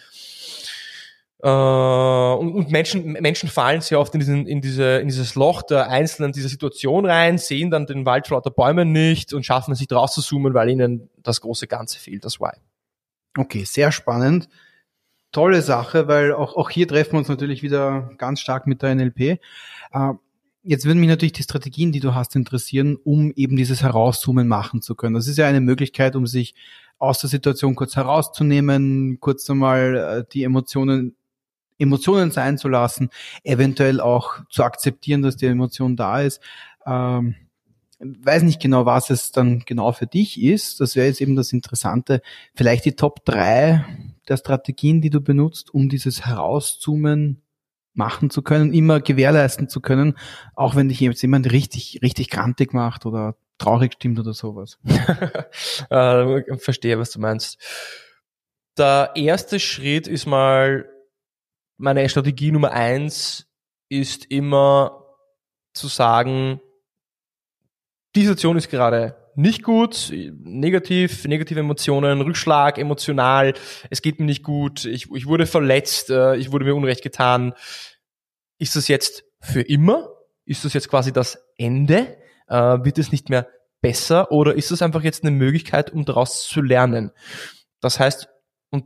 äh, 1.43 1.49
und, 1.49 2.55
und 2.55 2.71
Menschen, 2.71 3.13
Menschen 3.13 3.49
fallen 3.49 3.81
sehr 3.81 3.99
oft 3.99 4.15
in, 4.15 4.21
diesen, 4.21 4.47
in, 4.47 4.61
diese, 4.61 4.99
in 4.99 5.09
dieses 5.09 5.35
Loch 5.35 5.63
der 5.63 5.89
Einzelnen 5.89 6.33
dieser 6.33 6.49
Situation 6.49 7.05
rein, 7.05 7.37
sehen 7.39 7.71
dann 7.71 7.87
den 7.87 8.07
Wald 8.07 8.29
vor 8.29 8.37
lauter 8.37 8.51
Bäumen 8.51 8.93
nicht 8.93 9.33
und 9.33 9.45
schaffen 9.45 9.73
es 9.73 9.81
nicht 9.81 9.93
rauszuzoomen, 9.93 10.55
weil 10.55 10.71
ihnen 10.71 11.11
das 11.23 11.41
große 11.41 11.67
Ganze 11.67 11.99
fehlt, 11.99 12.25
das 12.25 12.41
Why. 12.41 12.53
Okay, 13.37 13.65
sehr 13.65 13.91
spannend. 13.91 14.49
Tolle 15.33 15.63
Sache, 15.63 16.07
weil 16.07 16.33
auch, 16.33 16.57
auch 16.57 16.71
hier 16.71 16.87
treffen 16.87 17.13
wir 17.13 17.19
uns 17.19 17.29
natürlich 17.29 17.63
wieder 17.63 18.11
ganz 18.19 18.41
stark 18.41 18.67
mit 18.67 18.83
der 18.83 18.95
NLP. 18.95 19.21
Äh, 19.21 19.39
Jetzt 20.65 20.87
würden 20.87 21.01
mich 21.01 21.09
natürlich 21.09 21.33
die 21.33 21.43
Strategien, 21.43 21.91
die 21.91 21.99
du 21.99 22.15
hast, 22.15 22.37
interessieren, 22.37 22.97
um 23.03 23.33
eben 23.35 23.57
dieses 23.57 23.83
Herauszoomen 23.83 24.47
machen 24.47 24.81
zu 24.81 24.95
können. 24.95 25.17
Das 25.17 25.27
ist 25.27 25.37
ja 25.37 25.49
eine 25.49 25.61
Möglichkeit, 25.61 26.15
um 26.15 26.29
sich 26.29 26.55
aus 27.01 27.19
der 27.19 27.29
Situation 27.29 27.75
kurz 27.75 27.97
herauszunehmen, 27.97 29.19
kurz 29.19 29.51
einmal 29.51 29.97
äh, 29.97 30.25
die 30.33 30.45
Emotionen 30.45 31.17
Emotionen 31.83 32.31
sein 32.31 32.59
zu 32.59 32.69
lassen, 32.69 33.11
eventuell 33.43 34.01
auch 34.01 34.39
zu 34.51 34.65
akzeptieren, 34.65 35.23
dass 35.23 35.37
die 35.37 35.47
Emotion 35.47 35.97
da 35.97 36.21
ist. 36.21 36.41
Ähm, 36.87 37.35
weiß 38.03 38.43
nicht 38.43 38.61
genau, 38.61 38.87
was 38.87 39.11
es 39.11 39.33
dann 39.33 39.61
genau 39.61 39.93
für 39.93 40.07
dich 40.07 40.41
ist. 40.41 40.81
Das 40.81 40.97
wäre 40.97 41.07
jetzt 41.07 41.21
eben 41.21 41.37
das 41.37 41.53
Interessante. 41.53 42.23
Vielleicht 42.55 42.85
die 42.85 42.97
Top 42.97 43.25
drei 43.25 43.85
der 44.29 44.37
Strategien, 44.37 45.01
die 45.01 45.11
du 45.11 45.21
benutzt, 45.21 45.73
um 45.73 45.89
dieses 45.89 46.27
Herauszoomen 46.27 47.43
machen 47.95 48.31
zu 48.31 48.43
können, 48.43 48.73
immer 48.73 49.01
gewährleisten 49.01 49.69
zu 49.69 49.81
können, 49.81 50.17
auch 50.55 50.75
wenn 50.75 50.89
dich 50.89 51.01
jetzt 51.01 51.23
jemand 51.23 51.53
richtig, 51.53 52.01
richtig 52.03 52.31
grantig 52.31 52.73
macht 52.73 53.05
oder 53.07 53.37
traurig 53.59 53.95
stimmt 53.95 54.19
oder 54.19 54.33
sowas. 54.33 54.79
äh, 55.91 56.57
verstehe, 56.57 56.99
was 56.99 57.11
du 57.11 57.21
meinst. 57.21 57.59
Der 58.79 59.11
erste 59.15 59.61
Schritt 59.61 60.09
ist 60.09 60.27
mal, 60.27 60.89
meine 61.83 62.09
Strategie 62.09 62.53
Nummer 62.53 62.71
eins 62.71 63.49
ist 63.89 64.27
immer 64.27 65.05
zu 65.75 65.89
sagen, 65.89 66.61
die 68.15 68.23
Situation 68.23 68.57
ist 68.57 68.71
gerade 68.71 69.17
nicht 69.35 69.65
gut, 69.65 70.13
negativ, 70.13 71.25
negative 71.25 71.59
Emotionen, 71.59 72.21
Rückschlag, 72.21 72.79
emotional, 72.79 73.55
es 73.91 74.01
geht 74.01 74.21
mir 74.21 74.27
nicht 74.27 74.45
gut, 74.45 74.85
ich, 74.85 75.11
ich 75.11 75.27
wurde 75.27 75.47
verletzt, 75.47 76.11
äh, 76.11 76.37
ich 76.37 76.53
wurde 76.53 76.67
mir 76.67 76.77
Unrecht 76.77 77.03
getan. 77.03 77.53
Ist 78.59 78.77
das 78.77 78.87
jetzt 78.87 79.25
für 79.41 79.63
immer? 79.63 80.09
Ist 80.45 80.65
das 80.65 80.75
jetzt 80.75 80.89
quasi 80.89 81.13
das 81.13 81.39
Ende? 81.57 82.17
Äh, 82.47 82.85
wird 82.85 82.99
es 82.99 83.11
nicht 83.11 83.29
mehr 83.29 83.49
besser 83.81 84.31
oder 84.31 84.55
ist 84.55 84.71
das 84.71 84.83
einfach 84.83 85.03
jetzt 85.03 85.25
eine 85.25 85.33
Möglichkeit, 85.33 85.93
um 85.93 86.05
daraus 86.05 86.47
zu 86.47 86.61
lernen? 86.61 87.11
Das 87.81 87.99
heißt, 87.99 88.29
und 88.71 88.85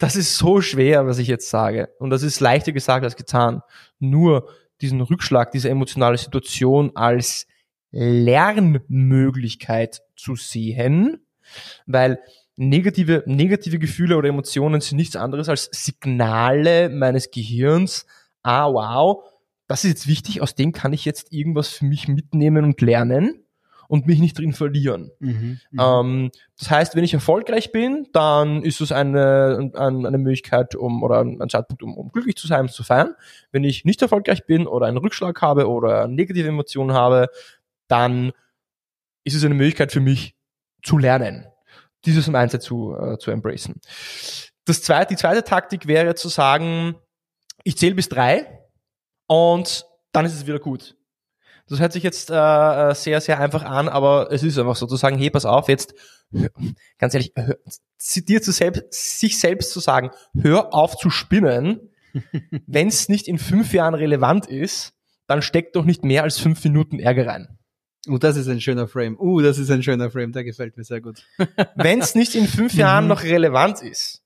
das 0.00 0.16
ist 0.16 0.36
so 0.38 0.60
schwer, 0.62 1.06
was 1.06 1.18
ich 1.18 1.28
jetzt 1.28 1.50
sage. 1.50 1.90
Und 1.98 2.10
das 2.10 2.22
ist 2.22 2.40
leichter 2.40 2.72
gesagt 2.72 3.04
als 3.04 3.16
getan. 3.16 3.60
Nur 3.98 4.48
diesen 4.80 5.02
Rückschlag, 5.02 5.52
diese 5.52 5.68
emotionale 5.68 6.16
Situation 6.16 6.92
als 6.94 7.46
Lernmöglichkeit 7.90 10.00
zu 10.16 10.36
sehen, 10.36 11.26
weil 11.86 12.18
negative, 12.56 13.24
negative 13.26 13.78
Gefühle 13.78 14.16
oder 14.16 14.30
Emotionen 14.30 14.80
sind 14.80 14.96
nichts 14.96 15.16
anderes 15.16 15.50
als 15.50 15.68
Signale 15.70 16.88
meines 16.88 17.30
Gehirns. 17.30 18.06
Ah, 18.42 18.72
wow, 18.72 19.22
das 19.66 19.84
ist 19.84 19.90
jetzt 19.90 20.06
wichtig, 20.06 20.40
aus 20.40 20.54
dem 20.54 20.72
kann 20.72 20.94
ich 20.94 21.04
jetzt 21.04 21.30
irgendwas 21.30 21.68
für 21.68 21.84
mich 21.84 22.08
mitnehmen 22.08 22.64
und 22.64 22.80
lernen 22.80 23.44
und 23.90 24.06
mich 24.06 24.20
nicht 24.20 24.38
drin 24.38 24.52
verlieren. 24.52 25.10
Mhm. 25.18 25.58
Ähm, 25.76 26.30
das 26.56 26.70
heißt, 26.70 26.94
wenn 26.94 27.02
ich 27.02 27.12
erfolgreich 27.12 27.72
bin, 27.72 28.06
dann 28.12 28.62
ist 28.62 28.80
es 28.80 28.92
eine, 28.92 29.72
eine, 29.74 30.06
eine 30.06 30.18
Möglichkeit, 30.18 30.76
um 30.76 31.02
oder 31.02 31.22
ein 31.22 31.48
Zeitpunkt, 31.48 31.82
um, 31.82 31.96
um 31.96 32.12
glücklich 32.12 32.36
zu 32.36 32.46
sein, 32.46 32.68
zu 32.68 32.84
feiern. 32.84 33.16
Wenn 33.50 33.64
ich 33.64 33.84
nicht 33.84 34.00
erfolgreich 34.00 34.46
bin 34.46 34.68
oder 34.68 34.86
einen 34.86 34.96
Rückschlag 34.96 35.42
habe 35.42 35.68
oder 35.68 36.06
negative 36.06 36.46
Emotionen 36.46 36.92
habe, 36.92 37.30
dann 37.88 38.30
ist 39.24 39.34
es 39.34 39.44
eine 39.44 39.56
Möglichkeit 39.56 39.90
für 39.90 40.00
mich 40.00 40.36
zu 40.84 40.96
lernen, 40.96 41.48
dieses 42.04 42.28
Mindset 42.28 42.62
zu, 42.62 42.96
äh, 42.96 43.18
zu 43.18 43.32
embracen. 43.32 43.80
Das 44.66 44.84
zweite, 44.84 45.14
die 45.14 45.18
zweite 45.18 45.42
Taktik 45.42 45.88
wäre 45.88 46.14
zu 46.14 46.28
sagen, 46.28 46.94
ich 47.64 47.76
zähle 47.76 47.96
bis 47.96 48.08
drei 48.08 48.60
und 49.26 49.84
dann 50.12 50.26
ist 50.26 50.34
es 50.34 50.46
wieder 50.46 50.60
gut. 50.60 50.94
Das 51.70 51.78
hört 51.78 51.92
sich 51.92 52.02
jetzt 52.02 52.30
äh, 52.30 52.94
sehr, 52.94 53.20
sehr 53.20 53.38
einfach 53.38 53.62
an, 53.62 53.88
aber 53.88 54.32
es 54.32 54.42
ist 54.42 54.58
einfach 54.58 54.74
so 54.74 54.86
zu 54.86 54.96
sagen, 54.96 55.16
hey, 55.18 55.30
pass 55.30 55.44
auf, 55.44 55.68
jetzt, 55.68 55.94
ganz 56.98 57.14
ehrlich, 57.14 57.32
hör, 57.36 57.56
dir 58.28 58.42
zu 58.42 58.50
selbst, 58.50 58.92
sich 59.20 59.38
selbst 59.38 59.70
zu 59.70 59.78
sagen, 59.78 60.10
hör 60.40 60.74
auf 60.74 60.96
zu 60.96 61.10
spinnen, 61.10 61.90
wenn 62.66 62.88
es 62.88 63.08
nicht 63.08 63.28
in 63.28 63.38
fünf 63.38 63.72
Jahren 63.72 63.94
relevant 63.94 64.46
ist, 64.46 64.94
dann 65.28 65.42
steckt 65.42 65.76
doch 65.76 65.84
nicht 65.84 66.04
mehr 66.04 66.24
als 66.24 66.40
fünf 66.40 66.64
Minuten 66.64 66.98
Ärger 66.98 67.28
rein. 67.28 67.58
Uh, 68.08 68.18
das 68.18 68.36
ist 68.36 68.48
ein 68.48 68.60
schöner 68.60 68.88
Frame. 68.88 69.16
Uh, 69.20 69.40
das 69.40 69.58
ist 69.58 69.70
ein 69.70 69.82
schöner 69.82 70.10
Frame, 70.10 70.32
der 70.32 70.42
gefällt 70.42 70.76
mir 70.76 70.82
sehr 70.82 71.00
gut. 71.00 71.22
Wenn 71.76 72.00
es 72.00 72.16
nicht 72.16 72.34
in 72.34 72.48
fünf 72.48 72.74
Jahren 72.74 73.04
Mhm. 73.04 73.08
noch 73.10 73.22
relevant 73.22 73.80
ist, 73.82 74.22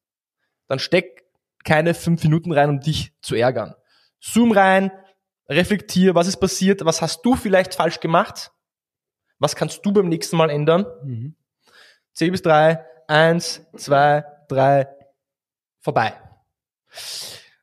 dann 0.67 0.79
steck 0.79 1.25
keine 1.65 1.93
fünf 1.93 2.23
Minuten 2.25 2.53
rein, 2.53 2.71
um 2.71 2.81
dich 2.81 3.13
zu 3.21 3.35
ärgern. 3.35 3.75
Zoom 4.21 4.53
rein, 4.53 4.93
reflektier, 5.49 6.15
was 6.15 6.27
ist 6.27 6.37
passiert, 6.39 6.85
was 6.85 7.03
hast 7.03 7.23
du 7.25 7.35
vielleicht 7.35 7.75
falsch 7.75 8.01
gemacht, 8.01 8.53
was 9.39 9.57
kannst 9.57 9.85
du 9.85 9.93
beim 9.93 10.09
nächsten 10.09 10.37
Mal 10.37 10.51
ändern. 10.51 10.87
Mhm. 11.03 11.37
10 12.15 12.33
bis 12.33 12.43
3, 12.43 12.85
1, 13.09 13.67
2, 13.77 14.25
3, 14.49 14.89
vorbei. 15.81 16.15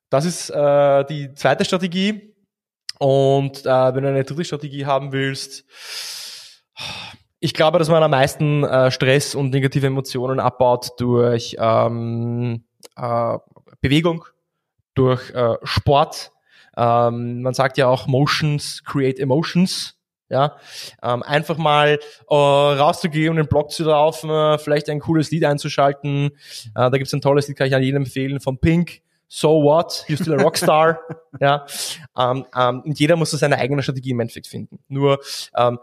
Das 0.09 0.25
ist 0.25 0.49
äh, 0.49 1.05
die 1.05 1.33
zweite 1.33 1.65
Strategie. 1.65 2.35
Und 2.99 3.65
äh, 3.65 3.95
wenn 3.95 4.03
du 4.03 4.09
eine 4.09 4.23
dritte 4.23 4.45
Strategie 4.45 4.85
haben 4.85 5.11
willst, 5.11 5.65
ich 7.39 7.53
glaube, 7.55 7.79
dass 7.79 7.89
man 7.89 8.03
am 8.03 8.11
meisten 8.11 8.63
äh, 8.63 8.91
Stress 8.91 9.33
und 9.33 9.49
negative 9.49 9.87
Emotionen 9.87 10.39
abbaut 10.39 10.91
durch 10.99 11.55
ähm, 11.57 12.65
äh, 12.95 13.37
Bewegung, 13.79 14.25
durch 14.93 15.31
äh, 15.31 15.55
Sport. 15.63 16.31
Ähm, 16.81 17.43
man 17.43 17.53
sagt 17.53 17.77
ja 17.77 17.87
auch 17.87 18.07
Motions 18.07 18.83
create 18.83 19.19
Emotions. 19.19 19.95
Ja, 20.29 20.55
ähm, 21.03 21.23
einfach 21.23 21.57
mal 21.57 21.99
äh, 22.29 22.33
rauszugehen 22.33 23.31
und 23.31 23.35
den 23.35 23.47
Blog 23.47 23.69
zu 23.69 23.83
laufen, 23.83 24.29
äh, 24.29 24.57
vielleicht 24.57 24.89
ein 24.89 25.01
cooles 25.01 25.29
Lied 25.29 25.43
einzuschalten. 25.43 26.27
Äh, 26.27 26.29
da 26.73 26.89
gibt's 26.91 27.13
ein 27.13 27.19
tolles 27.19 27.49
Lied, 27.49 27.57
kann 27.57 27.67
ich 27.67 27.75
an 27.75 27.83
jedem 27.83 28.03
empfehlen, 28.03 28.39
von 28.39 28.57
Pink. 28.57 29.01
So 29.27 29.61
what? 29.61 30.05
You're 30.07 30.21
still 30.21 30.39
a 30.39 30.41
Rockstar. 30.41 31.01
ja, 31.41 31.65
ähm, 32.17 32.45
ähm, 32.57 32.81
und 32.85 32.97
jeder 32.97 33.17
muss 33.17 33.31
so 33.31 33.35
seine 33.37 33.57
eigene 33.57 33.83
Strategie 33.83 34.11
im 34.11 34.21
Endeffekt 34.21 34.47
finden. 34.47 34.79
Nur 34.87 35.19
ähm, 35.57 35.79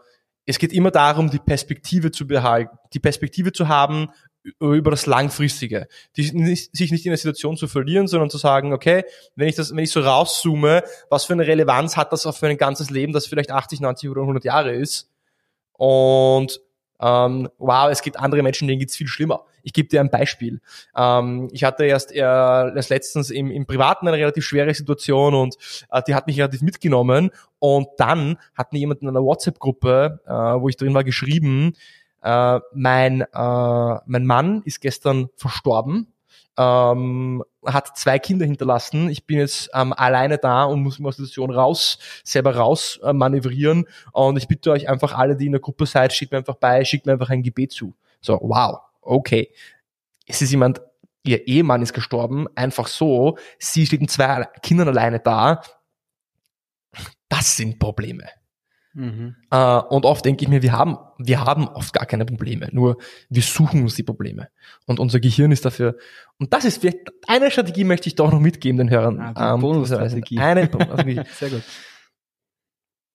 es 0.47 0.59
geht 0.59 0.73
immer 0.73 0.91
darum, 0.91 1.31
die 1.31 1.39
Perspektive 1.39 2.11
zu 2.11 2.27
behalten, 2.27 2.75
die 2.95 3.01
Perspektive 3.01 3.53
zu 3.53 3.69
haben 3.69 4.09
über 4.61 4.91
das 4.91 5.07
Langfristige. 5.07 5.89
Die, 6.17 6.31
nicht, 6.33 6.77
sich 6.77 6.91
nicht 6.91 7.05
in 7.05 7.11
der 7.11 7.19
Situation 7.19 7.57
zu 7.57 7.69
verlieren, 7.69 8.07
sondern 8.07 8.31
zu 8.31 8.39
sagen, 8.39 8.73
okay, 8.73 9.05
wenn 9.37 9.49
ich 9.49 9.57
das, 9.57 9.71
wenn 9.71 9.85
ich 9.85 9.91
so 9.91 10.01
rauszoome, 10.01 10.83
was 11.11 11.25
für 11.25 11.35
eine 11.35 11.47
Relevanz 11.47 11.97
hat 11.97 12.13
das 12.13 12.27
auch 12.27 12.37
für 12.37 12.49
ein 12.49 12.57
ganzes 12.57 12.91
Leben, 12.91 13.13
das 13.13 13.27
vielleicht 13.27 13.51
80, 13.51 13.81
90 13.81 14.11
oder 14.11 14.23
100 14.23 14.45
Jahre 14.45 14.73
ist? 14.73 15.11
Und 15.73 16.61
ähm, 17.01 17.49
wow, 17.59 17.89
es 17.91 18.03
gibt 18.03 18.19
andere 18.19 18.43
Menschen, 18.43 18.67
denen 18.67 18.81
geht's 18.81 18.97
viel 18.97 19.07
schlimmer. 19.07 19.45
Ich 19.63 19.73
gebe 19.73 19.89
dir 19.89 20.01
ein 20.01 20.11
Beispiel. 20.11 20.61
Ähm, 20.97 21.49
ich 21.53 21.63
hatte 21.63 21.85
erst, 21.85 22.13
äh, 22.13 22.19
erst 22.19 22.91
letztens 22.91 23.31
im, 23.31 23.51
im 23.51 23.67
Privaten 23.67 24.09
eine 24.09 24.17
relativ 24.17 24.45
schwere 24.45 24.75
Situation 24.75 25.35
und 25.35 25.57
äh, 25.91 26.03
die 26.07 26.15
hat 26.15 26.27
mich 26.27 26.39
relativ 26.39 26.63
mitgenommen. 26.63 27.31
Und 27.59 27.89
dann 27.99 28.39
hat 28.55 28.73
mir 28.73 28.81
jemand 28.81 29.03
in 29.03 29.09
einer 29.09 29.23
WhatsApp-Gruppe, 29.23 30.21
äh, 30.27 30.31
wo 30.33 30.69
ich 30.69 30.77
drin 30.77 30.95
war, 30.95 31.05
geschrieben, 31.05 31.75
äh, 32.23 32.61
mein, 32.75 33.21
äh, 33.21 33.27
mein 33.33 34.27
Mann 34.27 34.63
ist 34.65 34.81
gestern 34.81 35.29
verstorben 35.37 36.13
ähm, 36.59 37.45
hat 37.65 37.97
zwei 37.97 38.19
Kinder 38.19 38.45
hinterlassen. 38.45 39.09
Ich 39.09 39.27
bin 39.27 39.39
jetzt 39.39 39.71
ähm, 39.75 39.93
alleine 39.93 40.39
da 40.39 40.65
und 40.65 40.83
muss 40.83 40.99
mich 40.99 41.07
aus 41.07 41.17
der 41.17 41.27
Situation 41.27 41.53
raus, 41.53 41.99
selber 42.25 42.57
raus 42.57 42.99
äh, 43.05 43.13
manövrieren. 43.13 43.87
Und 44.13 44.37
ich 44.37 44.49
bitte 44.49 44.73
euch 44.73 44.89
einfach 44.89 45.17
alle, 45.17 45.37
die 45.37 45.47
in 45.47 45.53
der 45.53 45.61
Gruppe 45.61 45.87
seid, 45.87 46.13
schickt 46.13 46.33
mir 46.33 46.39
einfach 46.39 46.57
bei, 46.57 46.85
schickt 46.85 47.07
mir 47.07 47.13
einfach 47.13 47.31
ein 47.31 47.43
Gebet 47.43 47.73
zu. 47.73 47.95
So, 48.21 48.41
wow, 48.43 48.81
okay. 49.01 49.53
Es 50.27 50.43
ist 50.43 50.51
jemand, 50.51 50.83
ihr 51.23 51.47
Ehemann 51.47 51.81
ist 51.81 51.93
gestorben, 51.93 52.49
einfach 52.57 52.89
so. 52.89 53.39
Sie 53.59 53.87
steht 53.87 54.01
mit 54.01 54.11
zwei 54.11 54.47
Kindern 54.63 54.89
alleine 54.89 55.21
da. 55.21 55.63
Das 57.29 57.57
sind 57.57 57.79
Probleme. 57.79 58.25
Mhm. 58.95 59.37
Äh, 59.51 59.79
und 59.79 60.05
oft 60.05 60.25
denke 60.25 60.45
ich 60.45 60.49
mir, 60.49 60.63
wir 60.63 60.73
haben, 60.73 60.97
wir 61.19 61.45
haben 61.45 61.69
oft 61.69 61.93
gar 61.93 62.07
keine 62.07 62.25
Probleme, 62.25 62.69
nur 62.73 62.99
wir 63.29 63.43
suchen 63.43 63.83
uns 63.83 63.95
die 63.95 64.03
Probleme. 64.03 64.49
Und 64.87 64.99
unser 64.99 65.21
Gehirn 65.21 65.53
ist 65.53 65.65
dafür, 65.65 65.97
und 66.39 66.53
das 66.53 66.65
ist 66.65 66.79
vielleicht, 66.79 66.99
eine 67.27 67.51
Strategie 67.51 67.85
möchte 67.85 68.09
ich 68.09 68.15
doch 68.15 68.33
noch 68.33 68.41
mitgeben 68.41 68.79
den 68.79 68.91
Hörern. 68.91 69.21
Ah, 69.21 69.55
ähm, 69.55 69.61
Bonusstrategie. 69.61 70.39
Eine 70.39 70.67
Bonusstrategie. 70.67 71.23
Sehr 71.35 71.51
gut. 71.51 71.63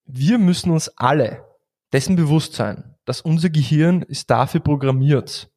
Wir 0.05 0.37
müssen 0.37 0.71
uns 0.71 0.89
alle 0.97 1.43
dessen 1.91 2.15
bewusst 2.15 2.53
sein, 2.53 2.95
dass 3.05 3.21
unser 3.21 3.49
Gehirn 3.49 4.01
ist 4.01 4.29
dafür 4.29 4.61
programmiert, 4.61 5.51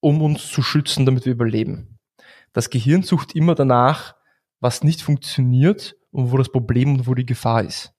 um 0.00 0.22
uns 0.22 0.48
zu 0.48 0.62
schützen, 0.62 1.06
damit 1.06 1.24
wir 1.24 1.32
überleben. 1.32 1.98
Das 2.52 2.70
Gehirn 2.70 3.02
sucht 3.02 3.34
immer 3.34 3.54
danach, 3.54 4.14
was 4.60 4.84
nicht 4.84 5.02
funktioniert 5.02 5.96
und 6.10 6.30
wo 6.30 6.36
das 6.36 6.50
Problem 6.50 6.94
und 6.94 7.06
wo 7.06 7.14
die 7.14 7.26
Gefahr 7.26 7.62
ist 7.64 7.94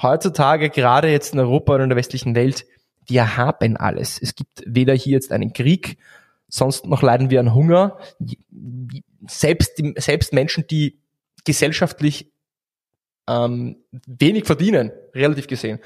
heutzutage, 0.00 0.70
gerade 0.70 1.08
jetzt 1.10 1.34
in 1.34 1.40
Europa 1.40 1.74
oder 1.74 1.84
in 1.84 1.90
der 1.90 1.96
westlichen 1.96 2.34
Welt, 2.34 2.66
wir 3.06 3.36
haben 3.36 3.76
alles. 3.76 4.20
Es 4.20 4.34
gibt 4.34 4.62
weder 4.66 4.94
hier 4.94 5.12
jetzt 5.12 5.32
einen 5.32 5.52
Krieg, 5.52 5.98
sonst 6.48 6.86
noch 6.86 7.02
leiden 7.02 7.30
wir 7.30 7.40
an 7.40 7.54
Hunger. 7.54 7.98
Selbst, 9.26 9.82
selbst 9.96 10.32
Menschen, 10.32 10.66
die 10.66 10.98
gesellschaftlich 11.44 12.32
ähm, 13.28 13.76
wenig 14.06 14.46
verdienen, 14.46 14.92
relativ 15.14 15.46
gesehen, 15.46 15.78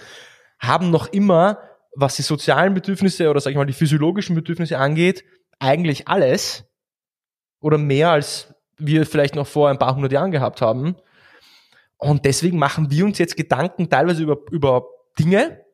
haben 0.59 0.91
noch 0.91 1.09
immer, 1.09 1.59
was 1.95 2.17
die 2.17 2.23
sozialen 2.23 2.75
Bedürfnisse 2.75 3.31
oder 3.31 3.41
sag 3.41 3.51
ich 3.51 3.57
mal 3.57 3.65
die 3.65 3.73
physiologischen 3.73 4.35
Bedürfnisse 4.35 4.79
angeht, 4.79 5.25
eigentlich 5.59 6.09
alles 6.09 6.65
oder 7.61 7.79
mehr 7.79 8.11
als 8.11 8.55
wir 8.77 9.07
vielleicht 9.07 9.35
noch 9.35 9.47
vor 9.47 9.69
ein 9.69 9.79
paar 9.79 9.97
hundert 9.97 10.13
Jahren 10.13 10.31
gehabt 10.31 10.61
haben. 10.61 10.97
Und 11.99 12.25
deswegen 12.25 12.59
machen 12.59 12.91
wir 12.91 13.05
uns 13.05 13.19
jetzt 13.19 13.37
Gedanken 13.37 13.91
teilweise 13.91 14.23
über, 14.23 14.39
über 14.51 14.87
Dinge, 15.19 15.65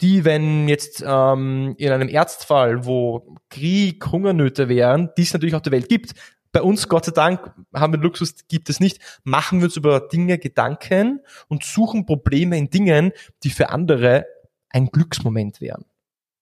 die, 0.00 0.24
wenn 0.24 0.68
jetzt 0.68 1.02
ähm, 1.06 1.74
in 1.78 1.90
einem 1.90 2.08
Ärztfall, 2.08 2.84
wo 2.84 3.36
Krieg, 3.48 4.04
Hungernöte 4.10 4.68
wären, 4.68 5.10
die 5.16 5.22
es 5.22 5.32
natürlich 5.32 5.54
auf 5.54 5.62
der 5.62 5.72
Welt 5.72 5.88
gibt, 5.88 6.14
bei 6.52 6.62
uns, 6.62 6.88
Gott 6.88 7.04
sei 7.04 7.12
Dank, 7.12 7.52
haben 7.74 7.92
wir 7.92 8.00
Luxus, 8.00 8.46
gibt 8.48 8.70
es 8.70 8.80
nicht, 8.80 8.98
machen 9.24 9.60
wir 9.60 9.66
uns 9.66 9.76
über 9.76 10.00
Dinge 10.00 10.38
Gedanken 10.38 11.20
und 11.48 11.64
suchen 11.64 12.06
Probleme 12.06 12.56
in 12.56 12.70
Dingen, 12.70 13.12
die 13.44 13.50
für 13.50 13.70
andere 13.70 14.26
ein 14.70 14.86
Glücksmoment 14.86 15.60
wären. 15.60 15.84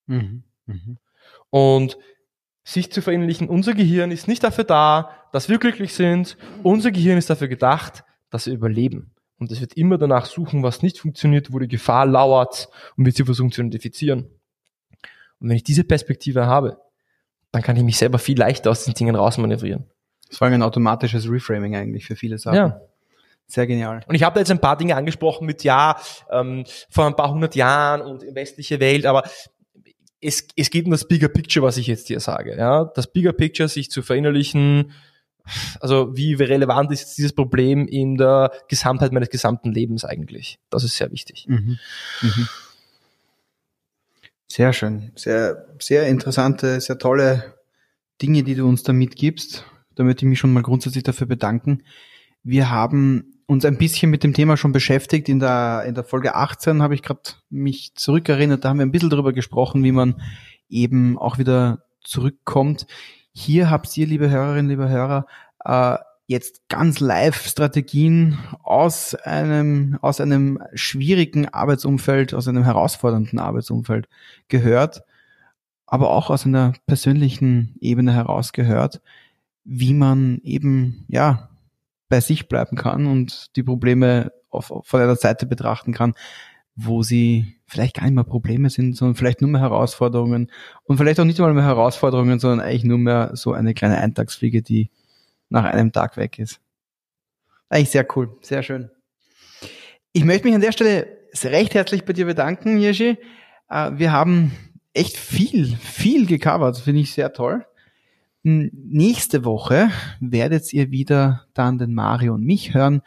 Mhm. 0.06 0.44
Mhm. 0.66 0.98
Und 1.50 1.98
sich 2.64 2.90
zu 2.90 3.02
verinnerlichen, 3.02 3.48
unser 3.48 3.74
Gehirn 3.74 4.10
ist 4.10 4.26
nicht 4.26 4.42
dafür 4.42 4.64
da, 4.64 5.10
dass 5.32 5.48
wir 5.48 5.58
glücklich 5.58 5.94
sind, 5.94 6.36
unser 6.62 6.90
Gehirn 6.90 7.18
ist 7.18 7.28
dafür 7.28 7.48
gedacht, 7.48 8.04
dass 8.34 8.46
wir 8.46 8.52
überleben. 8.52 9.12
Und 9.38 9.52
es 9.52 9.60
wird 9.60 9.74
immer 9.74 9.96
danach 9.96 10.26
suchen, 10.26 10.64
was 10.64 10.82
nicht 10.82 10.98
funktioniert, 10.98 11.52
wo 11.52 11.60
die 11.60 11.68
Gefahr 11.68 12.04
lauert 12.04 12.68
und 12.96 13.06
wird 13.06 13.14
sie 13.14 13.24
versuchen 13.24 13.52
zu 13.52 13.60
identifizieren. 13.60 14.24
Und 15.38 15.48
wenn 15.48 15.56
ich 15.56 15.62
diese 15.62 15.84
Perspektive 15.84 16.46
habe, 16.46 16.80
dann 17.52 17.62
kann 17.62 17.76
ich 17.76 17.84
mich 17.84 17.96
selber 17.96 18.18
viel 18.18 18.36
leichter 18.36 18.72
aus 18.72 18.84
den 18.84 18.94
Dingen 18.94 19.14
rausmanövrieren. 19.14 19.84
Das 20.28 20.40
war 20.40 20.48
ein 20.48 20.62
automatisches 20.62 21.30
Reframing 21.30 21.76
eigentlich 21.76 22.06
für 22.06 22.16
viele 22.16 22.38
Sachen. 22.38 22.56
Ja. 22.56 22.80
Sehr 23.46 23.68
genial. 23.68 24.00
Und 24.08 24.16
ich 24.16 24.24
habe 24.24 24.34
da 24.34 24.40
jetzt 24.40 24.50
ein 24.50 24.60
paar 24.60 24.76
Dinge 24.76 24.96
angesprochen 24.96 25.46
mit, 25.46 25.62
ja, 25.62 25.96
ähm, 26.30 26.64
vor 26.88 27.06
ein 27.06 27.14
paar 27.14 27.30
hundert 27.30 27.54
Jahren 27.54 28.00
und 28.00 28.22
westliche 28.34 28.80
Welt, 28.80 29.06
aber 29.06 29.22
es, 30.20 30.48
es 30.56 30.70
geht 30.70 30.86
um 30.86 30.90
das 30.90 31.06
Bigger 31.06 31.28
Picture, 31.28 31.64
was 31.64 31.76
ich 31.76 31.86
jetzt 31.86 32.08
hier 32.08 32.18
sage. 32.18 32.56
Ja? 32.56 32.86
Das 32.96 33.12
Bigger 33.12 33.32
Picture, 33.32 33.68
sich 33.68 33.90
zu 33.90 34.02
verinnerlichen, 34.02 34.92
also 35.80 36.16
wie 36.16 36.34
relevant 36.34 36.90
ist 36.92 37.16
dieses 37.16 37.32
Problem 37.32 37.86
in 37.86 38.16
der 38.16 38.50
Gesamtheit 38.68 39.12
meines 39.12 39.30
gesamten 39.30 39.72
Lebens 39.72 40.04
eigentlich? 40.04 40.58
Das 40.70 40.84
ist 40.84 40.96
sehr 40.96 41.10
wichtig. 41.10 41.46
Mhm. 41.48 41.78
Mhm. 42.22 42.48
Sehr 44.48 44.72
schön. 44.72 45.12
Sehr, 45.16 45.66
sehr 45.80 46.06
interessante, 46.06 46.80
sehr 46.80 46.98
tolle 46.98 47.54
Dinge, 48.22 48.42
die 48.42 48.54
du 48.54 48.68
uns 48.68 48.82
da 48.82 48.92
mitgibst. 48.92 49.64
Da 49.94 50.04
möchte 50.04 50.24
ich 50.24 50.28
mich 50.28 50.38
schon 50.38 50.52
mal 50.52 50.62
grundsätzlich 50.62 51.02
dafür 51.02 51.26
bedanken. 51.26 51.82
Wir 52.42 52.70
haben 52.70 53.34
uns 53.46 53.64
ein 53.64 53.78
bisschen 53.78 54.10
mit 54.10 54.22
dem 54.22 54.32
Thema 54.32 54.56
schon 54.56 54.72
beschäftigt. 54.72 55.28
In 55.28 55.38
der, 55.38 55.84
in 55.86 55.94
der 55.94 56.04
Folge 56.04 56.34
18 56.34 56.82
habe 56.82 56.94
ich 56.94 57.02
gerade 57.02 57.22
mich 57.50 57.94
zurückerinnert, 57.94 58.64
da 58.64 58.70
haben 58.70 58.78
wir 58.78 58.86
ein 58.86 58.92
bisschen 58.92 59.10
darüber 59.10 59.32
gesprochen, 59.32 59.84
wie 59.84 59.92
man 59.92 60.22
eben 60.68 61.18
auch 61.18 61.38
wieder 61.38 61.84
zurückkommt. 62.02 62.86
Hier 63.36 63.68
habt 63.68 63.96
ihr, 63.96 64.06
liebe 64.06 64.30
Hörerinnen, 64.30 64.68
liebe 64.68 64.88
Hörer, 64.88 65.26
äh, 65.64 65.98
jetzt 66.26 66.68
ganz 66.68 67.00
live 67.00 67.46
Strategien 67.46 68.38
aus 68.62 69.14
einem, 69.14 69.98
aus 70.00 70.20
einem 70.20 70.62
schwierigen 70.74 71.48
Arbeitsumfeld, 71.48 72.32
aus 72.32 72.46
einem 72.46 72.62
herausfordernden 72.62 73.40
Arbeitsumfeld 73.40 74.08
gehört, 74.48 75.02
aber 75.84 76.10
auch 76.10 76.30
aus 76.30 76.46
einer 76.46 76.74
persönlichen 76.86 77.76
Ebene 77.80 78.12
heraus 78.12 78.52
gehört, 78.52 79.02
wie 79.64 79.94
man 79.94 80.40
eben, 80.44 81.04
ja, 81.08 81.50
bei 82.08 82.20
sich 82.20 82.48
bleiben 82.48 82.76
kann 82.76 83.06
und 83.06 83.56
die 83.56 83.62
Probleme 83.64 84.32
auf, 84.48 84.72
von 84.82 85.00
einer 85.00 85.16
Seite 85.16 85.46
betrachten 85.46 85.92
kann, 85.92 86.14
wo 86.76 87.02
sie 87.02 87.53
vielleicht 87.74 87.96
gar 87.96 88.04
nicht 88.04 88.14
mehr 88.14 88.24
Probleme 88.24 88.70
sind, 88.70 88.96
sondern 88.96 89.16
vielleicht 89.16 89.40
nur 89.40 89.50
mehr 89.50 89.60
Herausforderungen 89.60 90.50
und 90.84 90.96
vielleicht 90.96 91.18
auch 91.18 91.24
nicht 91.24 91.38
mal 91.40 91.52
mehr 91.52 91.64
Herausforderungen, 91.64 92.38
sondern 92.38 92.60
eigentlich 92.60 92.84
nur 92.84 92.98
mehr 92.98 93.32
so 93.34 93.52
eine 93.52 93.74
kleine 93.74 93.98
Eintagsfliege, 93.98 94.62
die 94.62 94.90
nach 95.48 95.64
einem 95.64 95.92
Tag 95.92 96.16
weg 96.16 96.38
ist. 96.38 96.60
Eigentlich 97.68 97.90
sehr 97.90 98.06
cool, 98.16 98.36
sehr 98.40 98.62
schön. 98.62 98.90
Ich 100.12 100.24
möchte 100.24 100.46
mich 100.46 100.54
an 100.54 100.60
der 100.60 100.72
Stelle 100.72 101.08
recht 101.42 101.74
herzlich 101.74 102.04
bei 102.04 102.12
dir 102.12 102.26
bedanken, 102.26 102.78
Jirschi. 102.78 103.18
Äh, 103.68 103.90
wir 103.94 104.12
haben 104.12 104.52
echt 104.92 105.16
viel, 105.16 105.76
viel 105.76 106.26
gecovert, 106.26 106.78
finde 106.78 107.00
ich 107.00 107.12
sehr 107.12 107.32
toll. 107.32 107.66
Nächste 108.44 109.44
Woche 109.44 109.90
werdet 110.20 110.72
ihr 110.72 110.90
wieder 110.90 111.46
dann 111.54 111.78
den 111.78 111.94
Mario 111.94 112.34
und 112.34 112.44
mich 112.44 112.74
hören 112.74 113.02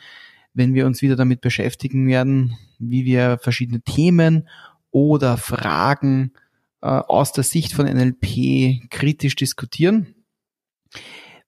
wenn 0.57 0.73
wir 0.73 0.87
uns 0.87 1.01
wieder 1.03 1.15
damit 1.15 1.39
beschäftigen 1.41 2.07
werden, 2.07 2.57
wie 2.79 3.05
wir 3.05 3.37
verschiedene 3.37 3.81
Themen 3.81 4.49
oder 4.89 5.37
Fragen 5.37 6.33
äh, 6.81 6.87
aus 6.87 7.31
der 7.31 7.43
Sicht 7.43 7.73
von 7.73 7.85
NLP 7.85 8.89
kritisch 8.89 9.35
diskutieren. 9.35 10.15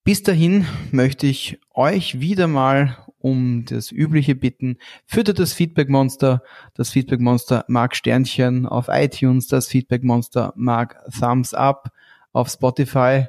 Bis 0.03 0.21
dahin 0.21 0.67
möchte 0.91 1.25
ich 1.25 1.59
euch 1.73 2.19
wieder 2.19 2.47
mal 2.47 2.97
um 3.17 3.65
das 3.65 3.91
Übliche 3.91 4.35
bitten. 4.35 4.77
Füttert 5.05 5.39
das 5.39 5.53
Feedback 5.53 5.89
Monster. 5.89 6.43
Das 6.75 6.91
Feedback 6.91 7.19
Monster 7.19 7.65
mag 7.67 7.95
Sternchen 7.95 8.67
auf 8.67 8.87
iTunes. 8.89 9.47
Das 9.47 9.67
Feedback 9.67 10.03
Monster 10.03 10.53
mag 10.55 11.01
Thumbs 11.19 11.53
Up 11.53 11.91
auf 12.31 12.47
Spotify. 12.49 13.25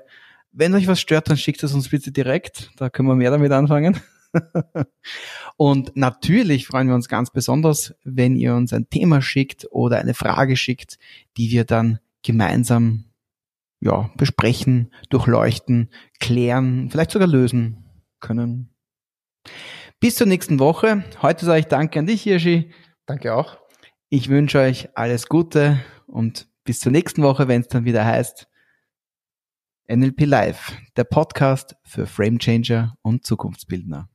Wenn 0.52 0.74
euch 0.74 0.86
was 0.86 1.00
stört, 1.00 1.30
dann 1.30 1.38
schickt 1.38 1.62
es 1.62 1.72
uns 1.72 1.88
bitte 1.88 2.12
direkt. 2.12 2.70
Da 2.76 2.90
können 2.90 3.08
wir 3.08 3.14
mehr 3.14 3.30
damit 3.30 3.50
anfangen. 3.52 4.00
Und 5.56 5.96
natürlich 5.96 6.66
freuen 6.66 6.88
wir 6.88 6.94
uns 6.94 7.08
ganz 7.08 7.30
besonders, 7.30 7.94
wenn 8.04 8.36
ihr 8.36 8.54
uns 8.54 8.72
ein 8.72 8.88
Thema 8.88 9.22
schickt 9.22 9.66
oder 9.70 9.98
eine 9.98 10.14
Frage 10.14 10.56
schickt, 10.56 10.98
die 11.36 11.50
wir 11.50 11.64
dann 11.64 11.98
gemeinsam 12.22 13.04
ja, 13.80 14.10
besprechen, 14.16 14.92
durchleuchten, 15.08 15.90
klären, 16.18 16.90
vielleicht 16.90 17.10
sogar 17.12 17.28
lösen 17.28 17.84
können. 18.20 18.74
Bis 20.00 20.16
zur 20.16 20.26
nächsten 20.26 20.58
Woche. 20.58 21.04
Heute 21.22 21.46
sage 21.46 21.60
ich 21.60 21.66
Danke 21.66 21.98
an 21.98 22.06
dich, 22.06 22.22
Hirschi. 22.22 22.72
Danke 23.06 23.34
auch. 23.34 23.58
Ich 24.10 24.28
wünsche 24.28 24.58
euch 24.58 24.88
alles 24.96 25.28
Gute 25.28 25.80
und 26.06 26.48
bis 26.64 26.80
zur 26.80 26.92
nächsten 26.92 27.22
Woche, 27.22 27.48
wenn 27.48 27.62
es 27.62 27.68
dann 27.68 27.84
wieder 27.84 28.04
heißt 28.04 28.46
NLP 29.92 30.24
Live, 30.26 30.72
der 30.96 31.02
Podcast 31.02 31.74
für 31.84 32.06
Framechanger 32.06 32.96
und 33.02 33.26
Zukunftsbildner. 33.26 34.08